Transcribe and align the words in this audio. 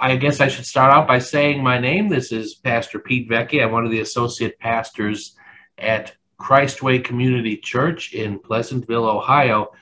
I 0.00 0.14
guess 0.14 0.40
I 0.40 0.46
should 0.46 0.64
start 0.64 0.92
out 0.92 1.08
by 1.08 1.18
saying 1.18 1.60
my 1.60 1.76
name. 1.76 2.08
This 2.08 2.30
is 2.30 2.54
Pastor 2.54 3.00
Pete 3.00 3.28
Vecchi. 3.28 3.60
I'm 3.60 3.72
one 3.72 3.84
of 3.84 3.90
the 3.90 3.98
associate 3.98 4.56
pastors 4.60 5.34
at 5.76 6.14
Christway 6.40 7.02
Community 7.02 7.56
Church 7.56 8.14
in 8.14 8.38
Pleasantville, 8.38 9.06
Ohio. 9.06 9.72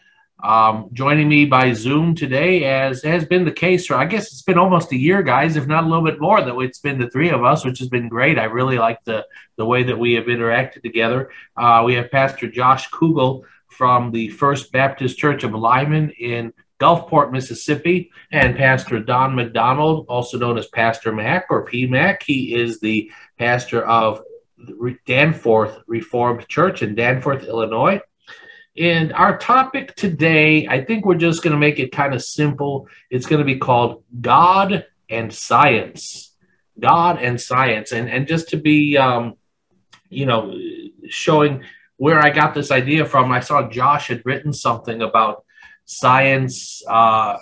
Um, 0.43 0.89
joining 0.95 1.29
me 1.29 1.45
by 1.45 1.75
Zoom 1.75 2.15
today, 2.15 2.65
as 2.65 3.03
has 3.03 3.27
been 3.27 3.45
the 3.45 3.53
case 3.53 3.85
for, 3.85 3.97
I 3.97 4.07
guess 4.07 4.29
it's 4.29 4.41
been 4.41 4.57
almost 4.57 4.91
a 4.93 4.97
year, 4.97 5.23
guys, 5.23 5.57
if 5.57 5.67
not 5.67 5.85
a 5.85 5.87
little 5.87 6.05
bit 6.05 6.19
more, 6.19 6.41
that 6.41 6.57
it's 6.61 6.79
been 6.79 6.99
the 6.99 7.11
three 7.11 7.29
of 7.29 7.45
us, 7.45 7.67
which 7.67 7.79
has 7.81 7.89
been 7.91 8.09
great. 8.09 8.39
I 8.39 8.45
really 8.45 8.79
like 8.79 9.05
the, 9.05 9.27
the 9.57 9.67
way 9.67 9.83
that 9.83 9.99
we 9.99 10.15
have 10.15 10.25
interacted 10.25 10.83
together. 10.83 11.31
Uh, 11.59 11.83
we 11.85 11.93
have 11.93 12.11
Pastor 12.11 12.51
Josh 12.51 12.89
Kugel 12.89 13.43
from 13.69 14.13
the 14.13 14.29
First 14.29 14.73
Baptist 14.73 15.19
Church 15.19 15.45
of 15.45 15.55
Lyman 15.55 16.09
in 16.19 16.55
Gulfport, 16.79 17.33
Mississippi, 17.33 18.11
and 18.31 18.57
Pastor 18.57 19.01
Don 19.01 19.35
McDonald, 19.35 20.07
also 20.09 20.39
known 20.39 20.59
as 20.59 20.67
Pastor 20.69 21.13
Mac 21.13 21.47
or 21.51 21.67
PMAC. 21.67 22.23
He 22.23 22.55
is 22.55 22.81
the 22.81 23.11
pastor 23.39 23.85
of 23.85 24.23
Danforth 25.07 25.79
Reformed 25.87 26.47
Church 26.49 26.83
in 26.83 26.95
Danforth, 26.95 27.45
Illinois. 27.45 28.01
And 28.79 29.13
our 29.15 29.39
topic 29.39 29.95
today, 29.95 30.67
I 30.69 30.85
think 30.85 31.07
we're 31.07 31.15
just 31.15 31.43
going 31.43 31.53
to 31.53 31.59
make 31.59 31.79
it 31.79 31.93
kind 31.93 32.15
of 32.15 32.23
simple. 32.23 32.89
It's 33.11 33.27
going 33.27 33.39
to 33.39 33.45
be 33.45 33.59
called 33.59 34.05
God 34.21 34.85
and 35.09 35.33
Science. 35.33 36.35
God 36.79 37.19
and 37.19 37.41
Science. 37.41 37.93
And, 37.93 38.11
and 38.11 38.27
just 38.27 38.51
to 38.51 38.59
be, 38.59 38.99
um, 38.99 39.37
you 40.11 40.27
know, 40.27 40.55
showing 41.09 41.65
where 41.97 42.21
I 42.21 42.29
got 42.29 42.53
this 42.53 42.71
idea 42.71 43.07
from, 43.07 43.33
I 43.33 43.41
saw 43.41 43.69
Josh 43.69 44.09
had 44.09 44.21
written 44.27 44.53
something 44.53 45.01
about 45.01 45.46
science 45.87 46.83
uh, 46.89 47.37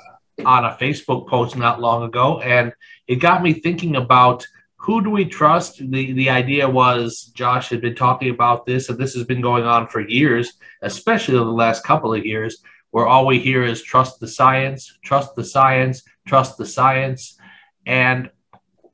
on 0.45 0.65
a 0.65 0.77
Facebook 0.81 1.29
post 1.29 1.57
not 1.57 1.81
long 1.81 2.05
ago. 2.05 2.41
And 2.41 2.73
it 3.09 3.17
got 3.17 3.43
me 3.43 3.53
thinking 3.55 3.97
about 3.97 4.47
who 4.77 5.03
do 5.03 5.11
we 5.11 5.25
trust? 5.25 5.79
The 5.79 6.13
the 6.13 6.29
idea 6.29 6.69
was 6.69 7.33
Josh 7.35 7.71
had 7.71 7.81
been 7.81 7.95
talking 7.95 8.31
about 8.31 8.67
this, 8.67 8.91
and 8.91 8.99
this 8.99 9.15
has 9.15 9.25
been 9.25 9.41
going 9.41 9.65
on 9.65 9.89
for 9.89 10.01
years, 10.01 10.53
especially 10.83 11.37
the 11.37 11.45
last 11.45 11.85
couple 11.85 12.13
of 12.13 12.27
years, 12.27 12.63
where 12.91 13.07
all 13.07 13.27
we 13.27 13.39
hear 13.39 13.65
is 13.65 13.83
trust 13.83 14.21
the 14.21 14.29
science, 14.29 14.99
trust 15.03 15.35
the 15.37 15.45
science, 15.45 16.03
trust 16.29 16.59
the 16.59 16.67
science. 16.67 17.39
And 17.87 18.31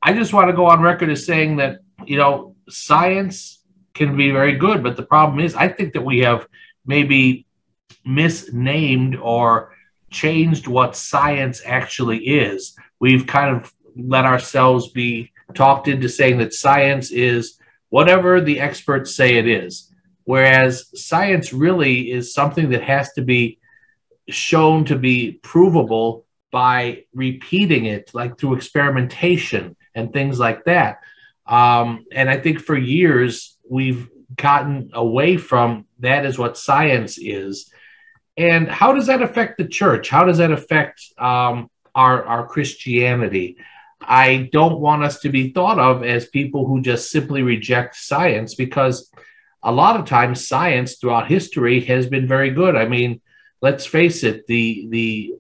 I 0.01 0.13
just 0.13 0.33
want 0.33 0.49
to 0.49 0.57
go 0.57 0.67
on 0.67 0.81
record 0.81 1.11
as 1.11 1.27
saying 1.27 1.57
that, 1.57 1.81
you 2.07 2.17
know, 2.17 2.55
science 2.69 3.63
can 3.93 4.17
be 4.17 4.31
very 4.31 4.57
good, 4.57 4.85
but 4.85 4.97
the 4.97 5.03
problem 5.03 5.41
is 5.41 5.57
I 5.57 5.69
think 5.69 5.93
that 5.95 6.05
we 6.05 6.21
have 6.21 6.47
maybe 6.87 7.47
misnamed 8.05 9.17
or 9.17 9.73
changed 10.11 10.67
what 10.67 10.97
science 10.97 11.63
actually 11.65 12.19
is. 12.19 12.77
We've 12.99 13.27
kind 13.27 13.57
of 13.57 13.73
let 13.97 14.25
ourselves 14.25 14.89
be 14.89 15.33
talked 15.55 15.89
into 15.89 16.09
saying 16.09 16.39
that 16.39 16.55
science 16.55 17.11
is 17.11 17.59
whatever 17.89 18.41
the 18.41 18.61
experts 18.61 19.15
say 19.15 19.37
it 19.37 19.47
is. 19.47 19.93
Whereas 20.25 20.91
science 20.95 21.53
really 21.53 22.11
is 22.11 22.35
something 22.35 22.71
that 22.71 22.83
has 22.83 23.13
to 23.15 23.23
be 23.23 23.59
shown 24.29 24.85
to 24.87 24.97
be 24.97 25.41
provable 25.43 26.25
by 26.51 27.05
repeating 27.15 27.87
it, 27.87 28.11
like 28.15 28.39
through 28.39 28.55
experimentation 28.55 29.77
and 29.95 30.13
things 30.13 30.39
like 30.39 30.65
that. 30.65 31.01
Um, 31.47 32.05
and 32.13 32.31
I 32.31 32.37
think 32.39 32.61
for 32.61 32.77
years 32.77 33.57
we've 33.69 34.09
gotten 34.37 34.91
away 34.93 35.37
from 35.37 35.87
that 35.99 36.25
is 36.25 36.39
what 36.39 36.57
science 36.57 37.19
is. 37.19 37.70
And 38.41 38.71
how 38.71 38.95
does 38.95 39.09
that 39.09 39.21
affect 39.21 39.59
the 39.59 39.69
church? 39.69 40.09
How 40.09 40.25
does 40.25 40.39
that 40.39 40.51
affect 40.51 41.03
um, 41.19 41.69
our, 41.95 42.25
our 42.25 42.47
Christianity? 42.47 43.59
I 44.01 44.49
don't 44.51 44.81
want 44.81 45.05
us 45.05 45.21
to 45.21 45.29
be 45.29 45.53
thought 45.53 45.79
of 45.79 46.03
as 46.03 46.25
people 46.25 46.67
who 46.67 46.81
just 46.81 47.11
simply 47.11 47.43
reject 47.43 47.97
science 47.97 48.55
because 48.55 49.13
a 49.63 49.71
lot 49.71 50.01
of 50.01 50.07
times 50.07 50.49
science 50.49 50.97
throughout 50.97 51.29
history 51.29 51.81
has 51.83 52.07
been 52.07 52.27
very 52.27 52.49
good. 52.49 52.77
I 52.77 52.89
mean, 52.89 53.21
let's 53.61 53.85
face 53.85 54.25
it, 54.25 54.47
the 54.47 54.87
the 54.89 55.35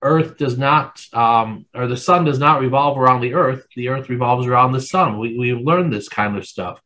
earth 0.00 0.38
does 0.38 0.56
not 0.56 1.04
um, 1.12 1.66
or 1.74 1.86
the 1.86 1.96
sun 1.98 2.24
does 2.24 2.38
not 2.38 2.62
revolve 2.62 2.96
around 2.96 3.20
the 3.20 3.34
earth. 3.34 3.66
The 3.76 3.90
earth 3.90 4.08
revolves 4.08 4.46
around 4.46 4.72
the 4.72 4.80
sun. 4.80 5.18
We, 5.18 5.38
we've 5.38 5.60
learned 5.60 5.92
this 5.92 6.08
kind 6.08 6.38
of 6.38 6.46
stuff. 6.46 6.80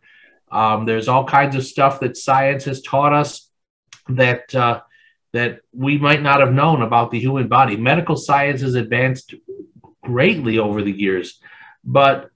Um, 0.51 0.85
there's 0.85 1.07
all 1.07 1.27
kinds 1.27 1.55
of 1.55 1.65
stuff 1.65 2.01
that 2.01 2.17
science 2.17 2.65
has 2.65 2.83
taught 2.83 3.13
us 3.13 3.49
that 4.09 4.53
uh, 4.53 4.81
that 5.33 5.61
we 5.73 5.99
might 5.99 6.23
not 6.23 6.41
have 6.41 6.53
known 6.53 6.83
about 6.83 7.11
the 7.11 7.21
human 7.21 7.49
body. 7.49 7.77
Medical 7.77 8.17
science 8.17 8.61
has 8.63 8.75
advanced 8.75 9.35
greatly 10.03 10.59
over 10.59 10.83
the 10.83 10.93
years, 10.93 11.41
but 11.85 12.31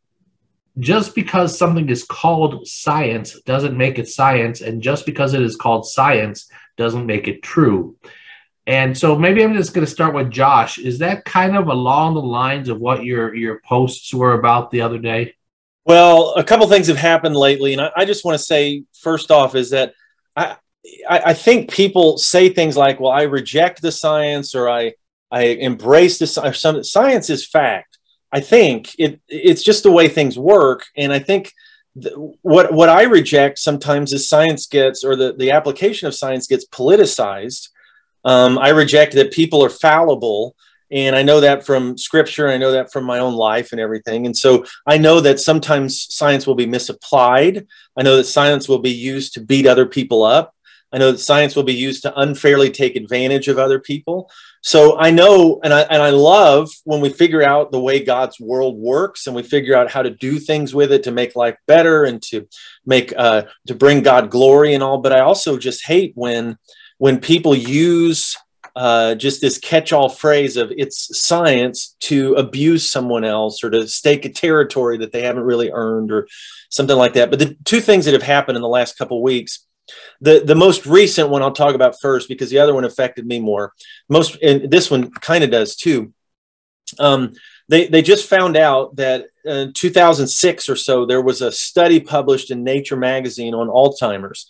just 0.79 1.15
because 1.15 1.57
something 1.57 1.89
is 1.89 2.05
called 2.05 2.67
science 2.67 3.41
doesn't 3.43 3.77
make 3.77 3.99
it 3.99 4.09
science, 4.09 4.61
and 4.61 4.83
just 4.83 5.07
because 5.07 5.35
it 5.35 5.43
is 5.43 5.57
called 5.57 5.87
science 5.87 6.49
doesn't 6.77 7.07
make 7.07 7.29
it 7.29 7.43
true. 7.43 7.97
And 8.67 8.97
so 8.97 9.17
maybe 9.17 9.45
I'm 9.45 9.55
just 9.55 9.75
going 9.75 9.87
to 9.87 9.93
start 9.93 10.15
with 10.15 10.31
Josh. 10.31 10.79
Is 10.79 10.99
that 11.01 11.25
kind 11.25 11.57
of 11.57 11.69
along 11.69 12.15
the 12.15 12.23
lines 12.23 12.69
of 12.69 12.81
what 12.81 13.05
your 13.05 13.35
your 13.35 13.61
posts 13.61 14.13
were 14.13 14.35
about 14.35 14.71
the 14.71 14.81
other 14.81 14.99
day? 14.99 15.35
Well, 15.85 16.33
a 16.35 16.43
couple 16.43 16.67
things 16.67 16.87
have 16.87 16.97
happened 16.97 17.37
lately, 17.37 17.75
and 17.75 17.83
I, 17.83 17.91
I 17.95 18.05
just 18.05 18.25
want 18.25 18.39
to 18.39 18.45
say 18.45 18.85
first 18.95 19.31
off 19.31 19.55
is 19.55 19.71
that 19.71 19.95
I, 20.35 20.57
I, 21.09 21.19
I 21.27 21.35
think 21.35 21.71
people 21.71 22.19
say 22.19 22.49
things 22.49 22.77
like, 22.77 23.01
"Well, 23.01 23.13
I 23.13 23.23
reject 23.23 23.83
the 23.83 23.93
science," 23.93 24.55
or 24.55 24.69
"I 24.69 24.95
I 25.31 25.43
embrace 25.43 26.19
the 26.19 26.27
science." 26.27 26.91
Science 26.91 27.31
is 27.31 27.47
fact. 27.47 27.99
I 28.33 28.41
think 28.41 28.95
it 28.99 29.21
it's 29.29 29.63
just 29.63 29.83
the 29.83 29.93
way 29.93 30.09
things 30.09 30.39
work, 30.39 30.85
and 30.97 31.13
I 31.13 31.19
think 31.19 31.53
th- 32.01 32.15
what 32.43 32.73
what 32.73 32.89
I 32.89 33.05
reject 33.05 33.59
sometimes 33.59 34.13
is 34.13 34.29
science 34.29 34.67
gets 34.67 35.05
or 35.05 35.17
the 35.17 35.33
the 35.33 35.51
application 35.51 36.09
of 36.09 36.15
science 36.15 36.47
gets 36.47 36.67
politicized. 36.67 37.69
Um, 38.25 38.59
I 38.59 38.71
reject 38.71 39.15
that 39.15 39.33
people 39.33 39.63
are 39.63 39.71
fallible 39.71 40.57
and 40.91 41.17
I 41.17 41.23
know 41.23 41.41
that 41.41 41.67
from 41.67 41.99
scripture, 41.99 42.49
I 42.49 42.57
know 42.57 42.73
that 42.73 42.93
from 42.93 43.05
my 43.05 43.19
own 43.19 43.35
life 43.35 43.73
and 43.73 43.81
everything. 43.81 44.27
And 44.27 44.37
so 44.37 44.65
I 44.87 44.97
know 44.97 45.21
that 45.21 45.41
sometimes 45.41 46.15
science 46.15 46.47
will 46.47 46.55
be 46.55 46.67
misapplied. 46.67 47.67
I 47.97 48.03
know 48.03 48.17
that 48.17 48.25
science 48.25 48.69
will 48.69 48.79
be 48.79 48.93
used 48.93 49.35
to 49.35 49.41
beat 49.41 49.67
other 49.67 49.87
people 49.87 50.23
up. 50.23 50.55
I 50.95 50.99
know 50.99 51.11
that 51.11 51.19
science 51.19 51.57
will 51.57 51.65
be 51.65 51.75
used 51.75 52.03
to 52.03 52.21
unfairly 52.21 52.71
take 52.71 52.95
advantage 52.95 53.49
of 53.49 53.59
other 53.59 53.81
people. 53.81 54.31
So 54.63 54.97
I 54.97 55.11
know 55.11 55.61
and 55.65 55.75
I 55.75 55.81
and 55.81 56.01
I 56.01 56.11
love 56.11 56.71
when 56.85 57.01
we 57.01 57.09
figure 57.09 57.43
out 57.43 57.73
the 57.73 57.81
way 57.81 58.05
God's 58.05 58.39
world 58.39 58.79
works 58.79 59.27
and 59.27 59.35
we 59.35 59.43
figure 59.43 59.75
out 59.75 59.91
how 59.91 60.03
to 60.03 60.11
do 60.11 60.39
things 60.39 60.73
with 60.73 60.93
it 60.93 61.03
to 61.03 61.11
make 61.11 61.35
life 61.35 61.57
better 61.67 62.05
and 62.05 62.23
to 62.31 62.49
make 62.87 63.13
uh, 63.17 63.43
to 63.67 63.75
bring 63.75 64.03
God 64.03 64.31
glory 64.31 64.73
and 64.73 64.85
all. 64.85 64.99
But 64.99 65.13
I 65.13 65.21
also 65.21 65.59
just 65.59 65.85
hate 65.85 66.13
when 66.15 66.59
when 66.99 67.19
people 67.19 67.57
use 67.57 68.37
uh, 68.77 69.17
just 69.17 69.41
this 69.41 69.59
catch-all 69.59 70.09
phrase 70.09 70.57
of 70.57 70.73
it's 70.77 71.19
science 71.19 71.97
to 72.01 72.35
abuse 72.35 72.89
someone 72.89 73.25
else 73.25 73.65
or 73.65 73.71
to 73.71 73.89
stake 73.89 74.25
a 74.25 74.29
territory 74.29 74.99
that 74.99 75.11
they 75.11 75.23
haven't 75.23 75.43
really 75.43 75.71
earned 75.73 76.13
or 76.13 76.29
something 76.71 76.97
like 76.97 77.15
that. 77.15 77.31
But 77.31 77.41
the 77.41 77.57
two 77.65 77.81
things 77.81 78.05
that 78.05 78.15
have 78.15 78.23
happened 78.23 78.57
in 78.57 78.63
the 78.63 78.69
last 78.69 78.97
couple 78.97 79.23
weeks 79.23 79.67
the 80.21 80.43
the 80.45 80.55
most 80.55 80.87
recent 80.87 81.29
one 81.29 81.43
I'll 81.43 81.53
talk 81.53 81.75
about 81.75 82.01
first 82.01 82.29
because 82.29 82.51
the 82.51 82.59
other 82.59 82.75
one 82.75 82.85
affected 82.85 83.27
me 83.27 83.41
more. 83.41 83.73
Most 84.09 84.41
and 84.43 84.71
this 84.71 84.91
one 84.91 85.11
kind 85.11 85.45
of 85.45 85.51
does 85.51 85.77
too. 85.77 86.13
Um, 86.99 87.33
they 87.69 87.87
they 87.87 88.03
just 88.03 88.29
found 88.29 88.57
out 88.57 88.97
that 88.97 89.27
in 89.45 89.73
2006 89.73 90.69
or 90.69 90.77
so 90.77 91.07
there 91.07 91.23
was 91.23 91.43
a 91.43 91.53
study 91.53 92.01
published 92.01 92.51
in 92.51 92.65
Nature 92.65 92.97
magazine 92.97 93.55
on 93.55 93.69
Alzheimer's. 93.69 94.49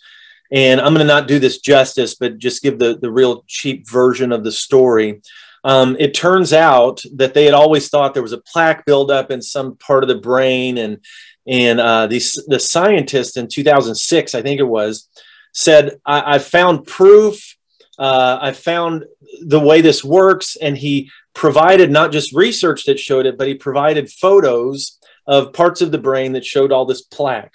And 0.51 0.79
I'm 0.79 0.93
going 0.93 1.05
to 1.05 1.13
not 1.13 1.27
do 1.27 1.39
this 1.39 1.57
justice, 1.57 2.15
but 2.15 2.37
just 2.37 2.61
give 2.61 2.77
the, 2.77 2.95
the 2.95 3.11
real 3.11 3.43
cheap 3.47 3.89
version 3.89 4.31
of 4.31 4.43
the 4.43 4.51
story. 4.51 5.21
Um, 5.65 5.97
it 5.99 6.13
turns 6.13 6.53
out 6.53 7.01
that 7.15 7.33
they 7.33 7.43
had 7.43 7.53
always 7.53 7.89
thought 7.89 8.13
there 8.13 8.23
was 8.23 8.31
a 8.31 8.41
plaque 8.53 8.85
buildup 8.85 9.31
in 9.31 9.41
some 9.41 9.75
part 9.75 10.03
of 10.03 10.07
the 10.07 10.15
brain, 10.15 10.77
and 10.77 10.99
and 11.45 11.79
uh, 11.81 12.07
the 12.07 12.23
the 12.47 12.59
scientist 12.59 13.35
in 13.35 13.49
2006, 13.49 14.33
I 14.33 14.41
think 14.41 14.59
it 14.59 14.63
was, 14.63 15.09
said, 15.53 15.99
I, 16.05 16.35
I 16.35 16.39
found 16.39 16.87
proof 16.87 17.55
uh, 17.97 18.37
I 18.41 18.51
found 18.51 19.05
the 19.41 19.59
way 19.59 19.81
this 19.81 20.03
works, 20.03 20.55
and 20.57 20.77
he 20.77 21.09
provided 21.33 21.91
not 21.91 22.11
just 22.11 22.33
research 22.33 22.85
that 22.85 22.99
showed 22.99 23.25
it, 23.25 23.37
but 23.37 23.47
he 23.47 23.55
provided 23.55 24.11
photos 24.11 24.99
of 25.27 25.53
parts 25.53 25.81
of 25.81 25.91
the 25.91 25.97
brain 25.97 26.33
that 26.33 26.45
showed 26.45 26.71
all 26.71 26.85
this 26.85 27.01
plaque. 27.01 27.53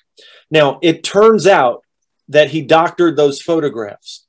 Now, 0.50 0.78
it 0.82 1.04
turns 1.04 1.46
out 1.46 1.84
that 2.28 2.50
he 2.50 2.62
doctored 2.62 3.16
those 3.16 3.40
photographs. 3.42 4.26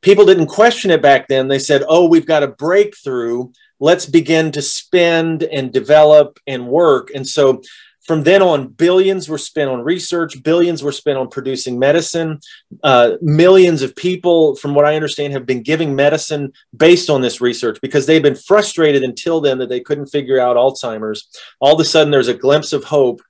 People 0.00 0.26
didn't 0.26 0.46
question 0.46 0.90
it 0.90 1.02
back 1.02 1.28
then. 1.28 1.48
They 1.48 1.58
said, 1.58 1.82
oh, 1.88 2.06
we've 2.06 2.26
got 2.26 2.42
a 2.42 2.48
breakthrough. 2.48 3.50
Let's 3.80 4.06
begin 4.06 4.52
to 4.52 4.62
spend 4.62 5.42
and 5.42 5.72
develop 5.72 6.38
and 6.46 6.68
work. 6.68 7.10
And 7.14 7.26
so 7.26 7.62
from 8.08 8.22
then 8.22 8.40
on, 8.40 8.68
billions 8.68 9.28
were 9.28 9.36
spent 9.36 9.68
on 9.68 9.82
research, 9.82 10.42
billions 10.42 10.82
were 10.82 10.92
spent 10.92 11.18
on 11.18 11.28
producing 11.28 11.78
medicine. 11.78 12.40
Uh, 12.82 13.12
millions 13.20 13.82
of 13.82 13.94
people, 13.94 14.56
from 14.56 14.74
what 14.74 14.86
I 14.86 14.96
understand, 14.96 15.34
have 15.34 15.44
been 15.44 15.62
giving 15.62 15.94
medicine 15.94 16.54
based 16.74 17.10
on 17.10 17.20
this 17.20 17.42
research 17.42 17.78
because 17.82 18.06
they've 18.06 18.22
been 18.22 18.34
frustrated 18.34 19.02
until 19.02 19.42
then 19.42 19.58
that 19.58 19.68
they 19.68 19.80
couldn't 19.80 20.06
figure 20.06 20.40
out 20.40 20.56
Alzheimer's. 20.56 21.28
All 21.60 21.74
of 21.74 21.80
a 21.80 21.84
sudden, 21.84 22.10
there's 22.10 22.28
a 22.28 22.34
glimpse 22.34 22.72
of 22.72 22.84
hope. 22.84 23.20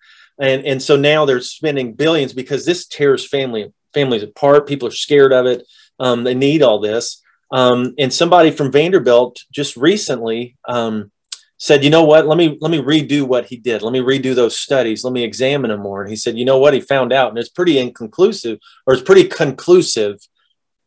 And, 0.41 0.64
and 0.64 0.81
so 0.81 0.94
now 0.94 1.25
they're 1.25 1.41
spending 1.41 1.94
billions 1.94 2.32
because 2.32 2.64
this 2.64 2.87
tears 2.87 3.26
family 3.26 3.73
families 3.93 4.23
apart. 4.23 4.69
People 4.69 4.87
are 4.87 4.93
scared 4.93 5.32
of 5.32 5.47
it. 5.47 5.67
Um, 5.99 6.25
they 6.25 6.35
need 6.35 6.62
all 6.62 6.81
this. 6.81 7.23
Um, 7.50 7.95
and 7.99 8.12
somebody 8.12 8.50
from 8.50 8.73
Vanderbilt 8.73 9.41
just 9.50 9.77
recently 9.77 10.56
um, 10.69 11.11
said, 11.56 11.83
you 11.83 11.91
know 11.91 12.05
what, 12.05 12.27
let 12.27 12.37
me 12.37 12.59
let 12.61 12.71
me 12.71 12.79
redo 12.79 13.23
what 13.23 13.47
he 13.47 13.56
did. 13.56 13.83
Let 13.83 13.93
me 13.93 14.00
redo 14.00 14.35
those 14.35 14.59
studies. 14.59 15.03
Let 15.03 15.12
me 15.12 15.25
examine 15.25 15.71
them 15.71 15.81
more. 15.81 16.03
And 16.03 16.11
he 16.11 16.17
said, 16.17 16.37
you 16.37 16.45
know 16.45 16.59
what, 16.59 16.75
he 16.75 16.81
found 16.81 17.12
out, 17.12 17.31
and 17.31 17.39
it's 17.39 17.49
pretty 17.49 17.79
inconclusive, 17.79 18.59
or 18.87 18.95
it's 18.95 19.03
pretty 19.03 19.25
conclusive 19.25 20.19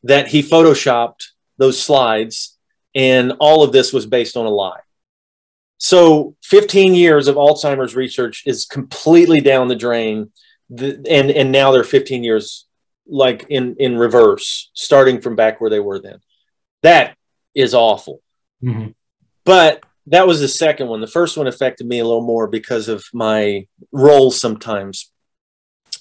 that 0.04 0.28
he 0.28 0.42
photoshopped 0.42 1.28
those 1.58 1.82
slides, 1.82 2.58
and 2.96 3.34
all 3.40 3.64
of 3.64 3.72
this 3.72 3.92
was 3.92 4.06
based 4.06 4.38
on 4.38 4.46
a 4.46 4.50
lie. 4.50 4.80
So 5.78 6.36
15 6.44 6.94
years 6.94 7.28
of 7.28 7.36
Alzheimer's 7.36 7.96
research 7.96 8.44
is 8.46 8.66
completely 8.66 9.42
down 9.42 9.68
the 9.68 9.76
drain. 9.76 10.32
And 10.70 11.08
and 11.08 11.52
now 11.52 11.72
they're 11.72 11.84
15 11.84 12.24
years 12.24 12.66
like 13.08 13.46
in 13.50 13.76
in 13.80 13.98
reverse, 13.98 14.72
starting 14.74 15.22
from 15.22 15.36
back 15.36 15.60
where 15.60 15.70
they 15.70 15.80
were 15.80 16.00
then. 16.00 16.20
That 16.84 17.16
is 17.56 17.74
awful. 17.74 18.22
Mm-hmm. 18.64 18.90
But 19.44 19.84
that 20.08 20.28
was 20.28 20.40
the 20.40 20.48
second 20.48 20.88
one. 20.88 21.02
The 21.02 21.08
first 21.08 21.38
one 21.38 21.48
affected 21.48 21.88
me 21.88 22.00
a 22.00 22.06
little 22.06 22.26
more 22.26 22.48
because 22.48 22.88
of 22.88 23.04
my 23.14 23.68
role 23.92 24.32
sometimes. 24.32 25.12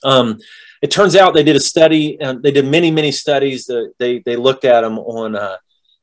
Um, 0.02 0.38
it 0.82 0.90
turns 0.90 1.14
out 1.14 1.34
they 1.34 1.42
did 1.42 1.56
a 1.56 1.60
study, 1.60 2.18
and 2.20 2.42
they 2.42 2.50
did 2.50 2.64
many, 2.64 2.90
many 2.90 3.12
studies. 3.12 3.66
That 3.66 3.92
they 3.98 4.20
they 4.20 4.36
looked 4.36 4.64
at 4.64 4.80
them 4.80 4.98
on 4.98 5.36
uh, 5.36 5.56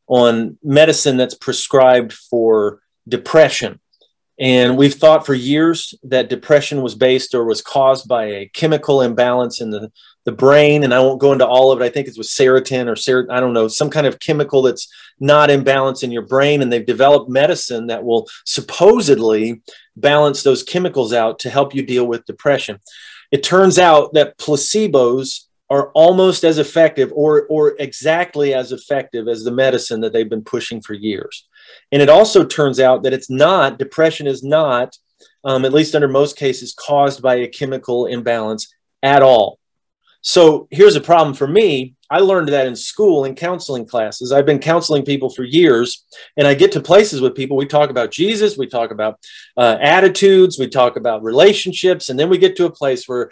on 0.07 0.57
medicine 0.63 1.17
that's 1.17 1.35
prescribed 1.35 2.13
for 2.13 2.79
depression, 3.07 3.79
and 4.39 4.77
we've 4.77 4.93
thought 4.93 5.25
for 5.25 5.33
years 5.33 5.95
that 6.03 6.29
depression 6.29 6.83
was 6.83 6.93
based 6.93 7.33
or 7.33 7.43
was 7.43 7.61
caused 7.61 8.07
by 8.07 8.25
a 8.25 8.49
chemical 8.53 9.01
imbalance 9.01 9.61
in 9.61 9.71
the 9.71 9.91
the 10.27 10.33
brain, 10.33 10.83
and 10.83 10.93
I 10.93 10.99
won't 10.99 11.21
go 11.21 11.31
into 11.31 11.47
all 11.47 11.71
of 11.71 11.79
it. 11.79 11.85
I 11.85 11.89
think 11.89 12.09
it's 12.09 12.17
with 12.17 12.27
serotonin 12.27 12.91
or 12.91 12.97
ser- 12.97 13.31
I 13.31 13.39
don't 13.39 13.53
know, 13.53 13.69
some 13.69 13.89
kind 13.89 14.05
of 14.05 14.19
chemical 14.19 14.61
that's 14.61 14.91
not 15.21 15.49
in 15.49 15.63
balance 15.63 16.03
in 16.03 16.11
your 16.11 16.23
brain. 16.23 16.61
And 16.61 16.69
they've 16.69 16.85
developed 16.85 17.29
medicine 17.29 17.87
that 17.87 18.03
will 18.03 18.27
supposedly 18.45 19.61
balance 19.95 20.43
those 20.43 20.63
chemicals 20.63 21.13
out 21.13 21.39
to 21.39 21.49
help 21.49 21.73
you 21.73 21.81
deal 21.81 22.05
with 22.05 22.25
depression. 22.25 22.81
It 23.31 23.41
turns 23.41 23.79
out 23.79 24.15
that 24.15 24.37
placebos 24.37 25.45
are 25.69 25.91
almost 25.93 26.43
as 26.43 26.57
effective 26.57 27.09
or, 27.15 27.47
or 27.49 27.77
exactly 27.79 28.53
as 28.53 28.73
effective 28.73 29.29
as 29.29 29.45
the 29.45 29.51
medicine 29.51 30.01
that 30.01 30.11
they've 30.11 30.29
been 30.29 30.43
pushing 30.43 30.81
for 30.81 30.93
years. 30.93 31.47
And 31.93 32.01
it 32.01 32.09
also 32.09 32.43
turns 32.43 32.81
out 32.81 33.03
that 33.03 33.13
it's 33.13 33.29
not, 33.29 33.79
depression 33.79 34.27
is 34.27 34.43
not, 34.43 34.97
um, 35.45 35.63
at 35.63 35.71
least 35.71 35.95
under 35.95 36.09
most 36.09 36.35
cases, 36.35 36.75
caused 36.77 37.21
by 37.21 37.35
a 37.35 37.47
chemical 37.47 38.07
imbalance 38.07 38.73
at 39.01 39.23
all. 39.23 39.57
So 40.21 40.67
here's 40.71 40.95
a 40.95 41.01
problem 41.01 41.35
for 41.35 41.47
me. 41.47 41.95
I 42.09 42.19
learned 42.19 42.49
that 42.49 42.67
in 42.67 42.75
school 42.75 43.25
in 43.25 43.35
counseling 43.35 43.85
classes. 43.85 44.31
I've 44.31 44.45
been 44.45 44.59
counseling 44.59 45.03
people 45.03 45.29
for 45.29 45.43
years, 45.43 46.05
and 46.37 46.47
I 46.47 46.53
get 46.53 46.71
to 46.73 46.81
places 46.81 47.21
with 47.21 47.35
people. 47.35 47.57
We 47.57 47.65
talk 47.65 47.89
about 47.89 48.11
Jesus, 48.11 48.57
we 48.57 48.67
talk 48.67 48.91
about 48.91 49.19
uh, 49.57 49.77
attitudes, 49.81 50.57
we 50.57 50.67
talk 50.67 50.95
about 50.95 51.23
relationships, 51.23 52.09
and 52.09 52.19
then 52.19 52.29
we 52.29 52.37
get 52.37 52.55
to 52.57 52.65
a 52.65 52.71
place 52.71 53.07
where 53.07 53.29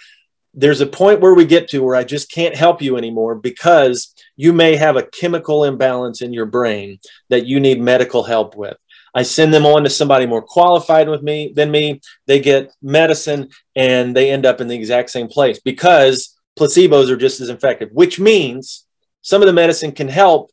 there's 0.53 0.81
a 0.81 0.87
point 0.87 1.19
where 1.19 1.33
we 1.33 1.45
get 1.45 1.67
to 1.69 1.79
where 1.79 1.95
I 1.95 2.05
just 2.05 2.31
can't 2.31 2.55
help 2.55 2.81
you 2.81 2.95
anymore 2.97 3.35
because 3.35 4.13
you 4.37 4.53
may 4.53 4.77
have 4.77 4.95
a 4.95 5.05
chemical 5.05 5.65
imbalance 5.65 6.21
in 6.21 6.31
your 6.31 6.45
brain 6.45 6.99
that 7.29 7.45
you 7.45 7.59
need 7.59 7.81
medical 7.81 8.23
help 8.23 8.55
with. 8.55 8.77
I 9.13 9.23
send 9.23 9.53
them 9.53 9.65
on 9.65 9.83
to 9.83 9.89
somebody 9.89 10.25
more 10.25 10.41
qualified 10.41 11.07
with 11.07 11.23
me 11.23 11.51
than 11.53 11.71
me. 11.71 12.01
They 12.25 12.39
get 12.39 12.73
medicine 12.81 13.49
and 13.75 14.15
they 14.15 14.31
end 14.31 14.45
up 14.45 14.59
in 14.59 14.67
the 14.67 14.75
exact 14.75 15.09
same 15.09 15.27
place 15.27 15.59
because 15.59 16.34
placebos 16.57 17.09
are 17.09 17.17
just 17.17 17.41
as 17.41 17.49
effective, 17.49 17.89
which 17.91 18.19
means 18.19 18.85
some 19.21 19.41
of 19.41 19.47
the 19.47 19.53
medicine 19.53 19.91
can 19.91 20.07
help, 20.07 20.51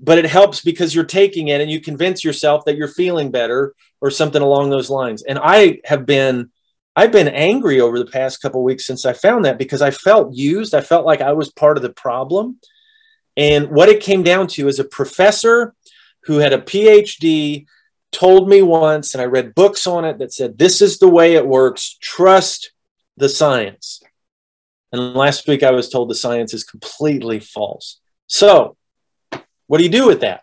but 0.00 0.18
it 0.18 0.26
helps 0.26 0.62
because 0.62 0.94
you're 0.94 1.04
taking 1.04 1.48
it 1.48 1.60
and 1.60 1.70
you 1.70 1.80
convince 1.80 2.24
yourself 2.24 2.64
that 2.64 2.76
you're 2.76 2.88
feeling 2.88 3.30
better 3.30 3.74
or 4.00 4.10
something 4.10 4.42
along 4.42 4.70
those 4.70 4.90
lines. 4.90 5.22
And 5.22 5.38
I 5.40 5.80
have 5.84 6.06
been 6.06 6.50
I've 6.94 7.12
been 7.12 7.28
angry 7.28 7.80
over 7.80 7.98
the 7.98 8.06
past 8.06 8.42
couple 8.42 8.62
weeks 8.62 8.86
since 8.86 9.06
I 9.06 9.14
found 9.14 9.46
that 9.46 9.56
because 9.56 9.80
I 9.80 9.90
felt 9.90 10.34
used. 10.34 10.74
I 10.74 10.82
felt 10.82 11.06
like 11.06 11.22
I 11.22 11.32
was 11.32 11.50
part 11.50 11.78
of 11.78 11.82
the 11.82 11.92
problem. 11.92 12.58
And 13.34 13.70
what 13.70 13.88
it 13.88 14.02
came 14.02 14.22
down 14.22 14.46
to 14.48 14.68
is 14.68 14.78
a 14.78 14.84
professor 14.84 15.74
who 16.24 16.38
had 16.38 16.52
a 16.52 16.58
PhD 16.58 17.64
told 18.10 18.46
me 18.48 18.60
once, 18.60 19.14
and 19.14 19.22
I 19.22 19.24
read 19.24 19.54
books 19.54 19.86
on 19.86 20.04
it 20.04 20.18
that 20.18 20.34
said, 20.34 20.58
This 20.58 20.82
is 20.82 20.98
the 20.98 21.08
way 21.08 21.34
it 21.34 21.46
works. 21.46 21.96
Trust 22.00 22.72
the 23.16 23.28
science. 23.28 24.02
And 24.92 25.14
last 25.14 25.48
week 25.48 25.62
I 25.62 25.70
was 25.70 25.88
told 25.88 26.10
the 26.10 26.14
science 26.14 26.52
is 26.52 26.64
completely 26.64 27.40
false. 27.40 28.00
So, 28.26 28.76
what 29.66 29.78
do 29.78 29.84
you 29.84 29.90
do 29.90 30.06
with 30.06 30.20
that? 30.20 30.42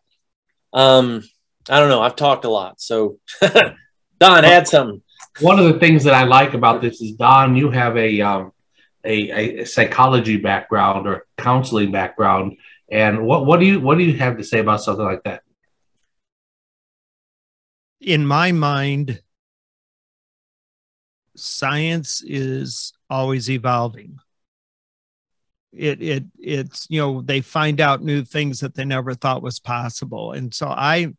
Um, 0.73 1.23
I 1.69 1.79
don't 1.79 1.89
know. 1.89 2.01
I've 2.01 2.15
talked 2.15 2.45
a 2.45 2.49
lot. 2.49 2.81
So, 2.81 3.19
Don, 4.19 4.45
add 4.45 4.67
something. 4.67 5.03
One 5.39 5.59
of 5.59 5.65
the 5.65 5.79
things 5.79 6.03
that 6.05 6.15
I 6.15 6.23
like 6.23 6.55
about 6.55 6.81
this 6.81 6.99
is, 6.99 7.11
Don, 7.11 7.55
you 7.55 7.69
have 7.69 7.95
a, 7.95 8.21
um, 8.21 8.51
a, 9.03 9.61
a 9.61 9.65
psychology 9.65 10.37
background 10.37 11.07
or 11.07 11.27
counseling 11.37 11.91
background. 11.91 12.57
And 12.91 13.25
what, 13.25 13.45
what 13.45 13.59
do 13.59 13.67
you 13.67 13.79
what 13.79 13.99
do 13.99 14.03
you 14.03 14.17
have 14.17 14.37
to 14.37 14.43
say 14.43 14.59
about 14.59 14.81
something 14.81 15.05
like 15.05 15.23
that? 15.23 15.43
In 18.01 18.25
my 18.25 18.51
mind, 18.51 19.21
science 21.35 22.23
is 22.25 22.93
always 23.09 23.49
evolving 23.49 24.19
it 25.71 26.01
it 26.01 26.23
it's 26.39 26.87
you 26.89 26.99
know 26.99 27.21
they 27.21 27.41
find 27.41 27.79
out 27.79 28.03
new 28.03 28.23
things 28.23 28.59
that 28.59 28.75
they 28.75 28.85
never 28.85 29.13
thought 29.13 29.41
was 29.41 29.59
possible. 29.59 30.31
And 30.31 30.53
so 30.53 30.67
i 30.67 31.13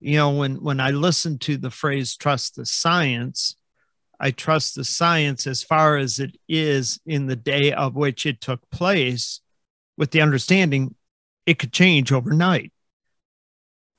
you 0.00 0.16
know 0.16 0.30
when 0.30 0.56
when 0.56 0.80
i 0.80 0.90
listen 0.90 1.38
to 1.38 1.56
the 1.56 1.70
phrase 1.70 2.16
trust 2.16 2.56
the 2.56 2.66
science 2.66 3.54
i 4.18 4.32
trust 4.32 4.74
the 4.74 4.84
science 4.84 5.46
as 5.46 5.62
far 5.62 5.96
as 5.96 6.18
it 6.18 6.36
is 6.48 6.98
in 7.06 7.26
the 7.26 7.36
day 7.36 7.72
of 7.72 7.94
which 7.94 8.26
it 8.26 8.40
took 8.40 8.68
place 8.70 9.40
with 9.96 10.10
the 10.10 10.20
understanding 10.20 10.94
it 11.46 11.58
could 11.58 11.72
change 11.72 12.12
overnight. 12.12 12.72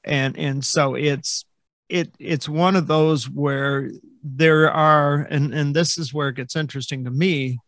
And 0.03 0.37
and 0.37 0.63
so 0.63 0.95
it's 0.95 1.45
it 1.89 2.13
it's 2.19 2.49
one 2.49 2.75
of 2.75 2.87
those 2.87 3.29
where 3.29 3.89
there 4.23 4.71
are 4.71 5.21
and 5.29 5.53
and 5.53 5.75
this 5.75 5.97
is 5.97 6.13
where 6.13 6.29
it 6.29 6.35
gets 6.35 6.55
interesting 6.55 7.05
to 7.05 7.11
me 7.11 7.59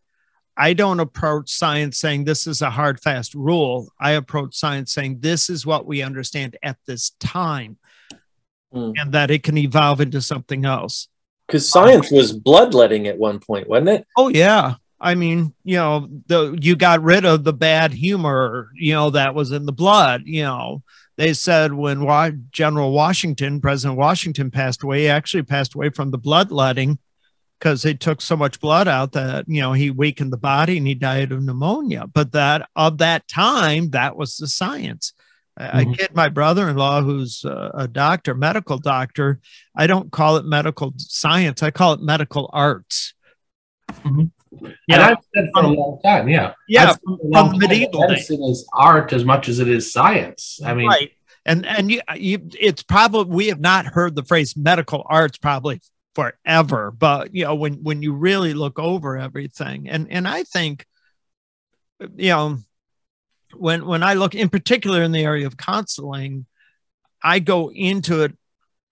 I 0.57 0.73
don't 0.73 0.99
approach 0.99 1.49
science 1.49 1.97
saying 1.97 2.23
this 2.23 2.47
is 2.47 2.61
a 2.61 2.69
hard, 2.69 2.99
fast 2.99 3.33
rule. 3.33 3.89
I 3.99 4.11
approach 4.11 4.55
science 4.55 4.93
saying 4.93 5.19
this 5.19 5.49
is 5.49 5.65
what 5.65 5.85
we 5.85 6.01
understand 6.01 6.57
at 6.63 6.77
this 6.85 7.11
time 7.19 7.77
mm. 8.73 8.93
and 8.97 9.11
that 9.13 9.31
it 9.31 9.43
can 9.43 9.57
evolve 9.57 10.01
into 10.01 10.21
something 10.21 10.65
else. 10.65 11.09
Because 11.47 11.69
science 11.69 12.09
was 12.09 12.33
bloodletting 12.33 13.07
at 13.07 13.17
one 13.17 13.39
point, 13.39 13.67
wasn't 13.67 13.89
it? 13.89 14.07
Oh, 14.17 14.29
yeah. 14.29 14.75
I 14.99 15.13
mean, 15.13 15.53
you 15.63 15.75
know, 15.75 16.07
the 16.27 16.57
you 16.59 16.75
got 16.75 17.03
rid 17.03 17.25
of 17.25 17.43
the 17.43 17.53
bad 17.53 17.91
humor, 17.91 18.71
you 18.75 18.93
know, 18.93 19.09
that 19.11 19.35
was 19.35 19.51
in 19.51 19.65
the 19.65 19.73
blood. 19.73 20.23
You 20.25 20.43
know, 20.43 20.83
they 21.17 21.33
said 21.33 21.73
when 21.73 22.47
General 22.51 22.91
Washington, 22.91 23.61
President 23.61 23.99
Washington 23.99 24.49
passed 24.49 24.81
away, 24.83 25.01
he 25.01 25.09
actually 25.09 25.43
passed 25.43 25.75
away 25.75 25.89
from 25.89 26.11
the 26.11 26.17
bloodletting 26.17 26.97
because 27.65 27.81
they 27.81 27.95
took 27.95 28.21
so 28.21 28.37
much 28.37 28.59
blood 28.59 28.87
out 28.87 29.13
that 29.13 29.45
you 29.47 29.59
know 29.59 29.73
he 29.73 29.89
weakened 29.89 30.31
the 30.31 30.37
body 30.37 30.77
and 30.77 30.85
he 30.85 30.93
died 30.93 31.31
of 31.31 31.41
pneumonia 31.41 32.05
but 32.13 32.31
that 32.31 32.69
of 32.75 32.99
that 32.99 33.27
time 33.27 33.89
that 33.89 34.15
was 34.15 34.37
the 34.37 34.47
science 34.47 35.13
mm-hmm. 35.59 35.77
i 35.77 35.83
kid 35.83 36.13
my 36.13 36.29
brother-in-law 36.29 37.01
who's 37.01 37.43
a, 37.43 37.71
a, 37.73 37.87
doctor 37.87 38.35
medical 38.35 38.77
doctor 38.77 39.39
i 39.75 39.87
don't 39.87 40.11
call 40.11 40.37
it 40.37 40.45
medical 40.45 40.93
science 40.97 41.63
i 41.63 41.71
call 41.71 41.93
it 41.93 42.01
medical 42.01 42.51
arts 42.53 43.15
mm-hmm. 43.91 44.25
Yeah, 44.87 44.95
and 44.95 45.03
I've 45.03 45.17
said 45.35 45.49
for 45.53 45.63
a 45.63 45.67
long 45.67 45.99
time, 46.01 46.29
yeah, 46.29 46.53
yeah, 46.69 46.95
from 47.33 47.57
medieval 47.57 48.07
medicine 48.07 48.37
days. 48.37 48.59
is 48.59 48.69
art 48.71 49.11
as 49.11 49.25
much 49.25 49.49
as 49.49 49.59
it 49.59 49.67
is 49.67 49.91
science. 49.91 50.61
I 50.63 50.73
mean, 50.73 50.87
right, 50.87 51.11
and 51.45 51.65
and 51.65 51.91
you, 51.91 51.99
you, 52.15 52.39
it's 52.57 52.81
probably 52.81 53.35
we 53.35 53.47
have 53.47 53.59
not 53.59 53.85
heard 53.85 54.15
the 54.15 54.23
phrase 54.23 54.55
medical 54.55 55.05
arts 55.09 55.37
probably 55.37 55.81
forever, 56.15 56.91
but 56.91 57.35
you 57.35 57.45
know 57.45 57.55
when 57.55 57.83
when 57.83 58.01
you 58.01 58.13
really 58.13 58.53
look 58.53 58.79
over 58.79 59.17
everything, 59.17 59.89
and 59.89 60.07
and 60.09 60.27
I 60.27 60.43
think, 60.43 60.85
you 62.15 62.29
know, 62.29 62.57
when 63.55 63.85
when 63.85 64.03
I 64.03 64.13
look 64.15 64.33
in 64.35 64.49
particular 64.49 65.03
in 65.03 65.11
the 65.11 65.23
area 65.23 65.45
of 65.45 65.57
counseling, 65.57 66.45
I 67.21 67.39
go 67.39 67.71
into 67.71 68.23
it 68.23 68.33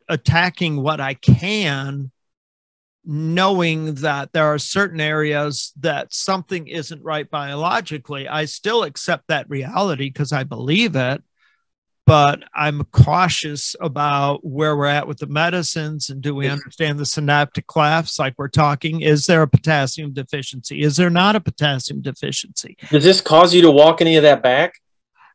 attacking 0.10 0.82
what 0.82 1.00
I 1.00 1.13
can 1.15 2.12
knowing 3.06 3.96
that 3.96 4.32
there 4.32 4.46
are 4.46 4.58
certain 4.58 5.01
areas 5.01 5.74
that 5.80 6.13
something 6.13 6.68
isn't 6.68 7.03
right 7.03 7.30
biologically, 7.30 8.27
I 8.27 8.46
still 8.46 8.84
accept 8.84 9.27
that 9.27 9.50
reality 9.50 10.10
because 10.10 10.32
I 10.32 10.44
believe 10.44 10.96
it. 10.96 11.22
But 12.05 12.43
I'm 12.53 12.83
cautious 12.91 13.75
about 13.79 14.45
where 14.45 14.75
we're 14.75 14.88
at 14.88 15.07
with 15.07 15.19
the 15.19 15.27
medicines 15.27 16.10
and 16.10 16.22
do 16.22 16.36
we 16.36 16.50
understand 16.50 17.00
the 17.00 17.05
synaptic 17.05 17.65
clefts 17.67 18.19
like 18.19 18.33
we're 18.38 18.50
talking? 18.50 19.01
Is 19.01 19.25
there 19.25 19.41
a 19.41 19.48
potassium 19.48 20.12
deficiency? 20.12 20.81
Is 20.81 20.98
there 20.98 21.10
not 21.10 21.38
a 21.38 21.39
potassium 21.39 22.01
deficiency? 22.01 22.77
Does 22.89 23.05
this 23.05 23.22
cause 23.22 23.53
you 23.53 23.62
to 23.62 23.72
walk 23.72 24.01
any 24.01 24.17
of 24.17 24.24
that 24.24 24.43
back? 24.43 24.82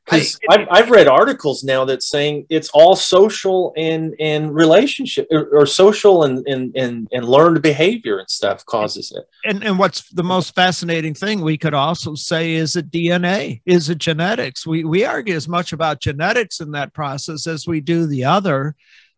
Because 0.08 0.38
I've, 0.48 0.66
I've 0.70 0.90
read 0.90 1.06
articles 1.06 1.64
now 1.64 1.84
that 1.84 2.02
saying 2.02 2.46
it's 2.48 2.70
all 2.70 2.96
social 2.96 3.72
and 3.76 4.14
and 4.18 4.54
relationship 4.54 5.28
or, 5.30 5.48
or 5.52 5.66
social 5.66 6.24
and, 6.24 6.46
and 6.46 6.74
and 6.76 7.08
and 7.12 7.28
learned 7.28 7.62
behavior 7.62 8.18
and 8.18 8.30
stuff 8.30 8.64
causes 8.66 9.12
it. 9.12 9.24
And 9.44 9.62
and 9.62 9.78
what's 9.78 10.08
the 10.10 10.22
most 10.22 10.54
fascinating 10.54 11.14
thing 11.14 11.40
we 11.40 11.58
could 11.58 11.74
also 11.74 12.14
say 12.14 12.54
is 12.54 12.76
it 12.76 12.90
dna 12.90 13.60
is 13.66 13.88
it 13.90 13.98
genetics. 13.98 14.66
We 14.66 14.84
we 14.84 15.04
argue 15.04 15.34
as 15.34 15.48
much 15.48 15.72
about 15.72 16.00
genetics 16.00 16.60
in 16.60 16.72
that 16.72 16.94
process 16.94 17.46
as 17.46 17.66
we 17.66 17.80
do 17.80 18.06
the 18.06 18.24
other. 18.24 18.74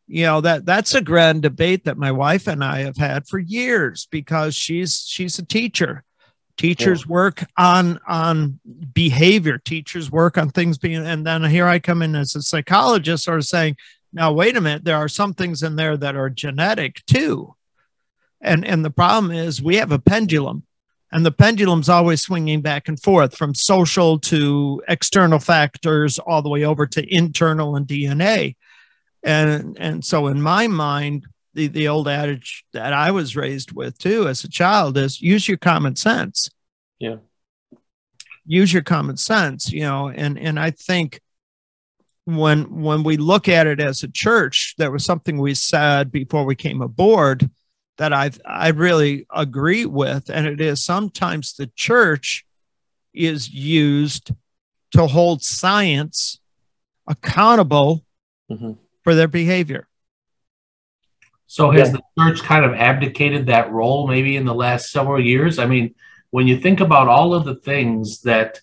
You 0.07 0.25
know 0.25 0.41
that 0.41 0.67
that's 0.67 0.95
a 0.95 1.01
grand 1.01 1.43
debate 1.43 1.85
that 1.85 1.97
my 1.97 2.11
wife 2.11 2.49
and 2.49 2.65
i 2.65 2.81
have 2.81 2.97
had 2.97 3.29
for 3.29 3.39
years 3.39 4.09
because 4.11 4.57
she's 4.57 5.05
she's 5.07 5.39
a 5.39 5.47
teacher 5.47 6.03
teachers 6.61 7.05
yeah. 7.07 7.13
work 7.13 7.45
on 7.57 7.99
on 8.07 8.61
behavior 8.93 9.57
teachers 9.57 10.11
work 10.11 10.37
on 10.37 10.51
things 10.51 10.77
being 10.77 11.07
and 11.07 11.27
then 11.27 11.43
here 11.45 11.67
i 11.67 11.79
come 11.79 12.03
in 12.03 12.15
as 12.15 12.37
a 12.37 12.43
psychologist 12.43 13.25
sort 13.25 13.39
of 13.39 13.47
saying 13.47 13.75
now 14.13 14.31
wait 14.31 14.57
a 14.57 14.61
minute 14.61 14.85
there 14.85 14.97
are 14.97 15.09
some 15.09 15.33
things 15.33 15.63
in 15.63 15.77
there 15.77 15.97
that 15.97 16.17
are 16.17 16.29
genetic 16.29 17.05
too 17.07 17.55
and 18.43 18.67
and 18.67 18.85
the 18.85 18.91
problem 18.91 19.33
is 19.33 19.63
we 19.63 19.77
have 19.77 19.91
a 19.91 19.99
pendulum 19.99 20.63
and 21.13 21.25
the 21.25 21.33
pendulum's 21.33 21.89
always 21.89 22.21
swinging 22.21 22.61
back 22.61 22.89
and 22.89 23.01
forth 23.01 23.35
from 23.35 23.55
social 23.55 24.19
to 24.19 24.83
external 24.87 25.39
factors 25.39 26.19
all 26.19 26.43
the 26.43 26.51
way 26.51 26.65
over 26.65 26.87
to 26.87 27.15
internal 27.15 27.75
and 27.75 27.87
dna 27.87 28.55
and 29.23 29.79
and 29.81 30.05
so 30.05 30.27
in 30.27 30.43
my 30.43 30.67
mind 30.67 31.27
the, 31.55 31.67
the 31.67 31.89
old 31.89 32.09
adage 32.09 32.65
that 32.73 32.93
I 32.93 33.11
was 33.11 33.37
raised 33.37 33.73
with 33.73 33.99
too 33.99 34.29
as 34.29 34.45
a 34.45 34.49
child 34.49 34.97
is 34.97 35.21
use 35.21 35.49
your 35.49 35.59
common 35.59 35.97
sense. 35.97 36.49
Yeah. 36.99 37.17
Use 38.47 38.73
your 38.73 38.83
common 38.83 39.17
sense, 39.17 39.71
you 39.71 39.83
know, 39.83 40.09
and 40.09 40.39
and 40.39 40.59
I 40.59 40.71
think 40.71 41.21
when 42.25 42.83
when 42.83 43.03
we 43.03 43.17
look 43.17 43.49
at 43.49 43.67
it 43.67 43.81
as 43.81 44.03
a 44.03 44.09
church, 44.09 44.75
there 44.79 44.91
was 44.91 45.05
something 45.05 45.39
we 45.39 45.55
said 45.55 46.11
before 46.11 46.45
we 46.45 46.55
came 46.55 46.83
aboard 46.83 47.51
that 47.99 48.13
I 48.13 48.31
I 48.45 48.69
really 48.69 49.27
agree 49.33 49.87
with, 49.87 50.31
and 50.31 50.47
it 50.47 50.61
is 50.61 50.85
sometimes 50.85 51.55
the 51.55 51.71
church 51.77 52.45
is 53.13 53.51
used 53.51 54.33
to 54.93 55.07
hold 55.07 55.43
science 55.43 56.41
accountable 57.07 58.05
mm-hmm. 58.51 58.73
for 59.03 59.15
their 59.15 59.29
behavior. 59.29 59.87
So 61.51 61.73
has 61.73 61.89
yeah. 61.89 61.97
the 61.97 62.03
church 62.17 62.45
kind 62.45 62.65
of 62.65 62.75
abdicated 62.75 63.47
that 63.47 63.73
role 63.73 64.07
maybe 64.07 64.37
in 64.37 64.45
the 64.45 64.55
last 64.55 64.93
several 64.93 65.21
years? 65.21 65.59
I 65.59 65.67
mean, 65.67 65.97
when 66.31 66.47
you 66.47 66.57
think 66.57 66.79
about 66.79 67.09
all 67.09 67.35
of 67.35 67.45
the 67.45 67.57
things 67.57 68.21
that 68.21 68.61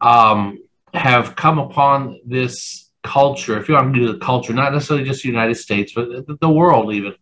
um, 0.00 0.58
have 0.94 1.36
come 1.36 1.58
upon 1.58 2.18
this 2.24 2.90
culture, 3.02 3.60
if 3.60 3.68
you 3.68 3.74
want 3.74 3.92
to 3.92 4.00
do 4.00 4.10
the 4.14 4.18
culture, 4.18 4.54
not 4.54 4.72
necessarily 4.72 5.04
just 5.04 5.24
the 5.24 5.28
United 5.28 5.56
States, 5.56 5.92
but 5.92 6.40
the 6.40 6.48
world 6.48 6.90
even, 6.94 7.12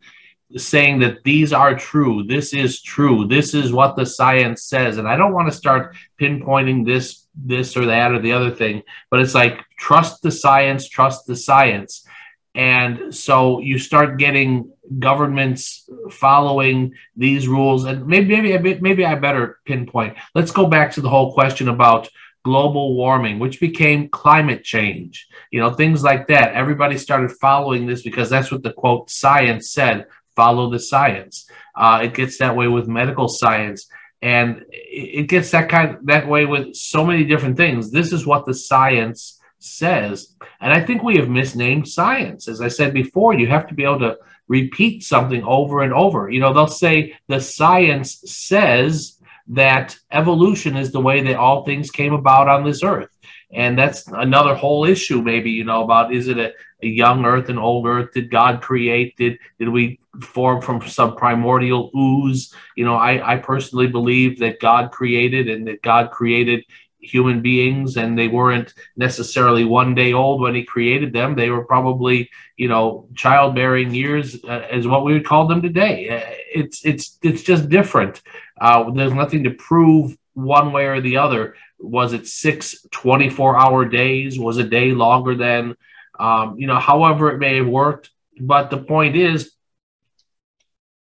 saying 0.57 1.01
that 1.01 1.25
these 1.25 1.53
are 1.53 1.77
true, 1.77 2.23
this 2.23 2.55
is 2.55 2.81
true, 2.81 3.27
this 3.27 3.53
is 3.53 3.73
what 3.73 3.97
the 3.97 4.07
science 4.07 4.63
says. 4.63 4.99
And 4.99 5.09
I 5.09 5.17
don't 5.17 5.33
want 5.33 5.51
to 5.51 5.59
start 5.59 5.97
pinpointing 6.21 6.87
this, 6.87 7.27
this 7.35 7.77
or 7.77 7.87
that 7.87 8.13
or 8.13 8.21
the 8.21 8.33
other 8.33 8.53
thing, 8.53 8.85
but 9.11 9.19
it's 9.19 9.35
like 9.35 9.59
trust 9.77 10.23
the 10.23 10.31
science, 10.31 10.89
trust 10.89 11.27
the 11.27 11.35
science. 11.35 12.07
And 12.55 13.13
so 13.13 13.59
you 13.59 13.81
start 13.81 14.19
getting 14.19 14.71
governments 14.99 15.89
following 16.11 16.95
these 17.17 17.49
rules. 17.49 17.85
And 17.85 18.07
maybe, 18.07 18.41
maybe, 18.41 18.81
maybe 18.81 19.05
I 19.05 19.15
better 19.15 19.59
pinpoint. 19.65 20.17
Let's 20.35 20.51
go 20.51 20.67
back 20.67 20.93
to 20.93 21.01
the 21.01 21.09
whole 21.09 21.33
question 21.33 21.69
about 21.69 22.09
global 22.45 22.95
warming, 22.95 23.39
which 23.39 23.61
became 23.61 24.09
climate 24.09 24.65
change. 24.65 25.27
You 25.51 25.61
know, 25.61 25.71
things 25.71 26.03
like 26.03 26.29
that. 26.29 26.55
Everybody 26.55 26.99
started 26.99 27.33
following 27.33 27.87
this 27.87 28.03
because 28.03 28.29
that's 28.29 28.53
what 28.53 28.63
the 28.63 28.73
quote 28.73 29.11
science 29.11 29.71
said. 29.71 30.07
Follow 30.37 30.71
the 30.71 30.81
science. 30.81 31.49
Uh, 31.75 32.01
it 32.03 32.15
gets 32.15 32.39
that 32.39 32.57
way 32.57 32.69
with 32.69 32.89
medical 32.89 33.29
science 33.29 33.87
and 34.21 34.65
it 34.71 35.29
gets 35.29 35.51
that 35.51 35.69
kind 35.69 35.99
that 36.05 36.27
way 36.27 36.47
with 36.47 36.75
so 36.75 37.05
many 37.05 37.25
different 37.25 37.59
things 37.59 37.91
this 37.91 38.11
is 38.11 38.27
what 38.27 38.47
the 38.47 38.55
science 38.55 39.39
says. 39.65 40.35
And 40.61 40.73
I 40.73 40.85
think 40.85 41.03
we 41.03 41.17
have 41.17 41.29
misnamed 41.29 41.89
science. 41.89 42.49
As 42.49 42.61
I 42.61 42.69
said 42.69 42.93
before, 42.93 43.35
you 43.35 43.47
have 43.49 43.67
to 43.69 43.75
be 43.75 43.85
able 43.85 44.01
to 44.01 44.17
repeat 44.49 45.03
something 45.03 45.43
over 45.45 45.83
and 45.83 45.93
over. 45.93 46.31
You 46.31 46.41
know, 46.41 46.53
they'll 46.53 46.67
say 46.67 47.17
the 47.29 47.41
science 47.41 48.23
says 48.27 49.21
that 49.49 49.97
evolution 50.11 50.77
is 50.77 50.93
the 50.93 51.01
way 51.01 51.23
that 51.23 51.37
all 51.37 51.65
things 51.65 51.91
came 51.91 52.15
about 52.15 52.49
on 52.49 52.65
this 52.65 52.83
earth. 52.83 53.11
And 53.53 53.79
that's 53.79 54.07
another 54.09 54.55
whole 54.55 54.85
issue, 54.85 55.23
maybe, 55.23 55.51
you 55.51 55.65
know, 55.65 55.85
about 55.85 56.13
is 56.13 56.29
it 56.29 56.39
a, 56.39 56.53
a 56.83 56.87
young 56.87 57.25
earth 57.25 57.49
and 57.49 57.59
old 57.59 57.87
earth? 57.87 58.13
Did 58.13 58.31
God 58.31 58.61
create? 58.61 59.17
Did 59.17 59.39
did 59.59 59.69
we 59.69 60.01
form 60.21 60.61
from 60.61 60.81
some 60.89 61.15
primordial 61.15 61.91
ooze? 61.97 62.53
You 62.77 62.85
know, 62.85 62.97
I, 62.97 63.35
I 63.35 63.37
personally 63.37 63.87
believe 63.87 64.41
that 64.41 64.61
God 64.61 64.91
created 64.91 65.49
and 65.49 65.67
that 65.69 65.83
God 65.83 66.11
created 66.11 66.65
human 67.05 67.43
beings 67.43 67.97
and 67.97 68.19
they 68.19 68.29
weren't 68.29 68.75
necessarily 68.97 69.65
one 69.65 69.95
day 69.95 70.13
old 70.13 70.41
when 70.41 70.55
he 70.55 70.65
created 70.65 71.13
them. 71.13 71.35
They 71.35 71.51
were 71.51 71.65
probably 71.65 72.31
you 72.57 72.69
know 72.69 73.09
childbearing 73.15 73.95
years 73.95 74.43
uh, 74.45 74.67
as 74.71 74.87
what 74.87 75.05
we 75.05 75.13
would 75.13 75.27
call 75.27 75.47
them 75.47 75.63
today. 75.63 76.09
Uh, 76.09 76.35
it's 76.55 76.85
it's 76.85 77.19
it's 77.23 77.43
just 77.43 77.69
different. 77.69 78.23
Uh, 78.61 78.91
there's 78.91 79.15
nothing 79.15 79.45
to 79.45 79.51
prove 79.51 80.17
one 80.35 80.73
way 80.73 80.87
or 80.87 81.01
the 81.01 81.17
other. 81.19 81.57
Was 81.79 82.13
it 82.13 82.27
six 82.27 82.87
24 82.91 83.59
hour 83.59 83.85
days? 83.85 84.39
Was 84.39 84.59
a 84.59 84.65
day 84.65 84.93
longer 84.93 85.35
than 85.35 85.77
um, 86.19 86.59
you 86.59 86.67
know 86.67 86.79
however 86.79 87.31
it 87.31 87.39
may 87.39 87.57
have 87.57 87.69
worked. 87.69 88.11
But 88.41 88.71
the 88.71 88.79
point 88.79 89.17
is 89.17 89.55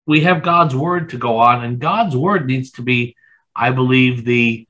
we 0.06 0.22
have 0.22 0.44
god's 0.44 0.76
word 0.76 1.10
to 1.10 1.18
go 1.18 1.38
on 1.38 1.64
and 1.64 1.80
god's 1.80 2.16
word 2.16 2.46
needs 2.46 2.72
to 2.72 2.82
be 2.82 3.16
i 3.56 3.72
believe 3.72 4.26
the 4.26 4.68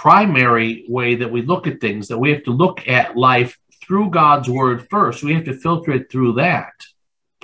primary 0.00 0.86
way 0.88 1.14
that 1.14 1.30
we 1.30 1.42
look 1.42 1.66
at 1.66 1.78
things, 1.78 2.08
that 2.08 2.16
we 2.16 2.30
have 2.30 2.42
to 2.42 2.50
look 2.50 2.88
at 2.88 3.18
life 3.18 3.58
through 3.82 4.08
God's 4.08 4.48
word 4.48 4.88
first. 4.88 5.22
We 5.22 5.34
have 5.34 5.44
to 5.44 5.52
filter 5.52 5.92
it 5.92 6.10
through 6.10 6.34
that. 6.34 6.72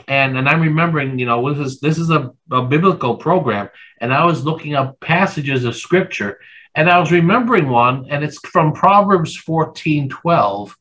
And 0.09 0.39
and 0.39 0.49
I'm 0.49 0.63
remembering, 0.63 1.19
you 1.19 1.27
know, 1.27 1.53
this 1.53 1.67
is 1.67 1.81
this 1.81 1.99
is 1.99 2.09
a, 2.09 2.33
a 2.51 2.63
biblical 2.63 3.17
program, 3.17 3.69
and 4.01 4.11
I 4.11 4.25
was 4.25 4.43
looking 4.43 4.75
up 4.75 4.99
passages 5.01 5.65
of 5.67 5.77
scripture, 5.77 6.39
and 6.75 6.89
I 6.89 6.99
was 6.99 7.13
remembering 7.13 7.69
one, 7.69 8.07
and 8.09 8.25
it's 8.25 8.39
from 8.39 8.73
Proverbs 8.73 9.37
14, 9.37 10.09
12. 10.09 10.75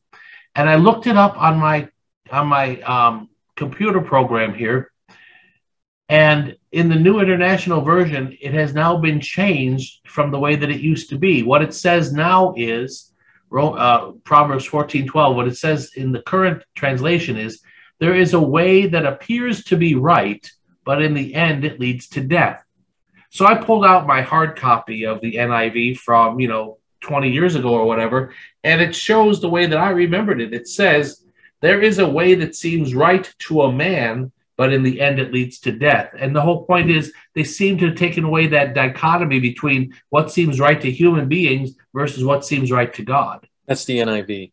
And 0.54 0.70
I 0.70 0.76
looked 0.76 1.06
it 1.06 1.18
up 1.18 1.36
on 1.36 1.58
my 1.58 1.88
on 2.30 2.46
my 2.46 2.80
um, 2.80 3.28
computer 3.54 4.00
program 4.00 4.54
here, 4.54 4.92
and 6.08 6.56
in 6.70 6.88
the 6.88 6.94
New 6.94 7.20
International 7.20 7.80
Version, 7.80 8.36
it 8.40 8.54
has 8.54 8.74
now 8.74 8.96
been 8.96 9.20
changed 9.20 10.00
from 10.06 10.30
the 10.30 10.38
way 10.38 10.54
that 10.54 10.70
it 10.70 10.80
used 10.80 11.10
to 11.10 11.18
be. 11.18 11.42
What 11.42 11.62
it 11.62 11.74
says 11.74 12.12
now 12.12 12.54
is 12.56 13.12
uh, 13.52 14.12
Proverbs 14.22 14.64
14 14.66 15.06
12. 15.06 15.36
What 15.36 15.48
it 15.48 15.56
says 15.56 15.92
in 15.96 16.12
the 16.12 16.22
current 16.22 16.62
translation 16.74 17.36
is 17.36 17.60
there 17.98 18.14
is 18.14 18.34
a 18.34 18.40
way 18.40 18.86
that 18.86 19.06
appears 19.06 19.64
to 19.64 19.76
be 19.76 19.94
right, 19.94 20.48
but 20.84 21.02
in 21.02 21.14
the 21.14 21.34
end 21.34 21.64
it 21.64 21.80
leads 21.80 22.08
to 22.08 22.20
death. 22.20 22.62
So 23.30 23.46
I 23.46 23.56
pulled 23.56 23.84
out 23.84 24.06
my 24.06 24.22
hard 24.22 24.56
copy 24.56 25.04
of 25.04 25.20
the 25.20 25.34
NIV 25.34 25.98
from, 25.98 26.38
you 26.38 26.48
know, 26.48 26.78
20 27.00 27.30
years 27.30 27.54
ago 27.54 27.70
or 27.70 27.86
whatever, 27.86 28.32
and 28.64 28.80
it 28.80 28.94
shows 28.94 29.40
the 29.40 29.48
way 29.48 29.66
that 29.66 29.78
I 29.78 29.90
remembered 29.90 30.40
it. 30.40 30.54
It 30.54 30.68
says, 30.68 31.24
There 31.60 31.80
is 31.80 31.98
a 31.98 32.08
way 32.08 32.34
that 32.36 32.54
seems 32.54 32.94
right 32.94 33.32
to 33.40 33.62
a 33.62 33.72
man 33.72 34.32
but 34.56 34.72
in 34.72 34.82
the 34.82 35.00
end, 35.00 35.18
it 35.18 35.32
leads 35.32 35.58
to 35.60 35.72
death. 35.72 36.10
And 36.18 36.34
the 36.34 36.40
whole 36.40 36.64
point 36.64 36.90
is 36.90 37.12
they 37.34 37.44
seem 37.44 37.78
to 37.78 37.86
have 37.86 37.96
taken 37.96 38.24
away 38.24 38.46
that 38.48 38.74
dichotomy 38.74 39.38
between 39.38 39.94
what 40.10 40.30
seems 40.30 40.60
right 40.60 40.80
to 40.80 40.90
human 40.90 41.28
beings 41.28 41.74
versus 41.94 42.24
what 42.24 42.44
seems 42.44 42.72
right 42.72 42.92
to 42.94 43.04
God. 43.04 43.46
That's 43.66 43.84
the 43.84 43.98
NIV. 43.98 44.52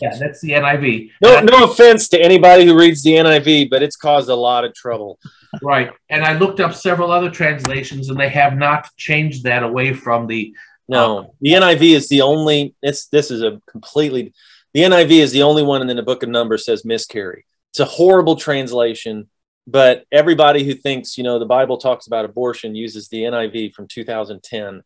Yeah, 0.00 0.16
that's 0.18 0.40
the 0.40 0.50
NIV. 0.50 1.10
No, 1.20 1.40
no 1.40 1.64
offense 1.64 2.08
to 2.08 2.20
anybody 2.20 2.66
who 2.66 2.78
reads 2.78 3.02
the 3.02 3.12
NIV, 3.12 3.70
but 3.70 3.82
it's 3.82 3.96
caused 3.96 4.28
a 4.28 4.34
lot 4.34 4.64
of 4.64 4.74
trouble. 4.74 5.18
Right. 5.62 5.92
And 6.08 6.24
I 6.24 6.36
looked 6.36 6.60
up 6.60 6.74
several 6.74 7.12
other 7.12 7.30
translations 7.30 8.08
and 8.08 8.18
they 8.18 8.28
have 8.28 8.56
not 8.56 8.88
changed 8.96 9.44
that 9.44 9.62
away 9.62 9.92
from 9.92 10.26
the 10.26 10.54
No, 10.88 11.18
um, 11.18 11.26
the 11.40 11.50
NIV 11.50 11.94
is 11.94 12.08
the 12.08 12.22
only 12.22 12.74
it's 12.82 13.06
this 13.06 13.30
is 13.30 13.42
a 13.42 13.60
completely 13.68 14.32
the 14.72 14.80
NIV 14.80 15.10
is 15.10 15.32
the 15.32 15.42
only 15.42 15.62
one 15.62 15.80
and 15.80 15.88
then 15.88 15.96
the 15.96 16.02
book 16.02 16.22
of 16.22 16.28
numbers 16.28 16.64
says 16.64 16.84
miscarry. 16.84 17.46
It's 17.74 17.80
a 17.80 17.84
horrible 17.84 18.36
translation, 18.36 19.28
but 19.66 20.04
everybody 20.12 20.64
who 20.64 20.74
thinks, 20.74 21.18
you 21.18 21.24
know, 21.24 21.38
the 21.38 21.44
Bible 21.46 21.76
talks 21.76 22.06
about 22.06 22.24
abortion 22.24 22.74
uses 22.74 23.08
the 23.08 23.22
NIV 23.22 23.74
from 23.74 23.88
2010 23.88 24.82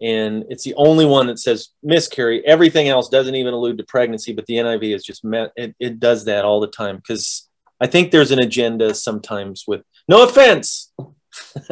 and 0.00 0.44
it's 0.48 0.64
the 0.64 0.74
only 0.74 1.04
one 1.04 1.26
that 1.26 1.38
says 1.38 1.68
miscarry. 1.82 2.44
Everything 2.46 2.88
else 2.88 3.08
doesn't 3.08 3.34
even 3.34 3.54
allude 3.54 3.78
to 3.78 3.84
pregnancy, 3.84 4.32
but 4.32 4.46
the 4.46 4.54
NIV 4.54 4.94
is 4.94 5.04
just 5.04 5.24
met. 5.24 5.52
It, 5.56 5.74
it 5.78 6.00
does 6.00 6.24
that 6.26 6.44
all 6.44 6.60
the 6.60 6.66
time 6.66 6.96
because 6.96 7.48
I 7.80 7.86
think 7.86 8.10
there's 8.10 8.30
an 8.30 8.40
agenda 8.40 8.94
sometimes 8.94 9.64
with 9.66 9.82
no 10.08 10.24
offense. 10.24 10.92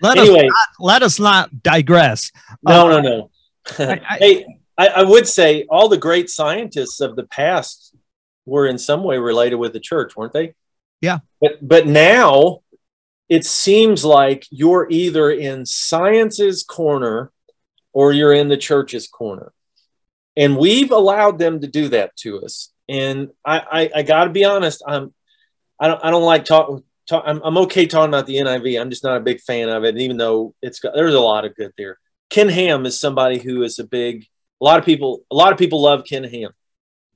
let 0.00 0.18
anyway, 0.18 0.46
us 0.46 0.52
not, 0.52 0.68
let 0.80 1.02
us 1.02 1.20
not 1.20 1.62
digress. 1.62 2.32
No, 2.62 2.90
uh, 2.90 3.00
no, 3.00 3.00
no. 3.00 3.30
I, 3.78 4.00
I, 4.08 4.16
hey, 4.18 4.46
I, 4.76 4.86
I 4.88 5.02
would 5.02 5.26
say 5.26 5.64
all 5.68 5.88
the 5.88 5.98
great 5.98 6.30
scientists 6.30 7.00
of 7.00 7.16
the 7.16 7.24
past 7.24 7.94
were 8.48 8.66
in 8.66 8.78
some 8.78 9.04
way 9.04 9.18
related 9.18 9.56
with 9.56 9.72
the 9.72 9.80
church, 9.80 10.16
weren't 10.16 10.32
they? 10.32 10.54
Yeah. 11.00 11.18
But 11.40 11.66
but 11.66 11.86
now 11.86 12.60
it 13.28 13.44
seems 13.44 14.04
like 14.04 14.46
you're 14.50 14.86
either 14.90 15.30
in 15.30 15.66
science's 15.66 16.62
corner 16.62 17.30
or 17.92 18.12
you're 18.12 18.32
in 18.32 18.48
the 18.48 18.56
church's 18.56 19.06
corner. 19.06 19.52
And 20.36 20.56
we've 20.56 20.92
allowed 20.92 21.38
them 21.38 21.60
to 21.60 21.66
do 21.66 21.88
that 21.88 22.16
to 22.18 22.40
us. 22.42 22.72
And 22.88 23.30
I, 23.44 23.58
I, 23.58 23.90
I 23.96 24.02
got 24.02 24.24
to 24.24 24.30
be 24.30 24.44
honest, 24.44 24.82
I'm, 24.86 25.12
I 25.80 25.88
don't, 25.88 26.04
I 26.04 26.10
don't 26.10 26.22
like 26.22 26.44
talking. 26.44 26.84
Talk, 27.08 27.24
I'm, 27.26 27.40
I'm 27.42 27.58
okay 27.58 27.86
talking 27.86 28.10
about 28.10 28.26
the 28.26 28.36
NIV. 28.36 28.80
I'm 28.80 28.90
just 28.90 29.02
not 29.02 29.16
a 29.16 29.20
big 29.20 29.40
fan 29.40 29.68
of 29.68 29.84
it, 29.84 29.96
even 29.96 30.16
though 30.16 30.54
it's 30.62 30.78
got, 30.78 30.94
there's 30.94 31.14
a 31.14 31.20
lot 31.20 31.44
of 31.44 31.56
good 31.56 31.72
there. 31.76 31.98
Ken 32.30 32.48
Ham 32.48 32.86
is 32.86 33.00
somebody 33.00 33.38
who 33.38 33.62
is 33.62 33.78
a 33.78 33.84
big. 33.84 34.26
A 34.60 34.64
lot 34.64 34.78
of 34.78 34.84
people, 34.84 35.20
a 35.30 35.34
lot 35.34 35.52
of 35.52 35.58
people 35.58 35.80
love 35.80 36.04
Ken 36.04 36.24
Ham, 36.24 36.50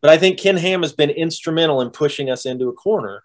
but 0.02 0.10
I 0.10 0.18
think 0.18 0.38
Ken 0.38 0.58
Ham 0.58 0.82
has 0.82 0.92
been 0.92 1.10
instrumental 1.10 1.80
in 1.80 1.90
pushing 1.90 2.28
us 2.28 2.44
into 2.44 2.68
a 2.68 2.74
corner 2.74 3.22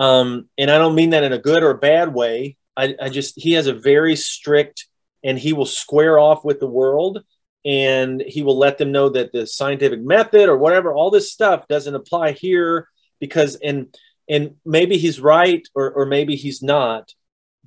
um, 0.00 0.48
and 0.56 0.70
I 0.70 0.78
don't 0.78 0.94
mean 0.94 1.10
that 1.10 1.24
in 1.24 1.32
a 1.34 1.38
good 1.38 1.62
or 1.62 1.74
bad 1.74 2.14
way. 2.14 2.56
I, 2.76 2.94
I 3.00 3.08
just, 3.10 3.38
he 3.38 3.52
has 3.52 3.66
a 3.66 3.74
very 3.74 4.16
strict 4.16 4.86
and 5.22 5.38
he 5.38 5.52
will 5.52 5.66
square 5.66 6.18
off 6.18 6.44
with 6.44 6.60
the 6.60 6.66
world 6.66 7.22
and 7.66 8.22
he 8.26 8.42
will 8.42 8.56
let 8.56 8.78
them 8.78 8.92
know 8.92 9.10
that 9.10 9.32
the 9.32 9.46
scientific 9.46 10.00
method 10.00 10.48
or 10.48 10.56
whatever, 10.56 10.94
all 10.94 11.10
this 11.10 11.30
stuff 11.30 11.68
doesn't 11.68 11.94
apply 11.94 12.32
here 12.32 12.88
because, 13.20 13.56
and, 13.56 13.94
and 14.28 14.54
maybe 14.64 14.96
he's 14.96 15.20
right 15.20 15.68
or, 15.74 15.90
or 15.90 16.06
maybe 16.06 16.36
he's 16.36 16.62
not. 16.62 17.12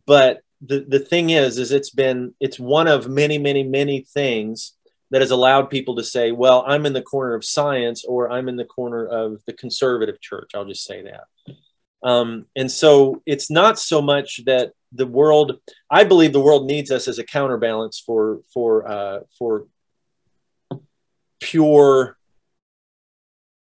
But 0.08 0.42
the, 0.66 0.84
the 0.88 1.00
thing 1.00 1.30
is, 1.30 1.60
is 1.60 1.72
it's 1.72 1.92
been, 1.92 2.34
it's 2.40 2.60
one 2.60 2.88
of 2.88 3.08
many, 3.08 3.38
many, 3.38 3.62
many 3.62 4.02
things 4.02 4.74
that 5.14 5.22
has 5.22 5.30
allowed 5.30 5.70
people 5.70 5.96
to 5.96 6.04
say, 6.04 6.32
well, 6.32 6.64
I'm 6.66 6.88
in 6.88 6.94
the 6.94 7.02
corner 7.04 7.36
of 7.36 7.46
science 7.46 8.04
or 8.04 8.32
I'm 8.32 8.50
in 8.50 8.56
the 8.56 8.66
corner 8.66 9.06
of 9.06 9.44
the 9.46 9.54
conservative 9.54 10.20
church. 10.20 10.50
I'll 10.56 10.66
just 10.66 10.84
say 10.84 11.04
that. 11.04 11.26
Um, 12.02 12.48
and 12.56 12.72
so 12.72 13.22
it's 13.28 13.52
not 13.52 13.78
so 13.78 14.02
much 14.02 14.44
that 14.46 14.72
the 14.92 15.06
world, 15.06 15.60
I 15.88 16.04
believe 16.04 16.34
the 16.34 16.40
world 16.40 16.66
needs 16.66 16.90
us 16.90 17.08
as 17.08 17.20
a 17.20 17.24
counterbalance 17.24 18.02
for, 18.04 18.40
for, 18.52 18.88
uh, 18.88 19.20
for 19.38 19.68
pure 21.40 22.18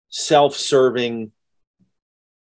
self-serving 0.10 1.32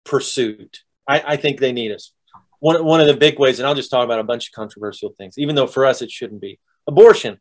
pursuit. 0.05 0.81
I, 1.07 1.23
I 1.35 1.37
think 1.37 1.61
they 1.61 1.73
need 1.73 1.93
us. 1.93 2.12
One, 2.61 2.83
one 2.83 3.03
of 3.03 3.09
the 3.09 3.17
big 3.17 3.38
ways, 3.38 3.59
and 3.59 3.68
I'll 3.68 3.75
just 3.75 3.90
talk 3.90 4.07
about 4.07 4.20
a 4.20 4.25
bunch 4.25 4.49
of 4.49 4.55
controversial 4.55 5.11
things, 5.11 5.37
even 5.37 5.55
though 5.55 5.66
for 5.66 5.85
us 5.85 6.01
it 6.01 6.11
shouldn't 6.11 6.40
be. 6.40 6.59
Abortion. 6.87 7.38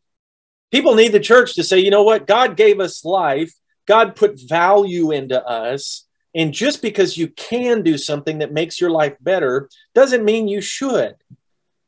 People 0.70 0.94
need 0.94 1.12
the 1.12 1.20
church 1.20 1.54
to 1.54 1.62
say, 1.62 1.78
you 1.78 1.90
know 1.90 2.02
what? 2.02 2.26
God 2.26 2.56
gave 2.56 2.80
us 2.80 3.04
life. 3.04 3.52
God 3.86 4.16
put 4.16 4.40
value 4.40 5.12
into 5.12 5.42
us. 5.44 6.06
And 6.34 6.52
just 6.52 6.82
because 6.82 7.16
you 7.16 7.28
can 7.28 7.82
do 7.82 7.96
something 7.96 8.38
that 8.38 8.52
makes 8.52 8.80
your 8.80 8.90
life 8.90 9.16
better 9.20 9.70
doesn't 9.94 10.24
mean 10.24 10.48
you 10.48 10.60
should. 10.60 11.14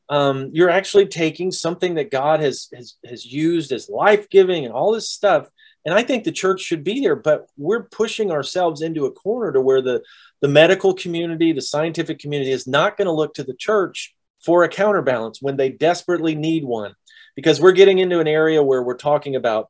Um, 0.09 0.49
you're 0.53 0.71
actually 0.71 1.05
taking 1.05 1.51
something 1.51 1.95
that 1.95 2.09
God 2.09 2.39
has, 2.39 2.67
has, 2.73 2.95
has 3.05 3.25
used 3.25 3.71
as 3.71 3.89
life 3.89 4.27
giving 4.29 4.65
and 4.65 4.73
all 4.73 4.91
this 4.91 5.11
stuff. 5.11 5.47
And 5.85 5.93
I 5.93 6.01
think 6.01 6.23
the 6.23 6.31
church 6.31 6.61
should 6.61 6.83
be 6.83 6.99
there, 6.99 7.15
but 7.15 7.47
we're 7.57 7.83
pushing 7.83 8.31
ourselves 8.31 8.81
into 8.81 9.05
a 9.05 9.11
corner 9.11 9.51
to 9.51 9.61
where 9.61 9.81
the, 9.81 10.01
the 10.41 10.47
medical 10.47 10.93
community, 10.93 11.53
the 11.53 11.61
scientific 11.61 12.17
community 12.17 12.51
is 12.51 12.67
not 12.67 12.97
going 12.97 13.05
to 13.05 13.11
look 13.11 13.35
to 13.35 13.43
the 13.43 13.53
church 13.53 14.15
for 14.43 14.63
a 14.63 14.69
counterbalance 14.69 15.41
when 15.41 15.57
they 15.57 15.69
desperately 15.69 16.33
need 16.33 16.65
one. 16.65 16.95
Because 17.35 17.61
we're 17.61 17.71
getting 17.71 17.99
into 17.99 18.19
an 18.19 18.27
area 18.27 18.61
where 18.63 18.83
we're 18.83 18.97
talking 18.97 19.35
about 19.35 19.69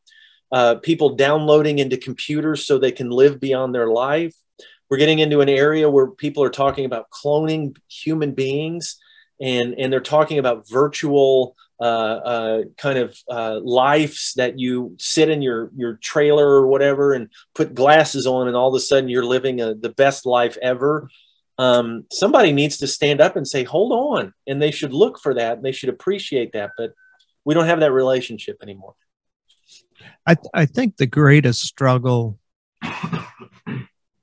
uh, 0.52 0.76
people 0.76 1.16
downloading 1.16 1.80
into 1.80 1.98
computers 1.98 2.66
so 2.66 2.78
they 2.78 2.92
can 2.92 3.10
live 3.10 3.40
beyond 3.40 3.74
their 3.74 3.88
life. 3.88 4.36
We're 4.90 4.98
getting 4.98 5.20
into 5.20 5.42
an 5.42 5.50
area 5.50 5.90
where 5.90 6.08
people 6.08 6.44
are 6.44 6.50
talking 6.50 6.86
about 6.86 7.12
cloning 7.12 7.78
human 7.88 8.34
beings, 8.34 8.98
and 9.40 9.76
and 9.78 9.94
they're 9.94 10.00
talking 10.00 10.40
about 10.40 10.68
virtual 10.68 11.56
uh, 11.80 11.84
uh, 11.84 12.64
kind 12.78 12.98
of 12.98 13.18
uh, 13.30 13.60
lives 13.64 14.34
that 14.36 14.58
you 14.58 14.96
sit 14.98 15.30
in 15.30 15.44
your 15.44 15.72
your 15.78 15.94
trailer 16.02 16.48
or 16.48 16.66
whatever 16.68 17.14
and 17.14 17.30
put 17.54 17.76
glasses 17.76 18.26
on, 18.26 18.48
and 18.48 18.58
all 18.58 18.70
of 18.70 18.76
a 18.76 18.80
sudden 18.80 19.10
you're 19.10 19.24
living 19.24 19.62
a, 19.62 19.76
the 19.76 19.90
best 19.90 20.26
life 20.26 20.58
ever. 20.62 21.08
Um, 21.60 22.06
somebody 22.12 22.52
needs 22.52 22.78
to 22.78 22.88
stand 22.88 23.22
up 23.22 23.36
and 23.36 23.48
say, 23.48 23.64
"Hold 23.64 23.92
on," 23.92 24.34
and 24.48 24.60
they 24.60 24.72
should 24.72 24.94
look 24.94 25.20
for 25.20 25.36
that. 25.36 25.58
And 25.58 25.66
they 25.66 25.72
should 25.72 25.90
appreciate 25.90 26.54
that, 26.54 26.72
but 26.78 26.94
we 27.46 27.54
don't 27.54 27.66
have 27.66 27.80
that 27.80 27.92
relationship 27.92 28.58
anymore. 28.62 28.96
I, 30.26 30.36
th- 30.36 30.48
I 30.54 30.66
think 30.66 30.98
the 30.98 31.08
greatest 31.08 31.62
struggle 31.62 32.40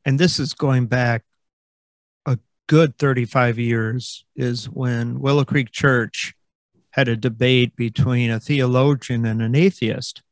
and 0.07 0.20
this 0.20 0.38
is 0.38 0.55
going 0.55 0.87
back 0.87 1.24
a 2.24 2.38
good 2.68 2.96
35 2.98 3.59
years, 3.59 4.24
is 4.35 4.66
when 4.70 5.20
Willow 5.20 5.44
Creek 5.44 5.72
Church 5.72 6.35
had 6.90 7.09
a 7.09 7.16
debate 7.16 7.76
between 7.76 8.31
a 8.31 8.40
theologian 8.40 9.26
and 9.26 9.42
an 9.42 9.55
atheist. 9.55 10.22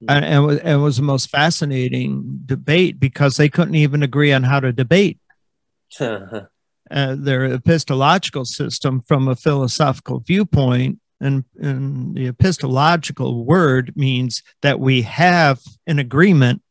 Hmm. 0.00 0.06
And, 0.10 0.24
and, 0.24 0.34
it 0.34 0.46
was, 0.46 0.58
it 0.58 0.76
was 0.76 0.96
the 0.96 1.02
most 1.02 1.30
fascinating 1.30 2.40
debate 2.46 2.98
because 2.98 3.36
they 3.36 3.48
couldn't 3.48 3.76
even 3.76 4.02
agree 4.02 4.32
on 4.32 4.42
how 4.42 4.60
to 4.60 4.72
debate. 4.72 5.20
uh, 6.00 6.46
their 6.90 7.48
epistological 7.48 8.46
system 8.46 9.02
from 9.06 9.28
a 9.28 9.36
philosophical 9.36 10.20
viewpoint 10.20 10.98
and, 11.20 11.44
and 11.56 12.14
the 12.14 12.26
epistological 12.26 13.44
word 13.44 13.92
means 13.96 14.42
that 14.62 14.80
we 14.80 15.02
have 15.02 15.60
an 15.86 15.98
agreement 15.98 16.62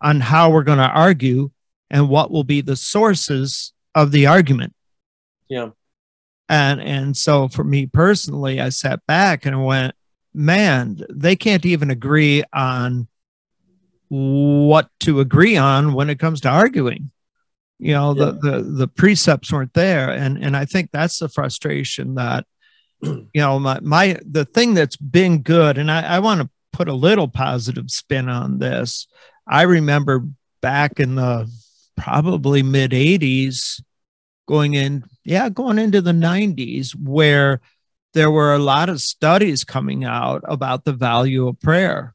on 0.00 0.20
how 0.20 0.50
we're 0.50 0.62
going 0.62 0.78
to 0.78 0.84
argue 0.84 1.50
and 1.90 2.08
what 2.08 2.30
will 2.30 2.44
be 2.44 2.60
the 2.60 2.76
sources 2.76 3.72
of 3.94 4.12
the 4.12 4.26
argument. 4.26 4.74
Yeah. 5.48 5.70
And 6.48 6.80
and 6.80 7.16
so 7.16 7.48
for 7.48 7.64
me 7.64 7.86
personally, 7.86 8.60
I 8.60 8.70
sat 8.70 9.04
back 9.06 9.44
and 9.44 9.64
went, 9.64 9.94
man, 10.32 11.00
they 11.10 11.36
can't 11.36 11.66
even 11.66 11.90
agree 11.90 12.42
on 12.52 13.08
what 14.08 14.88
to 15.00 15.20
agree 15.20 15.58
on 15.58 15.92
when 15.92 16.08
it 16.08 16.18
comes 16.18 16.40
to 16.42 16.48
arguing. 16.48 17.10
You 17.78 17.92
know, 17.92 18.14
yeah. 18.14 18.24
the, 18.24 18.32
the 18.32 18.62
the 18.62 18.88
precepts 18.88 19.52
weren't 19.52 19.74
there. 19.74 20.10
And 20.10 20.42
and 20.42 20.56
I 20.56 20.64
think 20.64 20.90
that's 20.90 21.18
the 21.18 21.28
frustration 21.28 22.14
that 22.14 22.46
you 23.02 23.28
know 23.34 23.58
my 23.58 23.80
my 23.80 24.18
the 24.28 24.44
thing 24.44 24.74
that's 24.74 24.96
been 24.96 25.42
good, 25.42 25.78
and 25.78 25.90
I, 25.90 26.02
I 26.02 26.18
want 26.18 26.42
to 26.42 26.50
put 26.72 26.88
a 26.88 26.94
little 26.94 27.28
positive 27.28 27.90
spin 27.90 28.28
on 28.28 28.58
this. 28.58 29.06
I 29.46 29.62
remember 29.62 30.24
back 30.60 31.00
in 31.00 31.14
the 31.14 31.50
probably 31.96 32.62
mid 32.62 32.92
80s 32.92 33.82
going 34.46 34.74
in 34.74 35.04
yeah 35.24 35.48
going 35.48 35.78
into 35.78 36.00
the 36.00 36.12
90s 36.12 36.94
where 36.94 37.60
there 38.14 38.30
were 38.30 38.54
a 38.54 38.58
lot 38.58 38.88
of 38.88 39.00
studies 39.00 39.64
coming 39.64 40.04
out 40.04 40.42
about 40.44 40.84
the 40.84 40.92
value 40.92 41.48
of 41.48 41.60
prayer. 41.60 42.14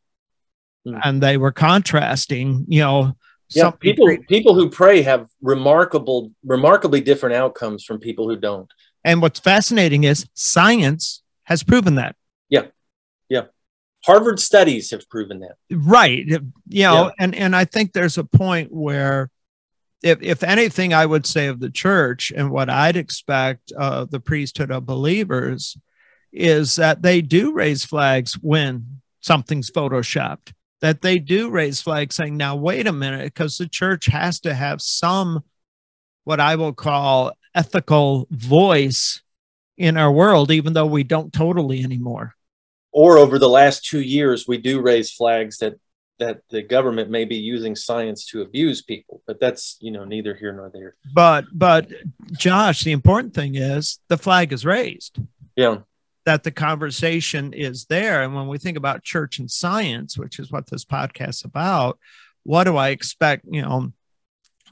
Mm. 0.86 1.00
and 1.06 1.24
they 1.24 1.38
were 1.38 1.54
contrasting 1.54 2.66
you 2.68 2.82
know 2.82 3.16
yeah 3.52 3.72
people 3.72 4.06
people 4.28 4.54
who 4.54 4.70
pray 4.70 5.02
have 5.02 5.30
remarkable 5.42 6.34
remarkably 6.44 7.00
different 7.00 7.36
outcomes 7.36 7.86
from 7.86 8.00
people 8.00 8.28
who 8.28 8.36
don't 8.36 8.70
and 9.04 9.22
what's 9.22 9.40
fascinating 9.40 10.04
is 10.04 10.28
science 10.34 11.22
has 11.44 11.64
proven 11.64 11.96
that 11.96 12.16
yeah 12.50 12.66
yeah 13.30 13.44
Harvard 14.06 14.40
studies 14.40 14.92
have 14.92 15.08
proven 15.10 15.40
that. 15.40 15.56
Right. 15.72 16.26
You 16.26 16.40
know, 16.40 17.06
yeah. 17.06 17.10
and, 17.20 17.34
and 17.34 17.56
I 17.56 17.64
think 17.66 17.94
there's 17.94 18.18
a 18.18 18.26
point 18.26 18.70
where 18.72 19.30
if, 20.04 20.22
if 20.22 20.44
anything, 20.44 20.94
I 20.94 21.06
would 21.06 21.26
say 21.26 21.48
of 21.48 21.62
the 21.62 21.70
church 21.70 22.32
and 22.36 22.52
what 22.52 22.70
I'd 22.70 22.98
expect 22.98 23.72
of 23.72 24.12
the 24.12 24.20
priesthood 24.20 24.72
of 24.72 24.86
believers 24.86 25.78
is 26.34 26.76
that 26.76 27.02
they 27.02 27.22
do 27.22 27.54
raise 27.54 27.86
flags 27.86 28.34
when 28.34 29.00
something's 29.22 29.72
photoshopped, 29.72 30.52
that 30.82 31.02
they 31.02 31.18
do 31.18 31.50
raise 31.50 31.82
flags 31.82 32.16
saying, 32.16 32.36
now, 32.36 32.58
wait 32.58 32.88
a 32.88 32.92
minute, 32.92 33.24
because 33.24 33.58
the 33.58 33.70
church 33.70 34.08
has 34.08 34.42
to 34.42 34.54
have 34.54 34.82
some, 34.82 35.44
what 36.26 36.42
I 36.42 36.58
will 36.58 36.74
call 36.74 37.32
ethical 37.56 38.28
voice 38.32 39.22
in 39.78 39.98
our 39.98 40.12
world, 40.12 40.52
even 40.52 40.74
though 40.74 40.86
we 40.86 41.04
don't 41.04 41.34
totally 41.34 41.84
anymore. 41.84 42.36
Or 42.92 43.18
over 43.18 43.40
the 43.40 43.50
last 43.50 43.86
two 43.86 44.02
years, 44.02 44.48
we 44.48 44.58
do 44.58 44.82
raise 44.82 45.12
flags 45.12 45.58
that 45.58 45.76
that 46.20 46.42
the 46.52 46.62
government 46.62 47.10
may 47.10 47.26
be 47.26 47.36
using 47.36 47.76
science 47.76 48.28
to 48.28 48.42
abuse 48.42 48.82
people, 48.82 49.22
but 49.26 49.40
that's 49.40 49.78
you 49.82 49.92
know 49.92 50.06
neither 50.06 50.36
here 50.36 50.54
nor 50.54 50.70
there. 50.70 50.96
But 51.14 51.46
but 51.52 51.90
Josh, 52.34 52.84
the 52.84 52.92
important 52.92 53.34
thing 53.34 53.56
is 53.56 54.00
the 54.10 54.18
flag 54.18 54.54
is 54.54 54.66
raised. 54.66 55.20
Yeah. 55.56 55.80
That 56.26 56.44
the 56.44 56.52
conversation 56.52 57.52
is 57.52 57.86
there. 57.86 58.24
And 58.24 58.34
when 58.34 58.48
we 58.48 58.58
think 58.58 58.78
about 58.78 59.04
church 59.04 59.40
and 59.40 59.52
science, 59.52 60.18
which 60.18 60.40
is 60.40 60.52
what 60.52 60.70
this 60.70 60.86
podcast 60.86 61.30
is 61.30 61.44
about, 61.44 62.00
what 62.44 62.64
do 62.64 62.78
I 62.78 62.90
expect, 62.90 63.46
you 63.50 63.62
know, 63.62 63.92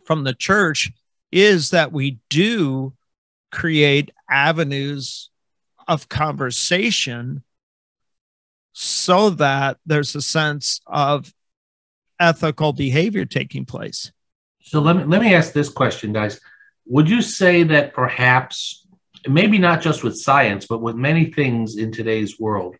from 0.06 0.24
the 0.24 0.34
church 0.34 0.92
is 1.32 1.70
that 1.72 1.92
we 1.92 2.20
do 2.30 2.94
create 3.52 4.12
avenues 4.30 5.30
of 5.88 6.10
conversation 6.10 7.44
so 8.74 9.30
that 9.30 9.78
there's 9.86 10.16
a 10.16 10.22
sense 10.22 10.80
of 10.88 11.34
ethical 12.20 12.72
behavior 12.72 13.26
taking 13.26 13.66
place. 13.66 14.12
So 14.62 14.80
let 14.80 14.96
me 14.96 15.04
let 15.04 15.22
me 15.22 15.34
ask 15.34 15.54
this 15.54 15.70
question, 15.70 16.14
guys. 16.14 16.40
Would 16.86 17.10
you 17.10 17.22
say 17.22 17.64
that 17.64 17.94
perhaps 17.94 18.86
maybe 19.28 19.58
not 19.58 19.82
just 19.82 20.04
with 20.04 20.18
science, 20.18 20.66
but 20.68 20.82
with 20.82 20.96
many 20.96 21.26
things 21.26 21.78
in 21.78 21.92
today's 21.92 22.40
world, 22.40 22.76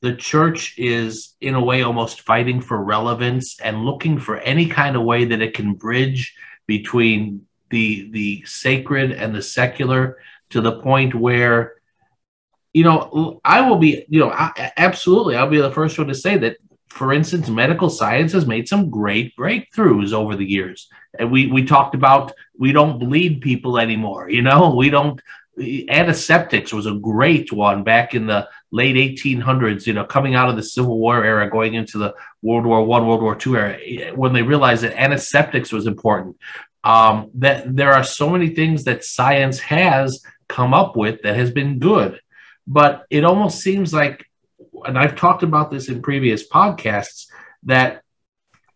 the 0.00 0.14
church 0.14 0.74
is 0.76 1.34
in 1.40 1.54
a 1.54 1.64
way 1.64 1.82
almost 1.82 2.22
fighting 2.22 2.60
for 2.60 2.82
relevance 2.82 3.60
and 3.60 3.84
looking 3.84 4.18
for 4.18 4.38
any 4.38 4.66
kind 4.66 4.96
of 4.96 5.02
way 5.02 5.24
that 5.26 5.40
it 5.40 5.54
can 5.54 5.74
bridge 5.74 6.34
between 6.66 7.46
the 7.74 8.08
the 8.12 8.44
sacred 8.46 9.10
and 9.10 9.34
the 9.34 9.42
secular 9.42 10.02
to 10.50 10.60
the 10.60 10.78
point 10.80 11.12
where 11.26 11.74
you 12.72 12.84
know 12.84 13.40
i 13.44 13.60
will 13.66 13.80
be 13.86 14.04
you 14.08 14.20
know 14.20 14.30
I, 14.30 14.72
absolutely 14.76 15.34
i'll 15.36 15.56
be 15.56 15.60
the 15.60 15.78
first 15.80 15.98
one 15.98 16.08
to 16.08 16.14
say 16.14 16.36
that 16.38 16.56
for 16.98 17.12
instance 17.12 17.48
medical 17.48 17.90
science 17.90 18.32
has 18.32 18.46
made 18.46 18.68
some 18.68 18.88
great 18.88 19.34
breakthroughs 19.36 20.12
over 20.12 20.36
the 20.36 20.50
years. 20.56 20.88
And 21.18 21.32
we 21.32 21.40
we 21.48 21.64
talked 21.64 21.94
about 21.96 22.32
we 22.56 22.70
don't 22.70 23.00
bleed 23.00 23.40
people 23.40 23.78
anymore 23.78 24.30
you 24.30 24.42
know? 24.42 24.74
We 24.82 24.90
don't 24.90 25.20
antiseptics 25.88 26.72
was 26.72 26.86
a 26.86 27.00
great 27.12 27.52
one 27.52 27.84
back 27.84 28.14
in 28.14 28.26
the 28.26 28.48
late 28.70 28.96
1800s 28.96 29.86
you 29.86 29.94
know 29.96 30.04
coming 30.04 30.34
out 30.34 30.48
of 30.50 30.56
the 30.56 30.70
civil 30.76 30.96
war 31.04 31.24
era 31.24 31.48
going 31.58 31.74
into 31.74 31.96
the 31.98 32.12
world 32.42 32.66
war 32.66 32.84
one 32.84 33.06
world 33.06 33.22
war 33.22 33.36
two 33.36 33.56
era 33.56 33.76
when 34.22 34.32
they 34.32 34.42
realized 34.42 34.82
that 34.84 35.00
antiseptics 35.00 35.70
was 35.72 35.86
important 35.86 36.36
um, 36.84 37.30
that 37.34 37.74
there 37.74 37.92
are 37.92 38.04
so 38.04 38.30
many 38.30 38.50
things 38.50 38.84
that 38.84 39.04
science 39.04 39.58
has 39.58 40.22
come 40.48 40.72
up 40.72 40.96
with 40.96 41.22
that 41.22 41.36
has 41.36 41.50
been 41.50 41.80
good. 41.80 42.20
But 42.66 43.04
it 43.10 43.24
almost 43.24 43.60
seems 43.60 43.92
like 43.92 44.24
and 44.84 44.98
i've 44.98 45.16
talked 45.16 45.42
about 45.42 45.70
this 45.70 45.88
in 45.88 46.02
previous 46.02 46.46
podcasts 46.46 47.26
that 47.64 48.02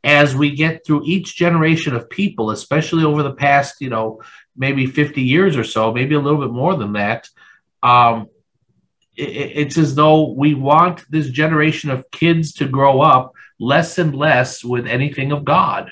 as 0.05 0.35
we 0.35 0.55
get 0.55 0.85
through 0.85 1.03
each 1.05 1.37
generation 1.37 1.95
of 1.95 2.11
people 2.11 2.51
especially 2.51 3.05
over 3.05 3.23
the 3.23 3.35
past 3.35 3.81
you 3.81 3.91
know 3.91 4.21
maybe 4.57 4.87
50 4.87 5.23
years 5.23 5.57
or 5.57 5.65
so 5.65 5.93
maybe 5.93 6.15
a 6.15 6.21
little 6.21 6.41
bit 6.41 6.51
more 6.51 6.77
than 6.77 6.93
that 6.95 7.29
um, 7.83 8.29
it, 9.17 9.53
it's 9.57 9.79
as 9.79 9.95
though 9.95 10.33
we 10.33 10.55
want 10.55 11.05
this 11.11 11.29
generation 11.29 11.91
of 11.91 12.11
kids 12.11 12.55
to 12.55 12.69
grow 12.69 13.01
up 13.01 13.33
less 13.61 13.99
and 13.99 14.15
less 14.15 14.65
with 14.65 14.87
anything 14.87 15.33
of 15.33 15.45
god 15.45 15.91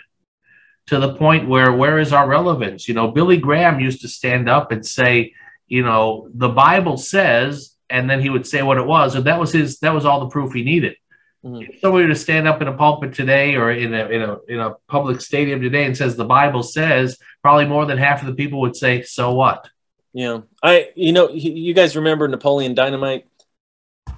to 0.86 0.98
the 0.98 1.14
point 1.14 1.48
where 1.48 1.72
where 1.72 1.98
is 1.98 2.12
our 2.12 2.28
relevance? 2.28 2.88
You 2.88 2.94
know, 2.94 3.08
Billy 3.08 3.36
Graham 3.36 3.80
used 3.80 4.02
to 4.02 4.08
stand 4.08 4.48
up 4.48 4.72
and 4.72 4.86
say, 4.86 5.34
you 5.66 5.82
know, 5.82 6.28
the 6.34 6.48
Bible 6.48 6.96
says, 6.96 7.74
and 7.90 8.08
then 8.08 8.20
he 8.20 8.30
would 8.30 8.46
say 8.46 8.62
what 8.62 8.78
it 8.78 8.86
was, 8.86 9.14
and 9.14 9.24
that 9.24 9.40
was 9.40 9.52
his 9.52 9.78
that 9.80 9.94
was 9.94 10.04
all 10.04 10.20
the 10.20 10.28
proof 10.28 10.52
he 10.52 10.62
needed. 10.62 10.96
Mm-hmm. 11.44 11.70
If 11.70 11.80
somebody 11.80 12.04
were 12.04 12.12
to 12.12 12.18
stand 12.18 12.48
up 12.48 12.62
in 12.62 12.68
a 12.68 12.72
pulpit 12.72 13.14
today 13.14 13.54
or 13.54 13.70
in 13.70 13.94
a 13.94 14.06
in 14.06 14.22
a 14.22 14.38
in 14.48 14.60
a 14.60 14.74
public 14.88 15.20
stadium 15.20 15.60
today 15.60 15.84
and 15.84 15.96
says 15.96 16.16
the 16.16 16.24
Bible 16.24 16.62
says, 16.62 17.18
probably 17.42 17.66
more 17.66 17.86
than 17.86 17.98
half 17.98 18.20
of 18.20 18.26
the 18.26 18.34
people 18.34 18.60
would 18.60 18.76
say, 18.76 19.02
"So 19.02 19.32
what?" 19.34 19.68
Yeah, 20.12 20.40
I 20.62 20.90
you 20.94 21.12
know 21.12 21.30
you 21.30 21.74
guys 21.74 21.96
remember 21.96 22.26
Napoleon 22.26 22.74
Dynamite, 22.74 23.26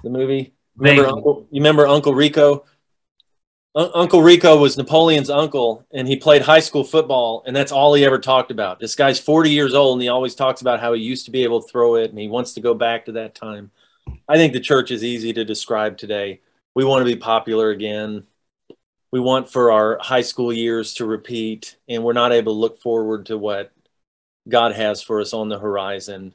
the 0.03 0.09
movie. 0.09 0.53
Remember 0.77 1.07
Uncle, 1.07 1.47
you 1.51 1.59
remember 1.61 1.85
Uncle 1.85 2.13
Rico? 2.13 2.65
Uncle 3.79 4.21
Rico 4.21 4.57
was 4.57 4.77
Napoleon's 4.77 5.29
uncle, 5.29 5.85
and 5.93 6.05
he 6.05 6.17
played 6.17 6.41
high 6.41 6.59
school 6.59 6.83
football, 6.83 7.43
and 7.45 7.55
that's 7.55 7.71
all 7.71 7.93
he 7.93 8.03
ever 8.03 8.19
talked 8.19 8.51
about. 8.51 8.77
This 8.77 8.93
guy's 8.93 9.21
40 9.21 9.51
years 9.51 9.73
old, 9.73 9.95
and 9.95 10.01
he 10.01 10.09
always 10.09 10.35
talks 10.35 10.59
about 10.59 10.81
how 10.81 10.91
he 10.91 11.01
used 11.01 11.23
to 11.25 11.31
be 11.31 11.45
able 11.45 11.61
to 11.61 11.69
throw 11.69 11.95
it, 11.95 12.09
and 12.09 12.19
he 12.19 12.27
wants 12.27 12.53
to 12.55 12.61
go 12.61 12.73
back 12.73 13.05
to 13.05 13.13
that 13.13 13.35
time. 13.35 13.71
I 14.27 14.35
think 14.35 14.51
the 14.51 14.59
church 14.59 14.91
is 14.91 15.01
easy 15.01 15.31
to 15.31 15.45
describe 15.45 15.97
today. 15.97 16.41
We 16.75 16.83
want 16.83 17.01
to 17.01 17.13
be 17.13 17.15
popular 17.15 17.69
again. 17.69 18.23
We 19.11 19.21
want 19.21 19.49
for 19.49 19.71
our 19.71 19.97
high 20.01 20.23
school 20.23 20.51
years 20.51 20.95
to 20.95 21.05
repeat, 21.05 21.77
and 21.87 22.03
we're 22.03 22.11
not 22.11 22.33
able 22.33 22.53
to 22.53 22.59
look 22.59 22.81
forward 22.81 23.27
to 23.27 23.37
what 23.37 23.71
God 24.49 24.73
has 24.73 25.01
for 25.01 25.21
us 25.21 25.33
on 25.33 25.47
the 25.47 25.57
horizon. 25.57 26.33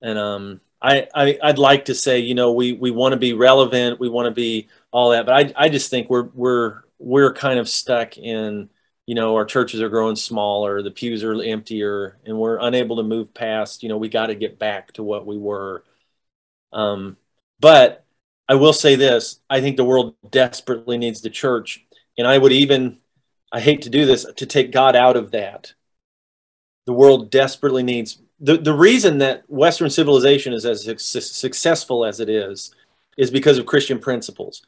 And 0.00 0.18
um, 0.18 0.60
I, 0.80 1.08
I 1.14 1.38
I'd 1.42 1.58
like 1.58 1.84
to 1.86 1.94
say, 1.94 2.20
you 2.20 2.34
know, 2.34 2.52
we 2.52 2.72
we 2.72 2.90
want 2.90 3.12
to 3.12 3.18
be 3.18 3.34
relevant, 3.34 4.00
we 4.00 4.08
want 4.08 4.26
to 4.26 4.34
be 4.34 4.68
all 4.92 5.10
that, 5.10 5.26
but 5.26 5.34
I 5.34 5.64
I 5.64 5.68
just 5.68 5.90
think 5.90 6.08
we're 6.08 6.28
we're 6.34 6.85
we're 6.98 7.32
kind 7.32 7.58
of 7.58 7.68
stuck 7.68 8.18
in, 8.18 8.70
you 9.06 9.14
know, 9.14 9.34
our 9.36 9.44
churches 9.44 9.80
are 9.82 9.88
growing 9.88 10.16
smaller, 10.16 10.82
the 10.82 10.90
pews 10.90 11.22
are 11.22 11.40
emptier, 11.42 12.18
and 12.24 12.38
we're 12.38 12.58
unable 12.58 12.96
to 12.96 13.02
move 13.02 13.34
past. 13.34 13.82
You 13.82 13.88
know, 13.88 13.98
we 13.98 14.08
got 14.08 14.26
to 14.26 14.34
get 14.34 14.58
back 14.58 14.92
to 14.92 15.02
what 15.02 15.26
we 15.26 15.38
were. 15.38 15.84
Um, 16.72 17.16
but 17.60 18.04
I 18.48 18.54
will 18.54 18.72
say 18.72 18.96
this: 18.96 19.40
I 19.48 19.60
think 19.60 19.76
the 19.76 19.84
world 19.84 20.14
desperately 20.30 20.98
needs 20.98 21.20
the 21.20 21.30
church, 21.30 21.84
and 22.18 22.26
I 22.26 22.38
would 22.38 22.52
even, 22.52 22.98
I 23.52 23.60
hate 23.60 23.82
to 23.82 23.90
do 23.90 24.06
this, 24.06 24.26
to 24.36 24.46
take 24.46 24.72
God 24.72 24.96
out 24.96 25.16
of 25.16 25.30
that. 25.32 25.72
The 26.86 26.92
world 26.92 27.30
desperately 27.30 27.82
needs 27.82 28.20
the, 28.40 28.58
the 28.58 28.74
reason 28.74 29.18
that 29.18 29.48
Western 29.48 29.90
civilization 29.90 30.52
is 30.52 30.66
as 30.66 30.84
su- 30.84 31.20
successful 31.20 32.04
as 32.04 32.20
it 32.20 32.28
is 32.28 32.74
is 33.16 33.30
because 33.30 33.58
of 33.58 33.66
Christian 33.66 33.98
principles. 33.98 34.62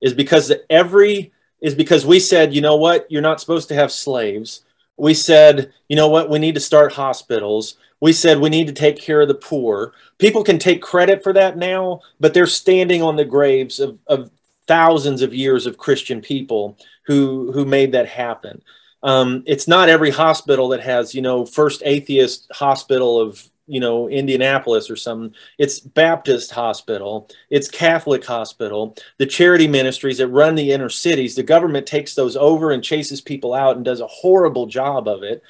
Is 0.00 0.14
because 0.14 0.50
every 0.70 1.32
is 1.60 1.74
because 1.74 2.06
we 2.06 2.20
said, 2.20 2.54
you 2.54 2.60
know 2.60 2.76
what, 2.76 3.10
you're 3.10 3.22
not 3.22 3.40
supposed 3.40 3.68
to 3.68 3.74
have 3.74 3.92
slaves. 3.92 4.62
We 4.96 5.14
said, 5.14 5.72
you 5.88 5.96
know 5.96 6.08
what, 6.08 6.30
we 6.30 6.38
need 6.38 6.54
to 6.54 6.60
start 6.60 6.92
hospitals. 6.92 7.76
We 8.00 8.12
said 8.12 8.38
we 8.38 8.48
need 8.48 8.66
to 8.66 8.72
take 8.72 8.98
care 8.98 9.20
of 9.20 9.28
the 9.28 9.34
poor. 9.34 9.92
People 10.18 10.42
can 10.42 10.58
take 10.58 10.82
credit 10.82 11.22
for 11.22 11.32
that 11.34 11.58
now, 11.58 12.00
but 12.18 12.32
they're 12.32 12.46
standing 12.46 13.02
on 13.02 13.16
the 13.16 13.24
graves 13.24 13.78
of, 13.78 13.98
of 14.06 14.30
thousands 14.66 15.22
of 15.22 15.34
years 15.34 15.66
of 15.66 15.78
Christian 15.78 16.20
people 16.20 16.78
who 17.06 17.52
who 17.52 17.64
made 17.64 17.92
that 17.92 18.08
happen 18.08 18.62
um, 19.02 19.42
it's 19.46 19.66
not 19.66 19.88
every 19.88 20.10
hospital 20.10 20.68
that 20.68 20.80
has 20.80 21.14
you 21.14 21.22
know 21.22 21.46
first 21.46 21.82
atheist 21.84 22.46
hospital 22.52 23.20
of 23.20 23.48
you 23.70 23.80
know 23.80 24.08
indianapolis 24.08 24.90
or 24.90 24.96
something 24.96 25.34
it's 25.58 25.80
baptist 25.80 26.50
hospital 26.50 27.28
it's 27.50 27.68
catholic 27.68 28.24
hospital 28.24 28.96
the 29.18 29.26
charity 29.26 29.68
ministries 29.68 30.18
that 30.18 30.28
run 30.28 30.54
the 30.54 30.72
inner 30.72 30.88
cities 30.88 31.34
the 31.34 31.42
government 31.42 31.86
takes 31.86 32.14
those 32.14 32.36
over 32.36 32.70
and 32.70 32.82
chases 32.82 33.20
people 33.20 33.54
out 33.54 33.76
and 33.76 33.84
does 33.84 34.00
a 34.00 34.06
horrible 34.06 34.66
job 34.66 35.06
of 35.08 35.22
it 35.22 35.42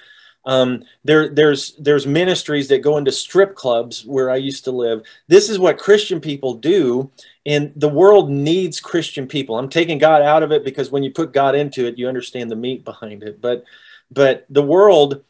um, 0.45 0.85
there, 1.05 1.29
there's 1.29 1.75
there's 1.77 2.07
ministries 2.07 2.69
that 2.69 2.83
go 2.83 2.97
into 2.97 3.13
strip 3.13 3.55
clubs 3.55 4.07
where 4.07 4.31
I 4.31 4.37
used 4.37 4.65
to 4.65 4.71
live. 4.71 5.03
This 5.29 5.51
is 5.51 5.59
what 5.59 5.79
Christian 5.79 6.21
people 6.21 6.55
do, 6.55 7.11
and 7.45 7.73
the 7.77 7.89
world 7.89 8.31
needs 8.31 8.81
Christian 8.81 9.27
people. 9.27 9.59
I'm 9.59 9.69
taking 9.69 9.99
God 9.99 10.23
out 10.23 10.43
of 10.43 10.51
it 10.51 10.65
because 10.65 10.91
when 10.91 11.03
you 11.03 11.11
put 11.11 11.33
God 11.33 11.55
into 11.55 11.87
it, 11.87 11.99
you 11.99 12.09
understand 12.09 12.51
the 12.51 12.57
meat 12.57 12.85
behind 12.85 13.23
it. 13.23 13.41
But 13.41 13.65
but 14.11 14.47
the 14.49 14.63
world, 14.63 15.23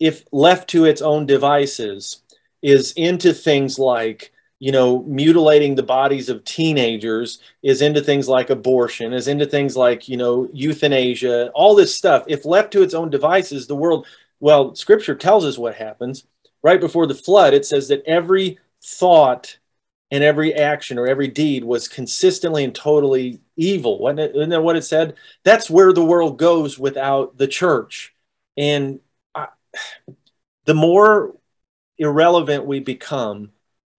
if 0.00 0.24
left 0.32 0.68
to 0.70 0.84
its 0.84 1.02
own 1.02 1.26
devices, 1.26 2.22
is 2.62 2.92
into 2.92 3.32
things 3.32 3.78
like 3.78 4.32
you 4.58 4.72
know 4.72 5.02
mutilating 5.04 5.74
the 5.74 5.82
bodies 5.82 6.28
of 6.28 6.44
teenagers 6.44 7.40
is 7.62 7.80
into 7.80 8.00
things 8.00 8.28
like 8.28 8.50
abortion 8.50 9.12
is 9.12 9.28
into 9.28 9.46
things 9.46 9.76
like 9.76 10.08
you 10.08 10.16
know 10.16 10.48
euthanasia 10.52 11.48
all 11.50 11.76
this 11.76 11.94
stuff 11.94 12.24
if 12.26 12.44
left 12.44 12.72
to 12.72 12.82
its 12.82 12.94
own 12.94 13.08
devices 13.08 13.68
the 13.68 13.76
world 13.76 14.04
well, 14.40 14.74
scripture 14.74 15.14
tells 15.14 15.44
us 15.44 15.58
what 15.58 15.74
happens. 15.74 16.26
Right 16.62 16.80
before 16.80 17.06
the 17.06 17.14
flood, 17.14 17.54
it 17.54 17.64
says 17.66 17.88
that 17.88 18.02
every 18.04 18.58
thought 18.82 19.58
and 20.10 20.24
every 20.24 20.54
action 20.54 20.98
or 20.98 21.06
every 21.06 21.28
deed 21.28 21.64
was 21.64 21.86
consistently 21.86 22.64
and 22.64 22.74
totally 22.74 23.40
evil. 23.56 23.98
Wasn't, 23.98 24.20
it, 24.20 24.34
isn't 24.34 24.50
that 24.50 24.62
what 24.62 24.76
it 24.76 24.82
said? 24.82 25.14
That's 25.44 25.70
where 25.70 25.92
the 25.92 26.04
world 26.04 26.38
goes 26.38 26.78
without 26.78 27.36
the 27.36 27.46
church. 27.46 28.14
And 28.56 29.00
I, 29.34 29.48
the 30.64 30.74
more 30.74 31.36
irrelevant 31.98 32.66
we 32.66 32.80
become, 32.80 33.50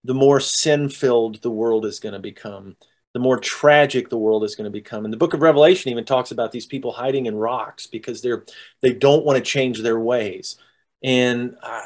the 0.03 0.13
more 0.13 0.39
sin 0.39 0.89
filled 0.89 1.41
the 1.41 1.51
world 1.51 1.85
is 1.85 1.99
going 1.99 2.13
to 2.13 2.19
become, 2.19 2.75
the 3.13 3.19
more 3.19 3.37
tragic 3.37 4.09
the 4.09 4.17
world 4.17 4.43
is 4.43 4.55
going 4.55 4.65
to 4.65 4.71
become. 4.71 5.03
And 5.03 5.13
the 5.13 5.17
book 5.17 5.33
of 5.33 5.41
Revelation 5.41 5.91
even 5.91 6.05
talks 6.05 6.31
about 6.31 6.51
these 6.51 6.65
people 6.65 6.91
hiding 6.91 7.25
in 7.25 7.35
rocks 7.35 7.87
because 7.87 8.21
they're 8.21 8.45
they 8.81 8.93
don't 8.93 9.25
want 9.25 9.37
to 9.37 9.43
change 9.43 9.81
their 9.81 9.99
ways. 9.99 10.57
And 11.03 11.55
uh, 11.61 11.85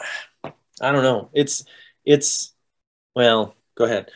I 0.82 0.92
don't 0.92 1.04
know. 1.04 1.30
It's 1.34 1.66
it's 2.06 2.54
well, 3.16 3.56
go 3.76 3.86
ahead. 3.86 4.10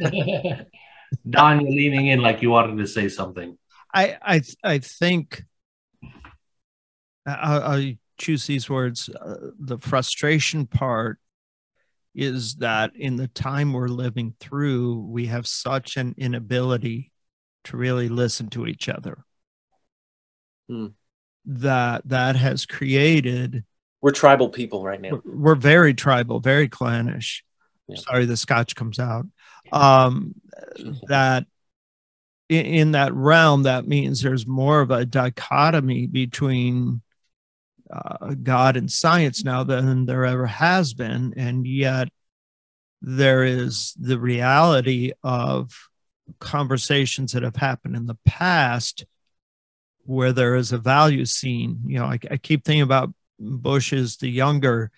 Don, 1.28 1.60
you're 1.60 1.70
leaning 1.70 2.06
in 2.06 2.20
like 2.20 2.42
you 2.42 2.50
wanted 2.50 2.78
to 2.78 2.86
say 2.86 3.08
something. 3.08 3.58
I 3.92 4.16
I 4.22 4.42
I 4.62 4.78
think 4.78 5.44
I, 7.26 7.32
I 7.36 7.98
choose 8.20 8.46
these 8.46 8.68
words. 8.68 9.08
Uh, 9.08 9.50
the 9.58 9.78
frustration 9.78 10.66
part 10.66 11.18
is 12.14 12.56
that 12.56 12.94
in 12.94 13.16
the 13.16 13.28
time 13.28 13.72
we're 13.72 13.88
living 13.88 14.34
through, 14.38 15.06
we 15.08 15.26
have 15.26 15.46
such 15.46 15.96
an 15.96 16.14
inability 16.18 17.10
to 17.64 17.76
really 17.76 18.08
listen 18.08 18.48
to 18.50 18.66
each 18.66 18.88
other. 18.88 19.24
Hmm. 20.68 20.88
That 21.46 22.02
that 22.06 22.36
has 22.36 22.66
created. 22.66 23.64
We're 24.02 24.12
tribal 24.12 24.50
people 24.50 24.84
right 24.84 25.00
now. 25.00 25.20
We're, 25.24 25.36
we're 25.36 25.54
very 25.54 25.94
tribal, 25.94 26.40
very 26.40 26.68
clannish. 26.68 27.44
Yeah. 27.88 27.96
Sorry, 27.96 28.26
the 28.26 28.36
scotch 28.36 28.74
comes 28.74 28.98
out. 28.98 29.26
Um, 29.72 30.34
that 31.08 31.46
in, 32.48 32.66
in 32.66 32.90
that 32.92 33.14
realm, 33.14 33.62
that 33.62 33.88
means 33.88 34.20
there's 34.20 34.46
more 34.46 34.80
of 34.80 34.90
a 34.90 35.06
dichotomy 35.06 36.06
between 36.06 37.00
uh, 37.92 38.34
God 38.42 38.76
and 38.76 38.90
science 38.90 39.44
now 39.44 39.64
than 39.64 40.06
there 40.06 40.24
ever 40.24 40.46
has 40.46 40.94
been. 40.94 41.34
And 41.36 41.66
yet 41.66 42.08
there 43.02 43.44
is 43.44 43.94
the 43.98 44.18
reality 44.18 45.12
of 45.22 45.72
conversations 46.38 47.32
that 47.32 47.42
have 47.42 47.56
happened 47.56 47.96
in 47.96 48.06
the 48.06 48.18
past 48.24 49.04
where 50.04 50.32
there 50.32 50.56
is 50.56 50.72
a 50.72 50.78
value 50.78 51.24
seen. 51.24 51.80
You 51.86 51.98
know, 51.98 52.06
I, 52.06 52.18
I 52.30 52.36
keep 52.36 52.64
thinking 52.64 52.82
about 52.82 53.12
Bush 53.38 53.92
as 53.92 54.16
the 54.16 54.28
younger 54.28 54.90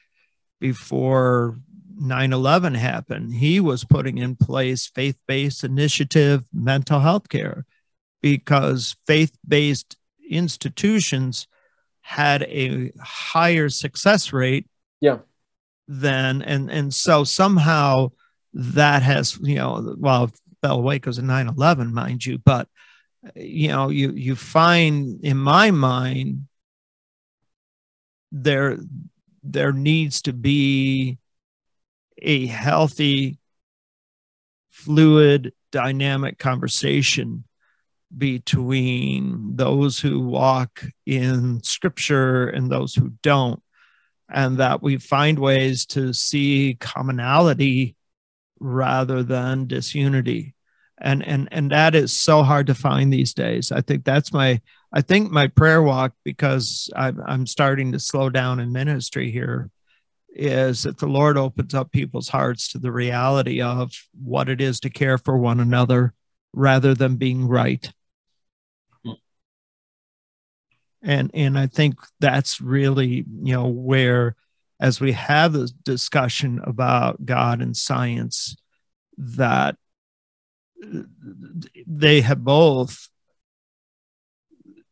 before 0.61 1.59
9 1.97 2.33
11 2.33 2.75
happened. 2.75 3.35
He 3.35 3.61
was 3.61 3.85
putting 3.85 4.19
in 4.19 4.37
place 4.37 4.87
faith 4.87 5.19
based 5.27 5.65
initiative 5.65 6.45
mental 6.53 7.01
health 7.01 7.29
care 7.29 7.65
because 8.21 8.97
faith 9.07 9.37
based 9.47 9.97
institutions 10.29 11.47
had 12.03 12.43
a 12.43 12.93
higher 13.01 13.69
success 13.69 14.33
rate 14.33 14.67
yeah. 15.01 15.19
than 15.89 16.43
and 16.43 16.71
and 16.71 16.93
so 16.93 17.25
somehow 17.25 18.11
that 18.53 19.03
has 19.03 19.39
you 19.41 19.55
know 19.55 19.95
well 19.99 20.31
bell 20.61 20.83
waco's 20.83 21.19
a 21.19 21.23
9-11 21.23 21.93
mind 21.93 22.25
you 22.27 22.39
but 22.39 22.69
you 23.35 23.69
know 23.69 23.89
you 23.89 24.11
you 24.13 24.35
find 24.35 25.25
in 25.25 25.37
my 25.37 25.71
mind 25.71 26.49
there 28.33 28.79
there 29.45 29.73
needs 29.73 30.23
to 30.23 30.33
be 30.33 31.19
a 32.19 32.47
healthy 32.47 33.39
fluid 34.71 35.53
dynamic 35.71 36.39
conversation 36.39 37.45
between 38.17 39.57
those 39.57 39.99
who 39.99 40.21
walk 40.21 40.83
in 41.07 41.63
scripture 41.63 42.49
and 42.49 42.71
those 42.71 42.95
who 42.95 43.13
don't 43.23 43.63
and 44.31 44.59
that 44.59 44.83
we 44.83 44.97
find 44.97 45.39
ways 45.39 45.87
to 45.87 46.13
see 46.13 46.77
commonality 46.81 47.97
rather 48.61 49.23
than 49.23 49.67
disunity. 49.67 50.55
And 50.99 51.27
and 51.27 51.49
and 51.51 51.71
that 51.73 51.95
is 51.95 52.13
so 52.13 52.43
hard 52.43 52.69
to 52.69 52.75
find 52.75 53.13
these 53.13 53.35
days. 53.35 53.73
I 53.73 53.81
think 53.81 54.05
that's 54.05 54.33
my 54.33 54.61
i 54.93 55.01
think 55.01 55.31
my 55.31 55.47
prayer 55.47 55.83
walk 55.83 56.13
because 56.25 56.91
i'm, 56.95 57.21
I'm 57.27 57.47
starting 57.47 57.93
to 57.93 57.99
slow 57.99 58.31
down 58.31 58.61
in 58.61 58.73
ministry 58.73 59.31
here 59.31 59.71
is 60.35 60.85
that 60.85 60.99
the 60.99 61.07
lord 61.07 61.37
opens 61.37 61.75
up 61.75 61.93
people's 61.93 62.29
hearts 62.29 62.69
to 62.73 62.79
the 62.79 62.93
reality 62.93 63.61
of 63.61 63.93
what 64.23 64.49
it 64.49 64.61
is 64.61 64.81
to 64.81 64.91
care 64.91 65.19
for 65.19 65.37
one 65.37 65.61
another 65.61 66.15
rather 66.53 66.95
than 66.95 67.17
being 67.17 67.49
right 67.49 67.93
and 71.03 71.31
and 71.35 71.59
i 71.59 71.67
think 71.67 71.95
that's 72.21 72.61
really 72.61 73.25
you 73.43 73.55
know 73.55 73.67
where 73.67 74.37
as 74.81 75.01
we 75.01 75.13
have 75.13 75.53
this 75.53 75.71
discussion 75.71 76.61
about 76.65 77.25
god 77.25 77.61
and 77.61 77.77
science 77.77 78.57
that 79.17 79.77
uh, 80.85 81.03
they 81.87 82.21
have 82.21 82.43
both 82.43 83.09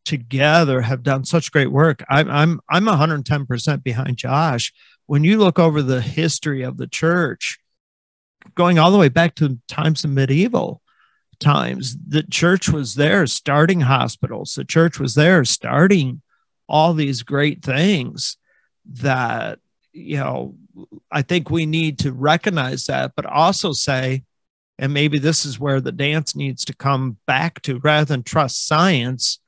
together 0.04 0.80
have 0.80 1.02
done 1.02 1.24
such 1.24 1.52
great 1.52 1.70
work. 1.70 2.02
I'm 2.08 2.28
i'm 2.30 2.60
i'm 2.68 2.86
110% 2.86 3.82
behind 3.84 4.16
josh. 4.16 4.72
When 5.06 5.24
you 5.24 5.38
look 5.38 5.58
over 5.58 5.82
the 5.82 6.00
history 6.00 6.62
of 6.62 6.78
the 6.78 6.86
church 6.86 7.58
going 8.54 8.78
all 8.78 8.90
the 8.90 8.98
way 8.98 9.08
back 9.08 9.34
to 9.36 9.58
times 9.68 10.04
of 10.04 10.10
medieval 10.10 10.82
times 11.40 11.96
the 12.06 12.22
church 12.22 12.68
was 12.68 12.94
there 12.94 13.26
starting 13.26 13.80
hospitals. 13.80 14.54
The 14.54 14.64
church 14.64 15.00
was 15.00 15.14
there 15.14 15.44
starting 15.44 16.22
all 16.68 16.94
these 16.94 17.22
great 17.22 17.62
things 17.62 18.36
that 18.86 19.58
you 19.92 20.16
know 20.16 20.54
i 21.10 21.20
think 21.20 21.50
we 21.50 21.66
need 21.66 21.98
to 21.98 22.12
recognize 22.12 22.86
that 22.86 23.12
but 23.16 23.26
also 23.26 23.72
say 23.72 24.22
and 24.78 24.94
maybe 24.94 25.18
this 25.18 25.44
is 25.44 25.60
where 25.60 25.80
the 25.80 25.92
dance 25.92 26.34
needs 26.34 26.64
to 26.64 26.74
come 26.74 27.16
back 27.26 27.60
to 27.62 27.78
rather 27.80 28.04
than 28.04 28.22
trust 28.22 28.66
science 28.66 29.40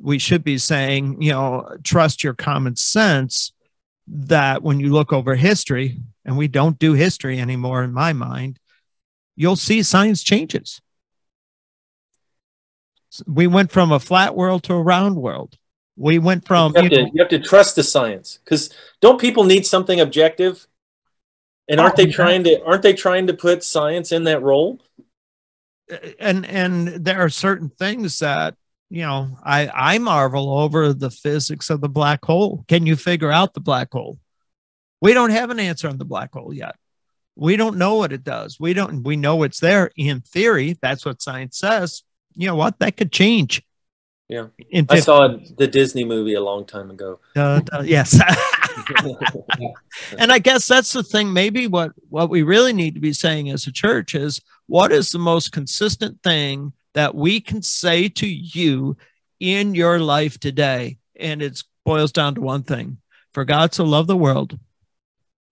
we 0.00 0.18
should 0.18 0.44
be 0.44 0.56
saying 0.56 1.20
you 1.20 1.32
know 1.32 1.68
trust 1.82 2.22
your 2.22 2.34
common 2.34 2.76
sense 2.76 3.52
that 4.06 4.62
when 4.62 4.80
you 4.80 4.92
look 4.92 5.12
over 5.12 5.34
history 5.34 6.00
and 6.24 6.36
we 6.36 6.48
don't 6.48 6.78
do 6.78 6.92
history 6.92 7.40
anymore 7.40 7.82
in 7.82 7.92
my 7.92 8.12
mind 8.12 8.58
you'll 9.34 9.56
see 9.56 9.82
science 9.82 10.22
changes 10.22 10.80
we 13.26 13.46
went 13.46 13.70
from 13.70 13.92
a 13.92 14.00
flat 14.00 14.34
world 14.34 14.62
to 14.64 14.74
a 14.74 14.82
round 14.82 15.16
world. 15.16 15.58
We 15.96 16.18
went 16.18 16.46
from 16.46 16.72
you 16.74 16.82
have, 16.82 16.90
to, 16.90 17.10
you 17.12 17.18
have 17.18 17.28
to 17.28 17.38
trust 17.38 17.76
the 17.76 17.82
science 17.82 18.38
because 18.42 18.70
don't 19.00 19.20
people 19.20 19.44
need 19.44 19.66
something 19.66 20.00
objective? 20.00 20.66
And 21.68 21.78
aren't 21.78 21.96
they 21.96 22.08
oh, 22.08 22.10
trying 22.10 22.44
to 22.44 22.62
aren't 22.64 22.82
they 22.82 22.94
trying 22.94 23.26
to 23.26 23.34
put 23.34 23.62
science 23.62 24.10
in 24.10 24.24
that 24.24 24.42
role? 24.42 24.80
And 26.18 26.46
and 26.46 26.88
there 27.04 27.20
are 27.20 27.28
certain 27.28 27.68
things 27.68 28.18
that 28.20 28.56
you 28.88 29.02
know 29.02 29.36
I 29.44 29.70
I 29.72 29.98
marvel 29.98 30.58
over 30.58 30.92
the 30.94 31.10
physics 31.10 31.68
of 31.70 31.80
the 31.80 31.88
black 31.88 32.24
hole. 32.24 32.64
Can 32.68 32.86
you 32.86 32.96
figure 32.96 33.30
out 33.30 33.54
the 33.54 33.60
black 33.60 33.92
hole? 33.92 34.18
We 35.00 35.12
don't 35.12 35.30
have 35.30 35.50
an 35.50 35.60
answer 35.60 35.88
on 35.88 35.98
the 35.98 36.04
black 36.04 36.32
hole 36.32 36.54
yet. 36.54 36.76
We 37.36 37.56
don't 37.56 37.76
know 37.76 37.96
what 37.96 38.12
it 38.12 38.24
does. 38.24 38.58
We 38.58 38.72
don't 38.72 39.02
we 39.02 39.16
know 39.16 39.42
it's 39.42 39.60
there 39.60 39.90
in 39.96 40.22
theory. 40.22 40.78
That's 40.80 41.04
what 41.04 41.22
science 41.22 41.58
says 41.58 42.02
you 42.34 42.46
know 42.46 42.56
what 42.56 42.78
that 42.78 42.96
could 42.96 43.12
change 43.12 43.62
yeah 44.28 44.46
I 44.88 45.00
saw 45.00 45.36
the 45.58 45.66
Disney 45.66 46.04
movie 46.04 46.34
a 46.34 46.40
long 46.40 46.64
time 46.64 46.90
ago. 46.90 47.20
Uh, 47.36 47.60
uh, 47.72 47.82
yes. 47.84 48.18
and 50.18 50.30
I 50.30 50.38
guess 50.38 50.68
that's 50.68 50.92
the 50.92 51.02
thing. 51.02 51.32
Maybe 51.32 51.66
what, 51.66 51.92
what 52.08 52.30
we 52.30 52.42
really 52.42 52.72
need 52.72 52.94
to 52.94 53.00
be 53.00 53.12
saying 53.12 53.50
as 53.50 53.66
a 53.66 53.72
church 53.72 54.14
is 54.14 54.40
what 54.66 54.92
is 54.92 55.10
the 55.10 55.18
most 55.18 55.50
consistent 55.50 56.22
thing 56.22 56.72
that 56.94 57.14
we 57.14 57.40
can 57.40 57.62
say 57.62 58.08
to 58.08 58.26
you 58.26 58.96
in 59.40 59.74
your 59.74 59.98
life 59.98 60.38
today? 60.38 60.98
And 61.16 61.42
it 61.42 61.62
boils 61.84 62.12
down 62.12 62.34
to 62.36 62.40
one 62.40 62.62
thing 62.62 62.98
for 63.32 63.44
God 63.44 63.74
so 63.74 63.84
loved 63.84 64.08
the 64.08 64.16
world 64.16 64.58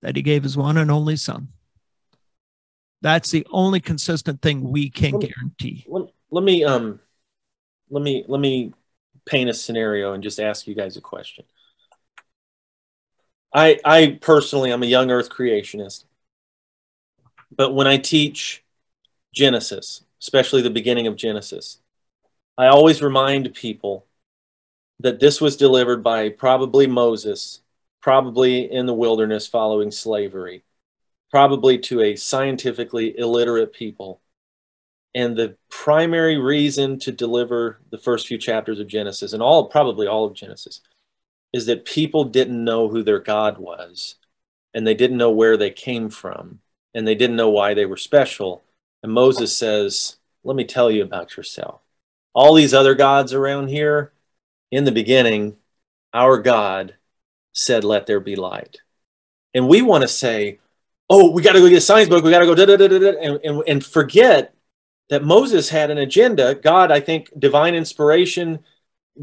that 0.02 0.16
he 0.16 0.22
gave 0.22 0.42
his 0.42 0.56
one 0.56 0.76
and 0.76 0.90
only 0.90 1.16
son. 1.16 1.48
That's 3.02 3.30
the 3.30 3.46
only 3.50 3.80
consistent 3.80 4.42
thing 4.42 4.70
we 4.70 4.90
can 4.90 5.18
guarantee 5.18 5.86
let 6.30 6.44
me 6.44 6.64
um 6.64 7.00
let 7.90 8.02
me 8.02 8.24
let 8.28 8.40
me 8.40 8.72
paint 9.26 9.50
a 9.50 9.54
scenario 9.54 10.12
and 10.12 10.22
just 10.22 10.40
ask 10.40 10.66
you 10.66 10.74
guys 10.74 10.96
a 10.96 11.00
question. 11.00 11.44
I 13.52 13.78
I 13.84 14.18
personally 14.20 14.70
I'm 14.70 14.82
a 14.82 14.86
young 14.86 15.10
earth 15.10 15.28
creationist. 15.28 16.04
But 17.50 17.74
when 17.74 17.86
I 17.86 17.96
teach 17.96 18.64
Genesis, 19.34 20.04
especially 20.20 20.62
the 20.62 20.70
beginning 20.70 21.06
of 21.06 21.16
Genesis, 21.16 21.78
I 22.56 22.66
always 22.66 23.02
remind 23.02 23.52
people 23.54 24.06
that 25.00 25.18
this 25.18 25.40
was 25.40 25.56
delivered 25.56 26.02
by 26.02 26.28
probably 26.28 26.86
Moses, 26.86 27.60
probably 28.00 28.70
in 28.70 28.86
the 28.86 28.94
wilderness 28.94 29.46
following 29.46 29.90
slavery, 29.90 30.62
probably 31.30 31.78
to 31.78 32.02
a 32.02 32.16
scientifically 32.16 33.18
illiterate 33.18 33.72
people 33.72 34.20
and 35.14 35.36
the 35.36 35.56
primary 35.68 36.38
reason 36.38 36.98
to 37.00 37.12
deliver 37.12 37.80
the 37.90 37.98
first 37.98 38.26
few 38.26 38.38
chapters 38.38 38.78
of 38.78 38.86
Genesis 38.86 39.32
and 39.32 39.42
all 39.42 39.68
probably 39.68 40.06
all 40.06 40.24
of 40.24 40.34
Genesis 40.34 40.80
is 41.52 41.66
that 41.66 41.84
people 41.84 42.24
didn't 42.24 42.62
know 42.62 42.88
who 42.88 43.02
their 43.02 43.18
God 43.18 43.58
was 43.58 44.16
and 44.72 44.86
they 44.86 44.94
didn't 44.94 45.16
know 45.16 45.30
where 45.30 45.56
they 45.56 45.70
came 45.70 46.10
from 46.10 46.60
and 46.94 47.06
they 47.06 47.14
didn't 47.14 47.36
know 47.36 47.50
why 47.50 47.74
they 47.74 47.86
were 47.86 47.96
special. 47.96 48.62
And 49.02 49.12
Moses 49.12 49.56
says, 49.56 50.16
Let 50.44 50.56
me 50.56 50.64
tell 50.64 50.90
you 50.90 51.02
about 51.02 51.36
yourself. 51.36 51.80
All 52.32 52.54
these 52.54 52.74
other 52.74 52.94
gods 52.94 53.32
around 53.32 53.68
here, 53.68 54.12
in 54.70 54.84
the 54.84 54.92
beginning, 54.92 55.56
our 56.14 56.38
God 56.38 56.94
said, 57.52 57.82
Let 57.82 58.06
there 58.06 58.20
be 58.20 58.36
light. 58.36 58.78
And 59.54 59.68
we 59.68 59.82
want 59.82 60.02
to 60.02 60.08
say, 60.08 60.60
Oh, 61.08 61.32
we 61.32 61.42
got 61.42 61.54
to 61.54 61.58
go 61.58 61.68
get 61.68 61.78
a 61.78 61.80
science 61.80 62.08
book. 62.08 62.22
We 62.22 62.30
got 62.30 62.38
to 62.38 62.46
go, 62.46 62.54
da, 62.54 62.66
da, 62.66 62.76
da, 62.76 62.86
da, 62.86 63.18
and, 63.20 63.40
and, 63.42 63.62
and 63.66 63.84
forget 63.84 64.54
that 65.10 65.24
Moses 65.24 65.68
had 65.68 65.90
an 65.90 65.98
agenda. 65.98 66.54
God, 66.54 66.90
I 66.90 67.00
think, 67.00 67.28
divine 67.38 67.74
inspiration, 67.74 68.60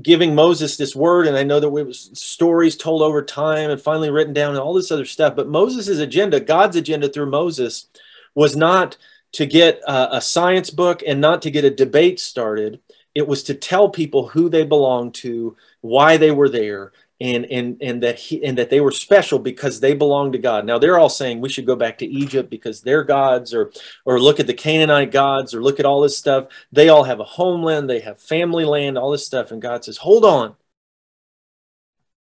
giving 0.02 0.36
Moses 0.36 0.78
this 0.78 0.96
word. 0.96 1.28
And 1.28 1.36
I 1.36 1.44
know 1.44 1.60
that 1.60 1.68
it 1.68 1.86
was 1.88 2.12
stories 2.14 2.76
told 2.76 3.02
over 3.02 3.24
time 3.24 3.70
and 3.72 3.82
finally 3.82 4.12
written 4.12 4.34
down 4.34 4.52
and 4.52 4.60
all 4.60 4.74
this 4.74 4.92
other 4.92 5.06
stuff. 5.06 5.36
But 5.36 5.48
Moses' 5.48 6.00
agenda, 6.00 6.40
God's 6.40 6.76
agenda 6.76 7.10
through 7.10 7.32
Moses, 7.32 7.88
was 8.36 8.56
not 8.56 8.98
to 9.34 9.46
get 9.46 9.82
a, 9.88 10.18
a 10.18 10.22
science 10.22 10.70
book 10.70 11.02
and 11.08 11.20
not 11.20 11.42
to 11.42 11.52
get 11.52 11.66
a 11.66 11.72
debate 11.72 12.20
started. 12.20 12.80
It 13.16 13.28
was 13.28 13.44
to 13.44 13.56
tell 13.56 13.90
people 13.90 14.28
who 14.28 14.50
they 14.50 14.64
belonged 14.64 15.16
to, 15.16 15.56
why 15.82 16.18
they 16.18 16.32
were 16.32 16.50
there, 16.50 16.92
and 17.20 17.46
and 17.46 17.78
and 17.82 18.04
that 18.04 18.20
he 18.20 18.44
and 18.44 18.58
that 18.58 18.70
they 18.70 18.80
were 18.80 18.92
special 18.92 19.40
because 19.40 19.80
they 19.80 19.94
belonged 19.94 20.34
to 20.34 20.40
God. 20.40 20.66
Now 20.66 20.78
they're 20.78 21.00
all 21.00 21.10
saying 21.10 21.42
we 21.42 21.50
should 21.50 21.66
go 21.66 21.76
back 21.76 21.98
to 22.00 22.06
Egypt 22.06 22.50
because 22.50 22.82
they're 22.82 23.04
gods, 23.04 23.54
or 23.54 23.72
or 24.06 24.20
look 24.20 24.40
at 24.40 24.48
the 24.48 24.54
Canaanite 24.54 25.12
gods, 25.12 25.54
or 25.54 25.62
look 25.62 25.80
at 25.80 25.86
all 25.86 26.02
this 26.02 26.18
stuff. 26.18 26.48
They 26.72 26.90
all 26.90 27.04
have 27.04 27.20
a 27.20 27.26
homeland, 27.26 27.90
they 27.90 28.02
have 28.02 28.22
family 28.22 28.66
land, 28.66 28.98
all 28.98 29.12
this 29.12 29.26
stuff, 29.26 29.52
and 29.52 29.62
God 29.62 29.84
says, 29.84 29.98
"Hold 29.98 30.26
on." 30.26 30.56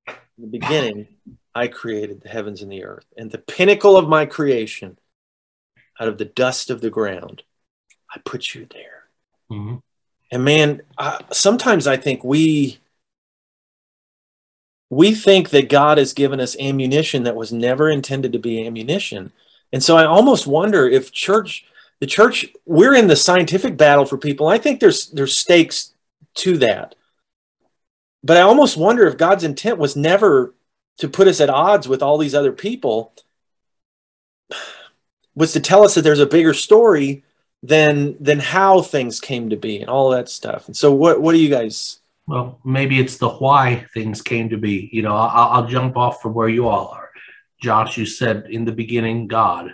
In 0.07 0.15
the 0.37 0.47
beginning, 0.47 1.07
I 1.53 1.67
created 1.67 2.21
the 2.21 2.29
heavens 2.29 2.61
and 2.61 2.71
the 2.71 2.85
earth, 2.85 3.05
and 3.17 3.29
the 3.29 3.37
pinnacle 3.37 3.97
of 3.97 4.07
my 4.07 4.25
creation, 4.25 4.97
out 5.99 6.07
of 6.07 6.17
the 6.17 6.25
dust 6.25 6.69
of 6.69 6.79
the 6.79 6.89
ground, 6.89 7.43
I 8.13 8.19
put 8.23 8.55
you 8.55 8.65
there. 8.71 9.03
Mm-hmm. 9.51 9.75
And 10.31 10.45
man, 10.45 10.81
I, 10.97 11.19
sometimes 11.31 11.87
I 11.87 11.97
think 11.97 12.23
we 12.23 12.79
we 14.89 15.13
think 15.13 15.49
that 15.49 15.69
God 15.69 15.97
has 15.97 16.13
given 16.13 16.39
us 16.39 16.57
ammunition 16.59 17.23
that 17.23 17.35
was 17.35 17.53
never 17.53 17.89
intended 17.89 18.33
to 18.33 18.39
be 18.39 18.65
ammunition. 18.65 19.31
And 19.71 19.83
so 19.83 19.97
I 19.97 20.05
almost 20.05 20.47
wonder 20.47 20.87
if 20.87 21.11
church, 21.11 21.65
the 21.99 22.07
church, 22.07 22.47
we're 22.65 22.95
in 22.95 23.07
the 23.07 23.15
scientific 23.15 23.77
battle 23.77 24.05
for 24.05 24.17
people. 24.17 24.47
I 24.47 24.57
think 24.57 24.79
there's 24.79 25.09
there's 25.11 25.37
stakes 25.37 25.93
to 26.35 26.57
that. 26.57 26.95
But 28.23 28.37
I 28.37 28.41
almost 28.41 28.77
wonder 28.77 29.07
if 29.07 29.17
God's 29.17 29.43
intent 29.43 29.77
was 29.77 29.95
never 29.95 30.53
to 30.97 31.07
put 31.07 31.27
us 31.27 31.39
at 31.39 31.49
odds 31.49 31.87
with 31.87 32.03
all 32.03 32.17
these 32.17 32.35
other 32.35 32.51
people, 32.51 33.13
was 35.35 35.53
to 35.53 35.59
tell 35.59 35.83
us 35.83 35.95
that 35.95 36.01
there's 36.01 36.19
a 36.19 36.25
bigger 36.25 36.53
story 36.53 37.23
than 37.61 38.21
than 38.21 38.39
how 38.39 38.81
things 38.81 39.19
came 39.19 39.49
to 39.49 39.55
be 39.55 39.79
and 39.79 39.89
all 39.89 40.09
that 40.09 40.29
stuff. 40.29 40.67
And 40.67 40.75
so 40.75 40.91
what 40.91 41.21
what 41.21 41.33
do 41.33 41.37
you 41.37 41.49
guys 41.49 41.98
well, 42.29 42.59
maybe 42.63 42.99
it's 42.99 43.17
the 43.17 43.27
why 43.27 43.87
things 43.91 44.21
came 44.21 44.49
to 44.49 44.57
be. 44.57 44.87
You 44.93 45.01
know, 45.01 45.15
I'll, 45.15 45.49
I'll 45.49 45.67
jump 45.67 45.97
off 45.97 46.21
from 46.21 46.35
where 46.35 46.47
you 46.47 46.67
all 46.67 46.89
are. 46.89 47.09
Josh, 47.59 47.97
you 47.97 48.05
said 48.05 48.45
in 48.51 48.65
the 48.65 48.71
beginning, 48.71 49.27
God. 49.27 49.73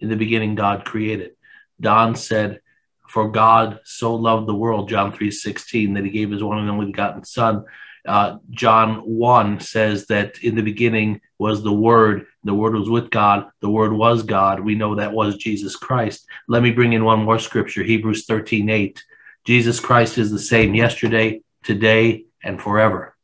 In 0.00 0.08
the 0.08 0.16
beginning, 0.16 0.54
God 0.54 0.86
created. 0.86 1.32
Don 1.78 2.16
said, 2.16 2.62
For 3.06 3.30
God 3.30 3.80
so 3.84 4.14
loved 4.14 4.48
the 4.48 4.54
world, 4.54 4.88
John 4.88 5.12
3 5.12 5.30
16, 5.30 5.92
that 5.92 6.04
he 6.04 6.10
gave 6.10 6.30
his 6.30 6.42
one 6.42 6.58
and 6.58 6.70
only 6.70 6.86
begotten 6.86 7.22
Son. 7.22 7.66
Uh, 8.06 8.38
John 8.48 9.00
1 9.00 9.60
says 9.60 10.06
that 10.06 10.42
in 10.42 10.54
the 10.54 10.62
beginning 10.62 11.20
was 11.38 11.62
the 11.62 11.72
Word, 11.72 12.24
the 12.44 12.54
Word 12.54 12.76
was 12.76 12.88
with 12.88 13.10
God, 13.10 13.50
the 13.60 13.68
Word 13.68 13.92
was 13.92 14.22
God. 14.22 14.60
We 14.60 14.74
know 14.74 14.94
that 14.94 15.12
was 15.12 15.36
Jesus 15.36 15.76
Christ. 15.76 16.26
Let 16.48 16.62
me 16.62 16.70
bring 16.70 16.94
in 16.94 17.04
one 17.04 17.24
more 17.24 17.38
scripture 17.38 17.82
Hebrews 17.82 18.24
13 18.24 18.70
8. 18.70 19.04
Jesus 19.44 19.80
Christ 19.80 20.16
is 20.16 20.30
the 20.30 20.38
same 20.38 20.74
yesterday, 20.74 21.42
today 21.68 22.24
and 22.42 22.60
forever. 22.60 23.14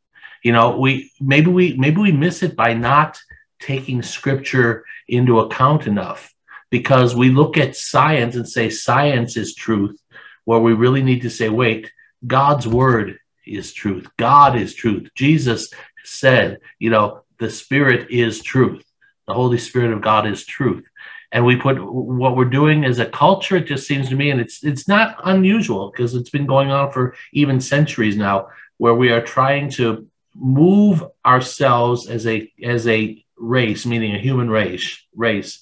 You 0.43 0.51
know, 0.51 0.77
we 0.77 1.11
maybe 1.19 1.49
we 1.49 1.75
maybe 1.75 1.99
we 1.99 2.11
miss 2.11 2.43
it 2.43 2.55
by 2.55 2.73
not 2.75 3.19
taking 3.59 4.03
scripture 4.03 4.85
into 5.07 5.39
account 5.39 5.87
enough 5.87 6.31
because 6.69 7.15
we 7.15 7.29
look 7.31 7.57
at 7.57 7.75
science 7.75 8.35
and 8.35 8.47
say 8.47 8.69
science 8.69 9.35
is 9.35 9.55
truth 9.55 9.99
where 10.43 10.59
we 10.59 10.73
really 10.73 11.01
need 11.01 11.23
to 11.23 11.31
say 11.31 11.49
wait, 11.49 11.91
God's 12.27 12.67
word 12.67 13.17
is 13.47 13.73
truth. 13.73 14.07
God 14.17 14.55
is 14.55 14.75
truth. 14.75 15.09
Jesus 15.15 15.73
said, 16.03 16.59
you 16.77 16.91
know, 16.91 17.23
the 17.39 17.49
spirit 17.49 18.11
is 18.11 18.43
truth. 18.43 18.83
The 19.27 19.33
Holy 19.33 19.57
Spirit 19.57 19.91
of 19.91 20.01
God 20.01 20.27
is 20.27 20.45
truth 20.45 20.85
and 21.35 21.45
we 21.45 21.57
put 21.57 21.75
what 21.83 22.37
we're 22.37 22.45
doing 22.45 22.85
as 22.85 22.97
a 22.99 23.05
culture 23.05 23.57
it 23.57 23.67
just 23.67 23.85
seems 23.85 24.07
to 24.07 24.15
me 24.15 24.31
and 24.31 24.39
it's 24.39 24.63
it's 24.63 24.87
not 24.87 25.19
unusual 25.25 25.91
because 25.91 26.15
it's 26.15 26.29
been 26.29 26.45
going 26.45 26.71
on 26.71 26.89
for 26.91 27.13
even 27.33 27.59
centuries 27.59 28.15
now 28.15 28.47
where 28.77 28.95
we 28.95 29.11
are 29.11 29.21
trying 29.21 29.69
to 29.69 30.07
move 30.33 31.03
ourselves 31.25 32.09
as 32.09 32.25
a 32.25 32.49
as 32.63 32.87
a 32.87 33.21
race 33.37 33.85
meaning 33.85 34.15
a 34.15 34.19
human 34.19 34.49
race 34.49 35.03
race 35.13 35.61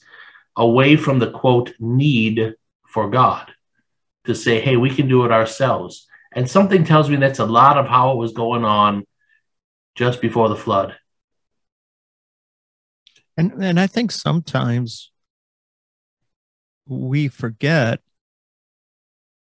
away 0.55 0.95
from 0.95 1.17
the 1.17 1.31
quote 1.31 1.73
need 1.79 2.53
for 2.85 3.09
god 3.09 3.51
to 4.25 4.35
say 4.35 4.61
hey 4.61 4.77
we 4.77 4.89
can 4.89 5.07
do 5.07 5.25
it 5.25 5.31
ourselves. 5.31 6.07
And 6.35 6.49
something 6.49 6.83
tells 6.83 7.09
me 7.09 7.17
that's 7.17 7.39
a 7.39 7.45
lot 7.45 7.77
of 7.77 7.87
how 7.87 8.11
it 8.11 8.17
was 8.17 8.33
going 8.33 8.65
on 8.65 9.05
just 9.95 10.21
before 10.21 10.49
the 10.49 10.55
flood. 10.55 10.95
And 13.37 13.51
and 13.63 13.79
i 13.79 13.87
think 13.87 14.11
sometimes 14.11 15.11
we 16.87 17.27
forget 17.27 17.99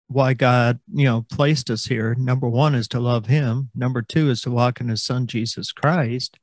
why 0.09 0.35
God, 0.35 0.81
you 0.93 1.05
know, 1.05 1.27
placed 1.31 1.71
us 1.71 1.87
here. 1.87 2.15
Number 2.15 2.49
one 2.49 2.75
is 2.75 2.89
to 2.89 3.01
love 3.01 3.27
him. 3.27 3.71
Number 3.75 4.03
two 4.03 4.31
is 4.31 4.43
to 4.43 4.51
walk 4.51 4.81
in 4.81 4.89
his 4.89 5.03
son 5.03 5.27
Jesus 5.27 5.73
Christ. 5.73 6.39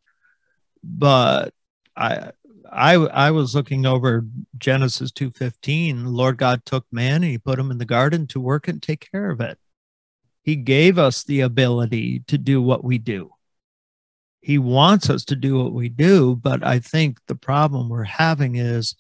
But 0.84 1.54
I 1.96 2.32
I 2.72 2.96
I 2.96 3.32
was 3.32 3.54
looking 3.54 3.86
over 3.86 4.26
Genesis 4.58 5.12
2:15. 5.12 6.06
Lord 6.08 6.38
God 6.38 6.66
took 6.66 6.86
man 6.92 7.24
and 7.24 7.32
he 7.32 7.38
put 7.38 7.60
him 7.60 7.72
in 7.72 7.78
the 7.78 7.86
garden 7.86 8.28
to 8.28 8.40
work 8.40 8.68
and 8.68 8.82
take 8.82 9.10
care 9.12 9.30
of 9.30 9.42
it. 9.42 9.58
He 10.44 10.56
gave 10.56 10.98
us 10.98 11.24
the 11.24 11.42
ability 11.42 12.24
to 12.28 12.38
do 12.38 12.62
what 12.62 12.84
we 12.84 12.98
do. 12.98 13.32
He 14.42 14.58
wants 14.58 15.08
us 15.10 15.24
to 15.26 15.36
do 15.36 15.64
what 15.64 15.72
we 15.72 15.88
do, 15.88 16.36
but 16.36 16.64
I 16.64 16.80
think 16.80 17.20
the 17.28 17.36
problem 17.36 17.90
we're 17.90 18.04
having 18.04 18.56
is 18.56 18.96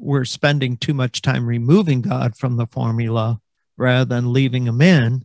we're 0.00 0.24
spending 0.24 0.76
too 0.76 0.94
much 0.94 1.22
time 1.22 1.46
removing 1.46 2.00
God 2.00 2.36
from 2.36 2.56
the 2.56 2.66
formula 2.66 3.40
rather 3.76 4.04
than 4.04 4.32
leaving 4.32 4.66
him 4.66 4.80
in. 4.80 5.24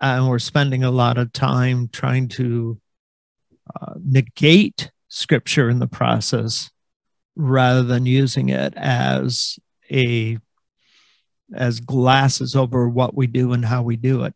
And 0.00 0.28
we're 0.28 0.38
spending 0.38 0.84
a 0.84 0.90
lot 0.90 1.16
of 1.16 1.32
time 1.32 1.88
trying 1.88 2.28
to 2.28 2.78
uh, 3.74 3.94
negate 4.04 4.90
scripture 5.08 5.70
in 5.70 5.78
the 5.78 5.86
process 5.86 6.70
rather 7.34 7.82
than 7.82 8.06
using 8.06 8.50
it 8.50 8.74
as 8.76 9.58
a 9.90 10.38
as 11.54 11.80
glasses 11.80 12.56
over 12.56 12.88
what 12.88 13.14
we 13.14 13.26
do 13.26 13.52
and 13.52 13.64
how 13.64 13.82
we 13.82 13.96
do 13.96 14.24
it 14.24 14.34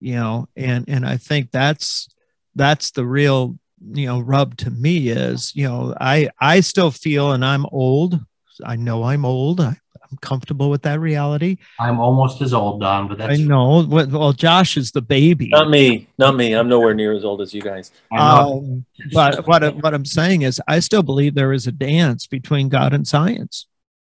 you 0.00 0.14
know 0.14 0.46
and 0.54 0.84
and 0.86 1.04
i 1.04 1.16
think 1.16 1.50
that's 1.50 2.08
that's 2.54 2.92
the 2.92 3.04
real 3.04 3.58
you 3.92 4.06
know 4.06 4.20
rub 4.20 4.56
to 4.56 4.70
me 4.70 5.08
is 5.08 5.52
you 5.56 5.66
know 5.66 5.92
i 6.00 6.28
i 6.40 6.60
still 6.60 6.92
feel 6.92 7.32
and 7.32 7.44
i'm 7.44 7.66
old 7.72 8.20
I 8.64 8.76
know 8.76 9.04
I'm 9.04 9.24
old. 9.24 9.60
I, 9.60 9.76
am 10.10 10.18
comfortable 10.20 10.70
with 10.70 10.82
that 10.82 11.00
reality. 11.00 11.56
I'm 11.80 11.98
almost 11.98 12.40
as 12.42 12.52
old, 12.52 12.80
Don, 12.80 13.08
but 13.08 13.18
that's 13.18 13.40
I 13.40 13.42
know. 13.42 13.84
Well, 13.88 14.32
Josh 14.32 14.76
is 14.76 14.92
the 14.92 15.02
baby. 15.02 15.48
Not 15.48 15.70
me. 15.70 16.08
Not 16.18 16.36
me. 16.36 16.52
I'm 16.52 16.68
nowhere 16.68 16.94
near 16.94 17.12
as 17.12 17.24
old 17.24 17.40
as 17.40 17.54
you 17.54 17.62
guys. 17.62 17.90
Um, 18.16 18.84
but 19.12 19.46
what 19.46 19.76
what 19.76 19.94
I'm 19.94 20.04
saying 20.04 20.42
is, 20.42 20.60
I 20.68 20.80
still 20.80 21.02
believe 21.02 21.34
there 21.34 21.52
is 21.52 21.66
a 21.66 21.72
dance 21.72 22.26
between 22.26 22.68
God 22.68 22.92
and 22.92 23.06
science, 23.06 23.66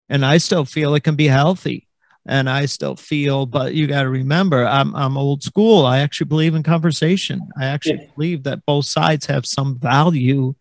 and 0.09 0.25
I 0.25 0.37
still 0.37 0.65
feel 0.65 0.93
it 0.95 1.03
can 1.03 1.15
be 1.15 1.27
healthy. 1.27 1.87
And 2.29 2.49
I 2.49 2.65
still 2.65 2.97
feel, 2.97 3.45
but 3.45 3.73
you 3.73 3.87
got 3.87 4.03
to 4.03 4.09
remember, 4.09 4.67
I'm 4.67 4.93
I'm 4.93 5.17
old 5.17 5.43
school. 5.43 5.85
I 5.85 5.99
actually 5.99 6.27
believe 6.27 6.55
in 6.55 6.63
conversation. 6.63 7.39
I 7.57 7.67
actually 7.67 8.01
yeah. 8.01 8.11
believe 8.13 8.43
that 8.43 8.65
both 8.65 8.85
sides 8.85 9.27
have 9.27 9.45
some 9.45 9.79
value 9.79 10.53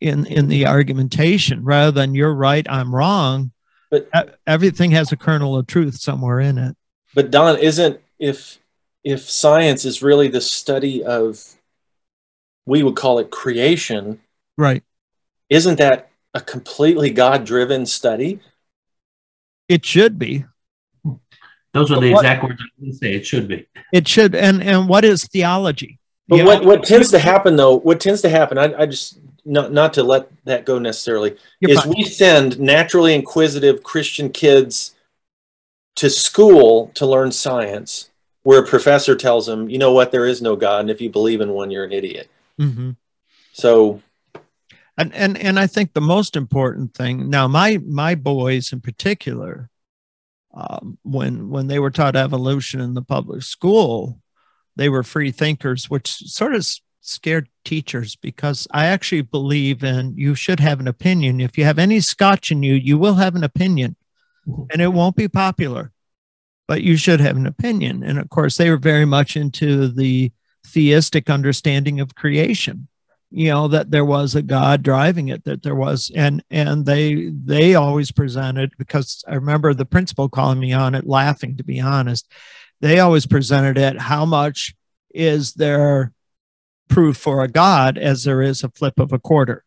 in 0.00 0.26
in 0.26 0.48
the 0.48 0.66
argumentation. 0.66 1.64
Rather 1.64 1.90
than 1.90 2.14
you're 2.14 2.34
right 2.34 2.66
i'm 2.68 2.94
wrong 2.94 3.52
but 3.90 4.08
everything 4.46 4.92
has 4.92 5.12
a 5.12 5.16
kernel 5.16 5.56
of 5.56 5.66
truth 5.66 5.96
somewhere 5.96 6.40
in 6.40 6.58
it. 6.58 6.76
But 7.14 7.30
don 7.30 7.58
isn't 7.58 8.00
if 8.18 8.58
if 9.02 9.28
science 9.28 9.84
is 9.84 10.02
really 10.02 10.28
the 10.28 10.40
study 10.40 11.04
of 11.04 11.42
we 12.66 12.82
would 12.82 12.94
call 12.96 13.18
it 13.18 13.30
creation 13.30 14.20
right. 14.56 14.84
isn't 15.48 15.78
that 15.78 16.10
a 16.34 16.40
completely 16.40 17.10
god 17.10 17.44
driven 17.44 17.84
study? 17.84 18.40
It 19.68 19.84
should 19.84 20.18
be. 20.18 20.44
Those 21.72 21.90
are 21.90 22.00
the 22.00 22.12
what, 22.12 22.24
exact 22.24 22.42
words 22.44 22.60
i 22.60 22.66
want 22.80 22.92
to 22.92 22.98
say. 22.98 23.14
It 23.14 23.26
should 23.26 23.48
be. 23.48 23.66
It 23.92 24.06
should 24.06 24.34
and 24.34 24.62
and 24.62 24.88
what 24.88 25.04
is 25.04 25.26
theology? 25.26 25.98
But 26.28 26.44
what, 26.44 26.64
what 26.64 26.84
tends 26.84 27.10
to 27.10 27.18
happen 27.18 27.56
though 27.56 27.76
what 27.76 27.98
tends 27.98 28.22
to 28.22 28.28
happen 28.28 28.56
I, 28.56 28.82
I 28.82 28.86
just 28.86 29.19
not 29.44 29.72
not 29.72 29.92
to 29.94 30.02
let 30.02 30.30
that 30.44 30.64
go 30.64 30.78
necessarily 30.78 31.36
You're 31.60 31.72
is 31.72 31.80
fine. 31.80 31.94
we 31.96 32.04
send 32.04 32.58
naturally 32.58 33.14
inquisitive 33.14 33.82
Christian 33.82 34.30
kids 34.30 34.94
to 35.96 36.08
school 36.08 36.90
to 36.94 37.06
learn 37.06 37.32
science, 37.32 38.10
where 38.42 38.60
a 38.60 38.66
professor 38.66 39.16
tells 39.16 39.46
them, 39.46 39.68
you 39.68 39.78
know 39.78 39.92
what, 39.92 40.12
there 40.12 40.26
is 40.26 40.40
no 40.40 40.56
God, 40.56 40.80
and 40.80 40.90
if 40.90 41.00
you 41.00 41.10
believe 41.10 41.40
in 41.40 41.50
one, 41.52 41.70
you're 41.70 41.84
an 41.84 41.92
idiot. 41.92 42.30
Mhm. 42.58 42.96
So 43.52 44.00
and 44.96 45.14
and 45.14 45.38
and 45.38 45.58
I 45.58 45.66
think 45.66 45.92
the 45.92 46.00
most 46.00 46.36
important 46.36 46.94
thing 46.94 47.30
now, 47.30 47.48
my 47.48 47.78
my 47.78 48.14
boys 48.14 48.72
in 48.72 48.80
particular, 48.80 49.70
um, 50.52 50.98
when 51.02 51.48
when 51.50 51.66
they 51.66 51.78
were 51.78 51.90
taught 51.90 52.16
evolution 52.16 52.80
in 52.80 52.94
the 52.94 53.02
public 53.02 53.42
school, 53.42 54.20
they 54.76 54.88
were 54.88 55.02
free 55.02 55.30
thinkers, 55.30 55.88
which 55.88 56.10
sort 56.10 56.54
of 56.54 56.66
scared 57.00 57.48
teachers 57.64 58.16
because 58.16 58.68
I 58.70 58.86
actually 58.86 59.22
believe 59.22 59.82
in 59.82 60.14
you 60.16 60.34
should 60.34 60.60
have 60.60 60.80
an 60.80 60.88
opinion. 60.88 61.40
If 61.40 61.56
you 61.56 61.64
have 61.64 61.78
any 61.78 62.00
scotch 62.00 62.50
in 62.50 62.62
you, 62.62 62.74
you 62.74 62.98
will 62.98 63.14
have 63.14 63.34
an 63.34 63.44
opinion, 63.44 63.96
and 64.46 64.80
it 64.80 64.92
won't 64.92 65.16
be 65.16 65.28
popular, 65.28 65.92
but 66.68 66.82
you 66.82 66.96
should 66.96 67.20
have 67.20 67.36
an 67.36 67.46
opinion. 67.46 68.02
And 68.02 68.18
of 68.18 68.28
course, 68.30 68.56
they 68.56 68.70
were 68.70 68.76
very 68.76 69.04
much 69.04 69.36
into 69.36 69.88
the 69.88 70.32
theistic 70.66 71.30
understanding 71.30 72.00
of 72.00 72.14
creation 72.14 72.88
you 73.30 73.48
know 73.48 73.68
that 73.68 73.90
there 73.90 74.04
was 74.04 74.34
a 74.34 74.42
god 74.42 74.82
driving 74.82 75.28
it 75.28 75.44
that 75.44 75.62
there 75.62 75.74
was 75.74 76.10
and 76.14 76.42
and 76.50 76.84
they 76.84 77.30
they 77.44 77.74
always 77.74 78.10
presented 78.10 78.72
because 78.76 79.24
i 79.28 79.34
remember 79.34 79.72
the 79.72 79.84
principal 79.84 80.28
calling 80.28 80.58
me 80.58 80.72
on 80.72 80.94
it 80.94 81.06
laughing 81.06 81.56
to 81.56 81.64
be 81.64 81.80
honest 81.80 82.30
they 82.80 82.98
always 82.98 83.26
presented 83.26 83.78
it 83.78 83.98
how 83.98 84.24
much 84.24 84.74
is 85.14 85.54
there 85.54 86.12
proof 86.90 87.16
for 87.16 87.42
a 87.42 87.48
god 87.48 87.96
as 87.96 88.24
there 88.24 88.42
is 88.42 88.62
a 88.62 88.68
flip 88.68 88.98
of 88.98 89.12
a 89.12 89.18
quarter 89.18 89.64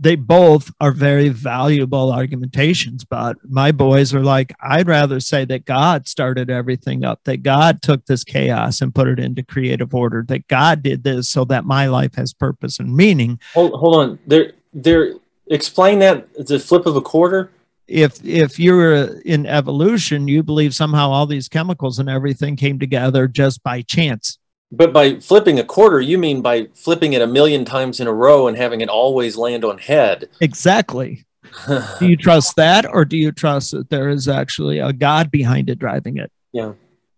they 0.00 0.16
both 0.16 0.72
are 0.80 0.90
very 0.90 1.28
valuable 1.28 2.12
argumentations 2.12 3.04
but 3.04 3.36
my 3.44 3.70
boys 3.70 4.12
are 4.12 4.22
like 4.22 4.52
i'd 4.60 4.88
rather 4.88 5.20
say 5.20 5.44
that 5.44 5.64
god 5.64 6.08
started 6.08 6.50
everything 6.50 7.04
up 7.04 7.20
that 7.24 7.42
god 7.42 7.80
took 7.80 8.04
this 8.06 8.24
chaos 8.24 8.80
and 8.80 8.94
put 8.94 9.08
it 9.08 9.18
into 9.18 9.42
creative 9.42 9.94
order 9.94 10.24
that 10.26 10.46
god 10.48 10.82
did 10.82 11.04
this 11.04 11.28
so 11.28 11.44
that 11.44 11.64
my 11.64 11.86
life 11.86 12.14
has 12.16 12.32
purpose 12.34 12.78
and 12.78 12.94
meaning 12.94 13.38
hold 13.54 13.72
hold 13.72 13.96
on. 13.96 14.18
There 14.26 14.52
there 14.72 15.14
explain 15.46 16.00
that 16.00 16.32
the 16.34 16.58
flip 16.58 16.86
of 16.86 16.96
a 16.96 17.00
quarter. 17.00 17.50
if 17.86 18.22
if 18.24 18.58
you're 18.58 19.20
in 19.20 19.46
evolution 19.46 20.26
you 20.26 20.42
believe 20.42 20.74
somehow 20.74 21.10
all 21.10 21.26
these 21.26 21.48
chemicals 21.48 21.98
and 21.98 22.10
everything 22.10 22.56
came 22.56 22.78
together 22.78 23.28
just 23.28 23.62
by 23.62 23.80
chance 23.80 24.38
But 24.76 24.92
by 24.92 25.20
flipping 25.20 25.58
a 25.58 25.64
quarter, 25.64 26.00
you 26.00 26.18
mean 26.18 26.42
by 26.42 26.68
flipping 26.74 27.12
it 27.12 27.22
a 27.22 27.26
million 27.26 27.64
times 27.64 28.00
in 28.00 28.06
a 28.06 28.12
row 28.12 28.48
and 28.48 28.56
having 28.56 28.80
it 28.80 28.88
always 28.88 29.36
land 29.36 29.64
on 29.64 29.78
head. 29.78 30.28
exactly 30.40 31.24
do 32.00 32.08
you 32.08 32.16
trust 32.16 32.56
that 32.56 32.84
or 32.90 33.04
do 33.04 33.16
you 33.16 33.30
trust 33.30 33.70
that 33.72 33.88
there 33.88 34.08
is 34.08 34.26
actually 34.28 34.78
a 34.80 34.92
god 34.92 35.30
behind 35.30 35.70
it 35.70 35.78
driving 35.78 36.16
it 36.16 36.32
Yeah. 36.52 36.72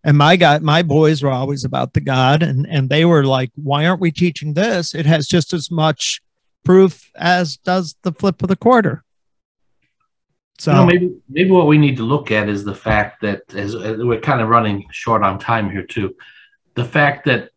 and 0.05 0.19
my 0.19 0.37
guy 0.37 0.59
my 0.59 0.83
boys 0.83 1.23
were 1.23 1.31
always 1.31 1.65
about 1.65 1.95
the 1.95 2.01
god 2.01 2.43
and 2.43 2.67
and 2.69 2.91
they 2.91 3.05
were 3.07 3.25
like 3.25 3.51
why 3.55 3.87
aren't 3.87 4.01
we 4.01 4.11
teaching 4.11 4.53
this 4.53 4.95
it 4.95 5.07
has 5.07 5.27
just 5.27 5.55
as 5.55 5.71
much 5.71 6.21
proof 6.65 7.11
as 7.17 7.57
does 7.59 7.95
the 8.03 8.13
flip 8.13 8.43
of 8.43 8.49
the 8.49 8.57
quarter 8.57 9.05
so 10.59 10.71
you 10.73 10.77
know, 10.77 10.87
maybe 10.87 11.15
maybe 11.29 11.51
what 11.51 11.67
we 11.67 11.79
need 11.79 11.97
to 11.97 12.03
look 12.03 12.31
at 12.31 12.49
is 12.49 12.65
the 12.65 12.75
fact 12.75 13.21
that 13.23 13.43
as, 13.55 13.75
as 13.75 13.99
we're 13.99 14.21
kind 14.21 14.41
of 14.41 14.49
running 14.49 14.87
short 14.91 15.23
on 15.23 15.39
time 15.39 15.71
here 15.71 15.83
too, 15.85 16.15
the 16.77 16.85
fact 16.85 17.25
that 17.25 17.51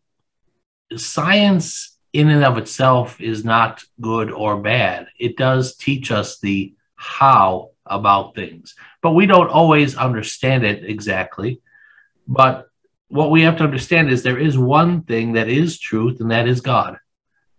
science 0.96 1.96
in 2.12 2.28
and 2.28 2.44
of 2.44 2.58
itself 2.58 3.20
is 3.20 3.44
not 3.44 3.84
good 4.00 4.32
or 4.32 4.60
bad. 4.60 5.06
It 5.18 5.36
does 5.36 5.76
teach 5.76 6.10
us 6.10 6.40
the 6.40 6.74
how 6.96 7.70
about 7.86 8.34
things, 8.34 8.74
but 9.02 9.12
we 9.12 9.26
don't 9.26 9.50
always 9.50 9.96
understand 9.96 10.64
it 10.64 10.84
exactly. 10.84 11.60
But 12.26 12.68
what 13.08 13.30
we 13.30 13.42
have 13.42 13.56
to 13.58 13.64
understand 13.64 14.10
is 14.10 14.22
there 14.22 14.38
is 14.38 14.58
one 14.58 15.02
thing 15.02 15.32
that 15.32 15.48
is 15.48 15.78
truth, 15.78 16.20
and 16.20 16.30
that 16.30 16.48
is 16.48 16.60
God. 16.60 16.98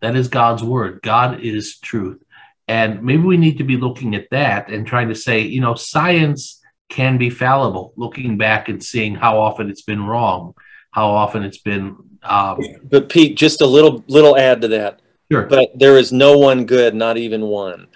That 0.01 0.15
is 0.15 0.27
God's 0.27 0.63
word. 0.63 1.01
God 1.01 1.41
is 1.41 1.77
truth. 1.79 2.23
And 2.67 3.03
maybe 3.03 3.23
we 3.23 3.37
need 3.37 3.57
to 3.57 3.63
be 3.63 3.77
looking 3.77 4.15
at 4.15 4.29
that 4.31 4.69
and 4.69 4.87
trying 4.87 5.09
to 5.09 5.15
say, 5.15 5.41
you 5.41 5.61
know, 5.61 5.75
science 5.75 6.61
can 6.89 7.17
be 7.17 7.29
fallible, 7.29 7.93
looking 7.97 8.37
back 8.37 8.69
and 8.69 8.83
seeing 8.83 9.15
how 9.15 9.39
often 9.39 9.69
it's 9.69 9.81
been 9.81 10.05
wrong, 10.05 10.53
how 10.91 11.07
often 11.07 11.43
it's 11.43 11.57
been. 11.57 11.95
Um, 12.23 12.59
But 12.83 13.09
Pete, 13.09 13.35
just 13.35 13.61
a 13.61 13.65
little 13.67 14.03
little 14.07 14.37
add 14.37 14.61
to 14.61 14.67
that. 14.69 15.01
sure. 15.31 15.43
But 15.43 15.71
there 15.77 15.97
is 15.97 16.11
no 16.11 16.37
one 16.37 16.65
good, 16.65 16.93
not 16.93 17.17
even 17.17 17.41
one. 17.43 17.87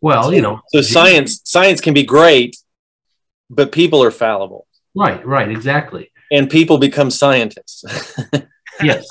well, 0.00 0.32
you 0.32 0.40
know. 0.42 0.60
So 0.68 0.80
science 0.80 1.40
science 1.44 1.80
can 1.80 1.94
be 1.94 2.04
great, 2.04 2.56
but 3.50 3.72
people 3.72 4.02
are 4.02 4.10
fallible. 4.10 4.66
Right, 4.94 5.24
right, 5.26 5.50
exactly. 5.50 6.10
And 6.30 6.48
people 6.48 6.78
become 6.78 7.10
scientists. 7.10 7.84
Yes. 8.82 9.06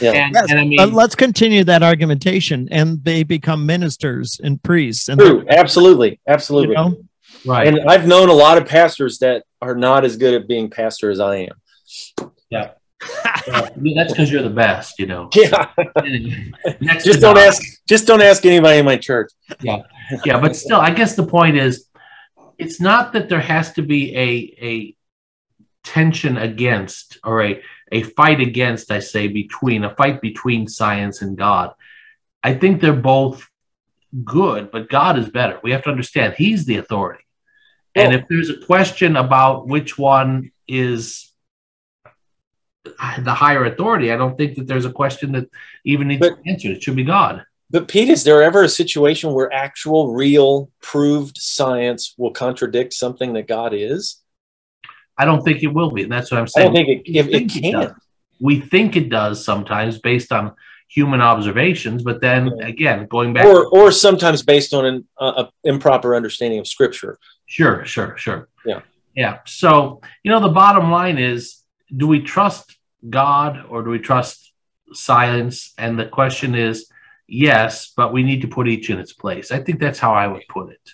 Yeah. 0.00 0.12
And, 0.12 0.34
Yes, 0.34 0.46
and 0.50 0.58
I 0.58 0.64
mean, 0.64 0.78
but 0.78 0.94
let's 0.94 1.14
continue 1.14 1.62
that 1.64 1.82
argumentation 1.82 2.68
and 2.70 3.04
they 3.04 3.22
become 3.22 3.66
ministers 3.66 4.40
and 4.42 4.62
priests 4.62 5.10
and 5.10 5.20
True. 5.20 5.44
Absolutely. 5.50 6.12
you 6.12 6.16
Absolutely. 6.26 6.74
know 6.74 6.96
right. 7.46 7.66
And 7.66 7.88
I've 7.88 8.06
known 8.06 8.28
a 8.28 8.34
lot 8.34 8.58
of 8.58 8.66
pastors 8.66 9.18
that 9.18 9.44
are 9.60 9.74
not 9.74 10.04
as 10.04 10.16
good 10.16 10.34
at 10.34 10.48
being 10.48 10.70
pastor 10.70 11.10
as 11.10 11.20
I 11.20 11.36
am. 11.48 12.30
Yeah, 12.50 12.70
that's 13.00 14.12
because 14.12 14.30
you're 14.30 14.42
the 14.42 14.50
best, 14.50 14.98
you 14.98 15.06
know. 15.06 15.28
Yeah. 15.34 15.70
Just 17.02 17.20
don't 17.20 17.34
God. 17.34 17.38
ask 17.38 17.62
just 17.86 18.06
don't 18.06 18.22
ask 18.22 18.44
anybody 18.44 18.78
in 18.78 18.84
my 18.84 18.96
church. 18.96 19.30
Yeah, 19.60 19.82
yeah 20.24 20.40
but 20.40 20.56
still 20.56 20.80
i 20.80 20.90
guess 20.90 21.14
the 21.14 21.26
point 21.26 21.56
is 21.56 21.86
it's 22.58 22.80
not 22.80 23.12
that 23.12 23.28
there 23.28 23.40
has 23.40 23.72
to 23.72 23.82
be 23.82 24.14
a 24.16 24.64
a 24.64 24.96
tension 25.84 26.36
against 26.36 27.18
or 27.24 27.42
a 27.42 27.62
a 27.92 28.02
fight 28.02 28.40
against 28.40 28.90
i 28.90 28.98
say 28.98 29.28
between 29.28 29.84
a 29.84 29.94
fight 29.94 30.20
between 30.20 30.66
science 30.66 31.22
and 31.22 31.36
god 31.36 31.72
i 32.42 32.54
think 32.54 32.80
they're 32.80 32.92
both 32.92 33.48
good 34.24 34.70
but 34.70 34.88
god 34.88 35.18
is 35.18 35.28
better 35.28 35.58
we 35.62 35.70
have 35.70 35.82
to 35.82 35.90
understand 35.90 36.34
he's 36.34 36.64
the 36.64 36.76
authority 36.76 37.24
and 37.98 38.14
if 38.14 38.24
there's 38.28 38.50
a 38.50 38.58
question 38.58 39.16
about 39.16 39.66
which 39.66 39.98
one 39.98 40.50
is 40.66 41.32
the 43.18 43.34
higher 43.34 43.64
authority 43.64 44.12
i 44.12 44.16
don't 44.16 44.36
think 44.36 44.56
that 44.56 44.66
there's 44.66 44.86
a 44.86 44.92
question 44.92 45.32
that 45.32 45.48
even 45.84 46.08
needs 46.08 46.20
But- 46.20 46.36
to 46.36 46.42
be 46.42 46.50
answered 46.50 46.72
it 46.72 46.82
should 46.82 46.96
be 46.96 47.04
god 47.04 47.44
But 47.70 47.86
Pete, 47.88 48.08
is 48.08 48.24
there 48.24 48.42
ever 48.42 48.62
a 48.62 48.68
situation 48.68 49.34
where 49.34 49.52
actual, 49.52 50.14
real, 50.14 50.70
proved 50.80 51.36
science 51.36 52.14
will 52.16 52.30
contradict 52.32 52.94
something 52.94 53.34
that 53.34 53.46
God 53.46 53.74
is? 53.74 54.22
I 55.18 55.26
don't 55.26 55.42
think 55.44 55.62
it 55.62 55.72
will 55.74 55.90
be. 55.90 56.04
And 56.04 56.10
that's 56.10 56.30
what 56.30 56.40
I'm 56.40 56.46
saying. 56.46 56.64
I 56.64 56.72
don't 56.72 56.86
think 56.86 57.06
it, 57.06 57.18
if 57.18 57.26
it 57.28 57.50
can. 57.50 57.94
We 58.40 58.60
think 58.60 58.96
it 58.96 59.10
does 59.10 59.44
sometimes 59.44 59.98
based 59.98 60.32
on 60.32 60.54
human 60.88 61.20
observations, 61.20 62.02
but 62.02 62.22
then 62.22 62.48
again, 62.62 63.06
going 63.06 63.34
back, 63.34 63.44
Or, 63.44 63.66
or 63.66 63.92
sometimes 63.92 64.42
based 64.42 64.72
on 64.72 64.86
an 64.86 65.06
uh, 65.20 65.46
improper 65.64 66.16
understanding 66.16 66.60
of 66.60 66.66
Scripture. 66.66 67.18
Sure, 67.48 67.84
sure, 67.84 68.16
sure. 68.16 68.48
Yeah. 68.64 68.82
Yeah. 69.16 69.38
So, 69.46 70.00
you 70.22 70.30
know, 70.30 70.40
the 70.40 70.48
bottom 70.48 70.92
line 70.92 71.18
is 71.18 71.62
do 71.94 72.06
we 72.06 72.20
trust 72.20 72.76
God 73.10 73.64
or 73.68 73.82
do 73.82 73.90
we 73.90 73.98
trust 73.98 74.52
science? 74.92 75.74
And 75.76 75.98
the 75.98 76.06
question 76.06 76.54
is 76.54 76.88
yes, 77.26 77.92
but 77.96 78.12
we 78.12 78.22
need 78.22 78.42
to 78.42 78.48
put 78.48 78.68
each 78.68 78.90
in 78.90 78.98
its 78.98 79.12
place. 79.12 79.50
I 79.50 79.58
think 79.58 79.80
that's 79.80 79.98
how 79.98 80.14
I 80.14 80.28
would 80.28 80.46
put 80.48 80.70
it. 80.70 80.90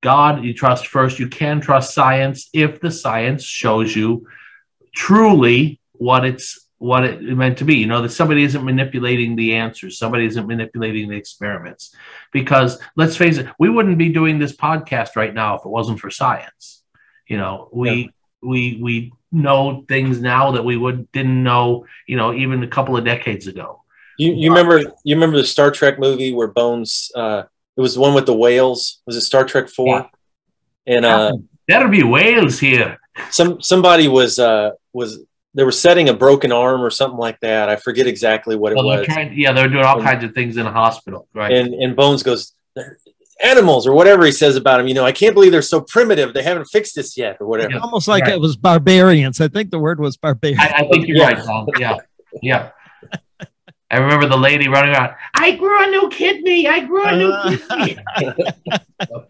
God, 0.00 0.44
you 0.44 0.52
trust 0.52 0.88
first. 0.88 1.20
You 1.20 1.28
can 1.28 1.60
trust 1.60 1.94
science 1.94 2.50
if 2.52 2.80
the 2.80 2.90
science 2.90 3.44
shows 3.44 3.94
you 3.94 4.26
truly 4.94 5.80
what 5.92 6.24
it's 6.24 6.61
what 6.82 7.04
it 7.04 7.22
meant 7.22 7.58
to 7.58 7.64
be. 7.64 7.76
You 7.76 7.86
know 7.86 8.02
that 8.02 8.10
somebody 8.10 8.42
isn't 8.42 8.64
manipulating 8.64 9.36
the 9.36 9.54
answers, 9.54 9.98
somebody 9.98 10.24
isn't 10.26 10.46
manipulating 10.48 11.08
the 11.08 11.16
experiments. 11.16 11.94
Because 12.32 12.80
let's 12.96 13.16
face 13.16 13.38
it, 13.38 13.46
we 13.58 13.68
wouldn't 13.68 13.98
be 13.98 14.08
doing 14.08 14.38
this 14.40 14.54
podcast 14.54 15.14
right 15.14 15.32
now 15.32 15.54
if 15.56 15.64
it 15.64 15.68
wasn't 15.68 16.00
for 16.00 16.10
science. 16.10 16.82
You 17.28 17.36
know, 17.36 17.68
we 17.72 18.10
we 18.42 18.80
we 18.82 19.12
know 19.30 19.84
things 19.88 20.20
now 20.20 20.50
that 20.52 20.64
we 20.64 20.76
would 20.76 21.10
didn't 21.12 21.42
know. 21.44 21.86
You 22.08 22.16
know, 22.16 22.34
even 22.34 22.62
a 22.64 22.68
couple 22.68 22.96
of 22.96 23.04
decades 23.04 23.46
ago. 23.46 23.82
You, 24.18 24.32
you 24.34 24.50
remember 24.50 24.78
you 25.04 25.14
remember 25.14 25.36
the 25.38 25.44
Star 25.46 25.70
Trek 25.70 25.98
movie 26.00 26.32
where 26.34 26.48
Bones 26.48 27.10
uh 27.14 27.44
it 27.76 27.80
was 27.80 27.94
the 27.94 28.00
one 28.00 28.12
with 28.14 28.26
the 28.26 28.34
whales 28.36 29.00
was 29.06 29.16
it 29.16 29.22
Star 29.22 29.44
Trek 29.44 29.68
4 29.68 29.86
Yeah. 29.86 30.06
and 30.94 31.04
uh 31.04 31.32
There'll 31.68 31.88
be 31.88 32.02
whales 32.02 32.58
here. 32.58 32.98
some 33.30 33.62
somebody 33.62 34.08
was 34.08 34.38
uh 34.38 34.70
was 34.92 35.10
they 35.54 35.64
were 35.64 35.72
setting 35.72 36.08
a 36.08 36.14
broken 36.14 36.50
arm 36.52 36.80
or 36.80 36.90
something 36.90 37.18
like 37.18 37.38
that 37.40 37.68
I 37.68 37.76
forget 37.76 38.06
exactly 38.06 38.56
what 38.56 38.72
it 38.72 38.76
Well, 38.76 38.88
they're 38.88 38.98
was 39.00 39.06
trying, 39.06 39.38
yeah, 39.38 39.52
they're 39.52 39.68
doing 39.68 39.84
all 39.84 40.00
kinds 40.00 40.24
of 40.24 40.32
things 40.32 40.56
in 40.56 40.66
a 40.66 40.72
hospital, 40.72 41.28
right? 41.34 41.52
and 41.52 41.74
and 41.74 41.94
Bones 41.96 42.22
goes 42.22 42.54
animals 43.44 43.86
or 43.86 43.92
whatever 43.92 44.24
he 44.24 44.30
says 44.32 44.54
about 44.56 44.76
them 44.78 44.86
you 44.86 44.94
know 44.94 45.04
I 45.04 45.10
can't 45.12 45.34
believe 45.34 45.50
they're 45.52 45.62
so 45.62 45.80
primitive 45.80 46.32
they 46.32 46.42
haven't 46.44 46.66
fixed 46.66 46.94
this 46.94 47.16
yet 47.18 47.38
or 47.40 47.46
whatever 47.46 47.72
Yeah. 47.72 47.78
almost 47.80 48.06
like 48.06 48.22
Right. 48.24 48.34
it 48.34 48.40
was 48.40 48.56
barbarians 48.56 49.40
i 49.40 49.48
think 49.48 49.70
the 49.72 49.80
word 49.80 49.98
was 49.98 50.16
barbarian 50.16 50.60
I, 50.60 50.72
I 50.76 50.88
think 50.88 51.08
you're 51.08 51.16
Yeah. 51.16 51.28
right, 51.30 51.44
Tom. 51.44 51.66
Yeah, 51.78 51.96
yeah. 52.40 52.70
I 53.92 53.98
remember 53.98 54.26
the 54.26 54.38
lady 54.38 54.68
running 54.68 54.94
around. 54.94 55.14
I 55.34 55.52
grew 55.56 55.84
a 55.86 55.90
new 55.90 56.08
kidney. 56.08 56.66
I 56.66 56.80
grew 56.80 57.04
a 57.04 57.14
new 57.16 57.58
kidney. 57.58 57.98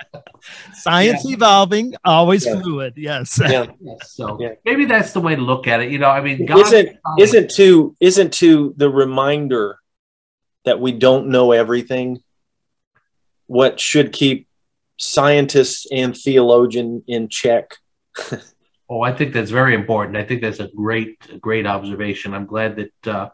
Science 0.75 1.25
evolving, 1.25 1.95
always 2.05 2.47
Yeah. 2.47 2.61
fluid. 2.61 2.95
Yes. 2.97 3.41
Yeah. 3.51 3.67
so 4.05 4.39
Yeah. 4.41 4.55
maybe 4.65 4.85
that's 4.85 5.13
the 5.13 5.21
way 5.21 5.35
to 5.35 5.43
look 5.43 5.67
at 5.67 5.81
it. 5.81 5.91
You 5.91 5.99
know, 5.99 6.09
I 6.09 6.21
mean, 6.21 6.47
God 6.47 6.61
isn't 6.61 6.97
isn't 7.19 7.51
to 7.53 7.97
isn't 8.01 8.33
to 8.35 8.75
the 8.77 8.89
reminder 8.89 9.79
that 10.65 10.81
we 10.81 10.93
don't 10.93 11.29
know 11.29 11.51
everything 11.53 12.23
what 13.47 13.81
should 13.81 14.13
keep 14.13 14.47
scientists 14.99 15.87
and 15.91 16.17
theologian 16.17 17.03
in 17.09 17.29
check 17.29 17.77
Oh, 18.89 19.01
I 19.01 19.13
think 19.13 19.33
that's 19.33 19.51
very 19.51 19.75
important. 19.75 20.19
I 20.19 20.25
think 20.25 20.43
that's 20.43 20.61
a 20.61 20.69
great, 20.77 21.17
great 21.41 21.67
observation. 21.67 22.35
I'm 22.35 22.45
glad 22.45 22.77
that 22.77 23.07
uh, 23.11 23.31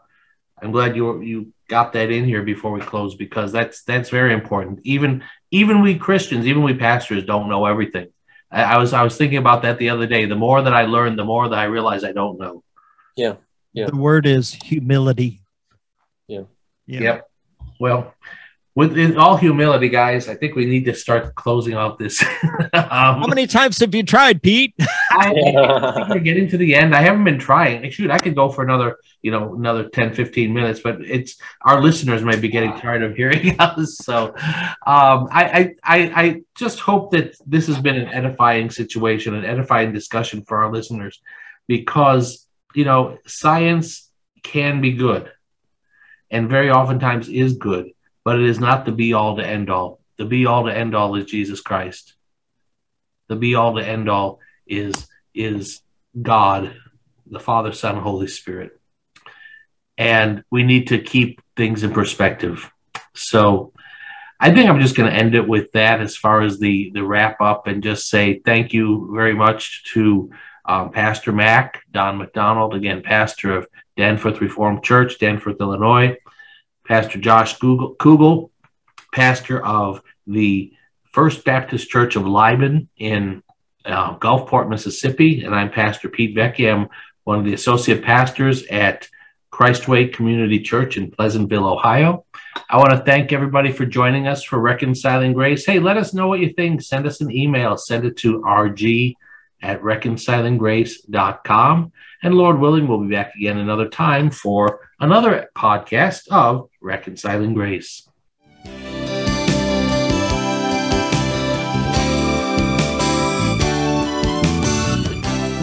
I'm 0.61 0.71
glad 0.71 0.95
you 0.95 1.21
you 1.21 1.53
got 1.67 1.93
that 1.93 2.11
in 2.11 2.25
here 2.25 2.43
before 2.43 2.71
we 2.71 2.81
close 2.81 3.15
because 3.15 3.51
that's 3.51 3.83
that's 3.83 4.09
very 4.09 4.33
important. 4.33 4.79
Even 4.83 5.23
even 5.51 5.81
we 5.81 5.97
Christians, 5.97 6.45
even 6.47 6.63
we 6.63 6.73
pastors, 6.73 7.25
don't 7.25 7.49
know 7.49 7.65
everything. 7.65 8.09
I, 8.51 8.63
I 8.63 8.77
was 8.77 8.93
I 8.93 9.03
was 9.03 9.17
thinking 9.17 9.37
about 9.37 9.61
that 9.63 9.77
the 9.77 9.89
other 9.89 10.07
day. 10.07 10.25
The 10.25 10.35
more 10.35 10.61
that 10.61 10.73
I 10.73 10.83
learn, 10.83 11.15
the 11.15 11.25
more 11.25 11.47
that 11.47 11.59
I 11.59 11.65
realize 11.65 12.03
I 12.03 12.11
don't 12.11 12.39
know. 12.39 12.63
Yeah. 13.15 13.35
Yeah. 13.73 13.87
The 13.87 13.95
word 13.95 14.25
is 14.25 14.53
humility. 14.53 15.41
Yeah. 16.27 16.43
Yeah. 16.85 17.01
Yep. 17.01 17.29
Well, 17.79 18.13
with 18.79 18.97
in 18.97 19.17
all 19.17 19.35
humility, 19.35 19.89
guys, 19.89 20.29
I 20.29 20.35
think 20.35 20.55
we 20.55 20.65
need 20.65 20.85
to 20.85 20.93
start 20.93 21.35
closing 21.35 21.73
out 21.73 21.99
this. 21.99 22.21
How 22.73 23.19
um, 23.21 23.29
many 23.29 23.45
times 23.45 23.77
have 23.79 23.93
you 23.93 24.03
tried, 24.03 24.41
Pete? 24.41 24.73
I, 24.79 25.33
I 25.57 25.93
think 25.95 26.07
we're 26.07 26.19
getting 26.19 26.47
to 26.47 26.57
the 26.57 26.75
end. 26.75 26.95
I 26.95 27.01
haven't 27.01 27.25
been 27.25 27.39
trying. 27.39 27.91
Shoot, 27.91 28.09
I 28.09 28.17
could 28.17 28.35
go 28.35 28.47
for 28.47 28.63
another, 28.63 28.95
you 29.21 29.31
know, 29.31 29.53
another 29.53 29.89
10, 29.89 30.13
15 30.13 30.53
minutes, 30.53 30.79
but 30.79 31.01
it's 31.01 31.35
our 31.63 31.81
listeners 31.81 32.23
may 32.23 32.39
be 32.39 32.47
getting 32.47 32.71
tired 32.71 33.03
of 33.03 33.17
hearing 33.17 33.53
us. 33.59 33.97
So 33.97 34.27
um, 34.87 35.27
I, 35.29 35.43
I, 35.43 35.75
I, 35.83 35.97
I 36.23 36.41
just 36.55 36.79
hope 36.79 37.11
that 37.11 37.35
this 37.45 37.67
has 37.67 37.81
been 37.81 37.97
an 37.97 38.07
edifying 38.07 38.69
situation, 38.69 39.35
an 39.35 39.43
edifying 39.43 39.91
discussion 39.91 40.45
for 40.45 40.63
our 40.63 40.71
listeners, 40.71 41.19
because, 41.67 42.47
you 42.73 42.85
know, 42.85 43.17
science 43.27 44.09
can 44.41 44.79
be 44.79 44.93
good 44.93 45.29
and 46.31 46.49
very 46.49 46.71
oftentimes 46.71 47.27
is 47.27 47.57
good, 47.57 47.91
but 48.29 48.39
it 48.39 48.45
is 48.45 48.59
not 48.59 48.85
the 48.85 48.91
be 48.91 49.13
all 49.13 49.37
to 49.37 49.43
end 49.43 49.71
all. 49.71 49.99
The 50.19 50.25
be 50.25 50.45
all 50.45 50.65
to 50.65 50.71
end 50.71 50.93
all 50.93 51.15
is 51.15 51.25
Jesus 51.25 51.61
Christ. 51.61 52.13
The 53.27 53.35
be 53.35 53.55
all 53.55 53.75
to 53.75 53.83
end 53.83 54.07
all 54.07 54.39
is 54.67 55.07
is 55.33 55.81
God, 56.21 56.75
the 57.25 57.39
Father, 57.39 57.71
Son, 57.71 57.95
Holy 57.95 58.27
Spirit. 58.27 58.79
And 59.97 60.43
we 60.51 60.61
need 60.61 60.89
to 60.89 60.99
keep 60.99 61.41
things 61.57 61.81
in 61.81 61.91
perspective. 61.91 62.71
So 63.15 63.73
I 64.39 64.53
think 64.53 64.69
I'm 64.69 64.79
just 64.79 64.95
going 64.95 65.11
to 65.11 65.17
end 65.17 65.33
it 65.33 65.47
with 65.47 65.71
that 65.71 65.99
as 65.99 66.15
far 66.15 66.43
as 66.43 66.59
the 66.59 66.91
the 66.93 67.03
wrap 67.03 67.41
up 67.41 67.65
and 67.65 67.81
just 67.81 68.09
say 68.09 68.41
thank 68.45 68.73
you 68.73 69.09
very 69.11 69.33
much 69.33 69.91
to 69.93 70.29
um, 70.65 70.91
Pastor 70.91 71.31
Mac, 71.31 71.81
Don 71.91 72.19
McDonald, 72.19 72.75
again, 72.75 73.01
pastor 73.01 73.57
of 73.57 73.67
Danforth 73.97 74.39
Reformed 74.39 74.83
Church, 74.83 75.17
Danforth, 75.17 75.59
Illinois, 75.59 76.15
Pastor 76.89 77.19
Josh 77.19 77.57
Kugel, 77.59 78.49
pastor 79.13 79.63
of 79.63 80.01
the 80.25 80.73
First 81.11 81.45
Baptist 81.45 81.87
Church 81.87 82.15
of 82.15 82.25
Lyman 82.25 82.89
in 82.97 83.43
uh, 83.85 84.17
Gulfport, 84.17 84.69
Mississippi, 84.69 85.43
and 85.43 85.53
I'm 85.53 85.69
Pastor 85.69 86.09
Pete 86.09 86.35
Vecchi. 86.35 86.73
I'm 86.73 86.89
one 87.25 87.37
of 87.37 87.45
the 87.45 87.53
associate 87.53 88.03
pastors 88.03 88.65
at 88.71 89.07
Christway 89.53 90.11
Community 90.11 90.61
Church 90.61 90.97
in 90.97 91.11
Pleasantville, 91.11 91.67
Ohio. 91.67 92.25
I 92.67 92.77
want 92.77 92.89
to 92.89 93.05
thank 93.05 93.31
everybody 93.31 93.71
for 93.71 93.85
joining 93.85 94.27
us 94.27 94.43
for 94.43 94.57
Reconciling 94.57 95.33
Grace. 95.33 95.67
Hey, 95.67 95.77
let 95.77 95.97
us 95.97 96.15
know 96.15 96.27
what 96.27 96.39
you 96.39 96.53
think. 96.53 96.81
Send 96.81 97.05
us 97.05 97.21
an 97.21 97.29
email. 97.29 97.77
Send 97.77 98.03
it 98.03 98.17
to 98.17 98.41
rg 98.41 99.13
at 99.61 99.79
reconcilinggrace.com. 99.83 101.91
And 102.23 102.33
Lord 102.33 102.59
willing, 102.59 102.87
we'll 102.87 103.01
be 103.01 103.13
back 103.13 103.35
again 103.35 103.59
another 103.59 103.87
time 103.87 104.31
for 104.31 104.88
another 104.99 105.49
podcast 105.55 106.27
of 106.29 106.69
Reconciling 106.81 107.53
Grace. 107.53 108.05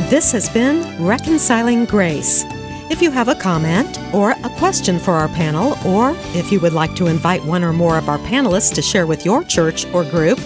This 0.09 0.33
has 0.33 0.49
been 0.49 1.05
Reconciling 1.05 1.85
Grace. 1.85 2.45
If 2.89 3.03
you 3.03 3.11
have 3.11 3.27
a 3.27 3.35
comment 3.35 3.99
or 4.15 4.31
a 4.31 4.49
question 4.57 5.01
for 5.01 5.15
our 5.15 5.27
panel, 5.29 5.77
or 5.85 6.15
if 6.35 6.53
you 6.53 6.61
would 6.61 6.73
like 6.73 6.95
to 6.95 7.09
invite 7.09 7.45
one 7.45 7.65
or 7.65 7.73
more 7.73 7.99
of 7.99 8.09
our 8.09 8.19
panelists 8.19 8.73
to 8.75 8.83
share 8.83 9.09
with 9.09 9.25
your 9.25 9.43
church 9.43 9.85
or 9.87 10.05
group, 10.05 10.39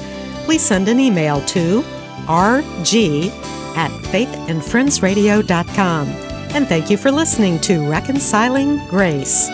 please 0.44 0.62
send 0.62 0.88
an 0.88 0.98
email 0.98 1.42
to 1.42 1.82
rg 2.26 3.28
at 3.76 3.90
faithandfriendsradio.com. 3.90 6.29
And 6.52 6.66
thank 6.66 6.90
you 6.90 6.96
for 6.96 7.12
listening 7.12 7.60
to 7.60 7.88
Reconciling 7.88 8.78
Grace. 8.88 9.48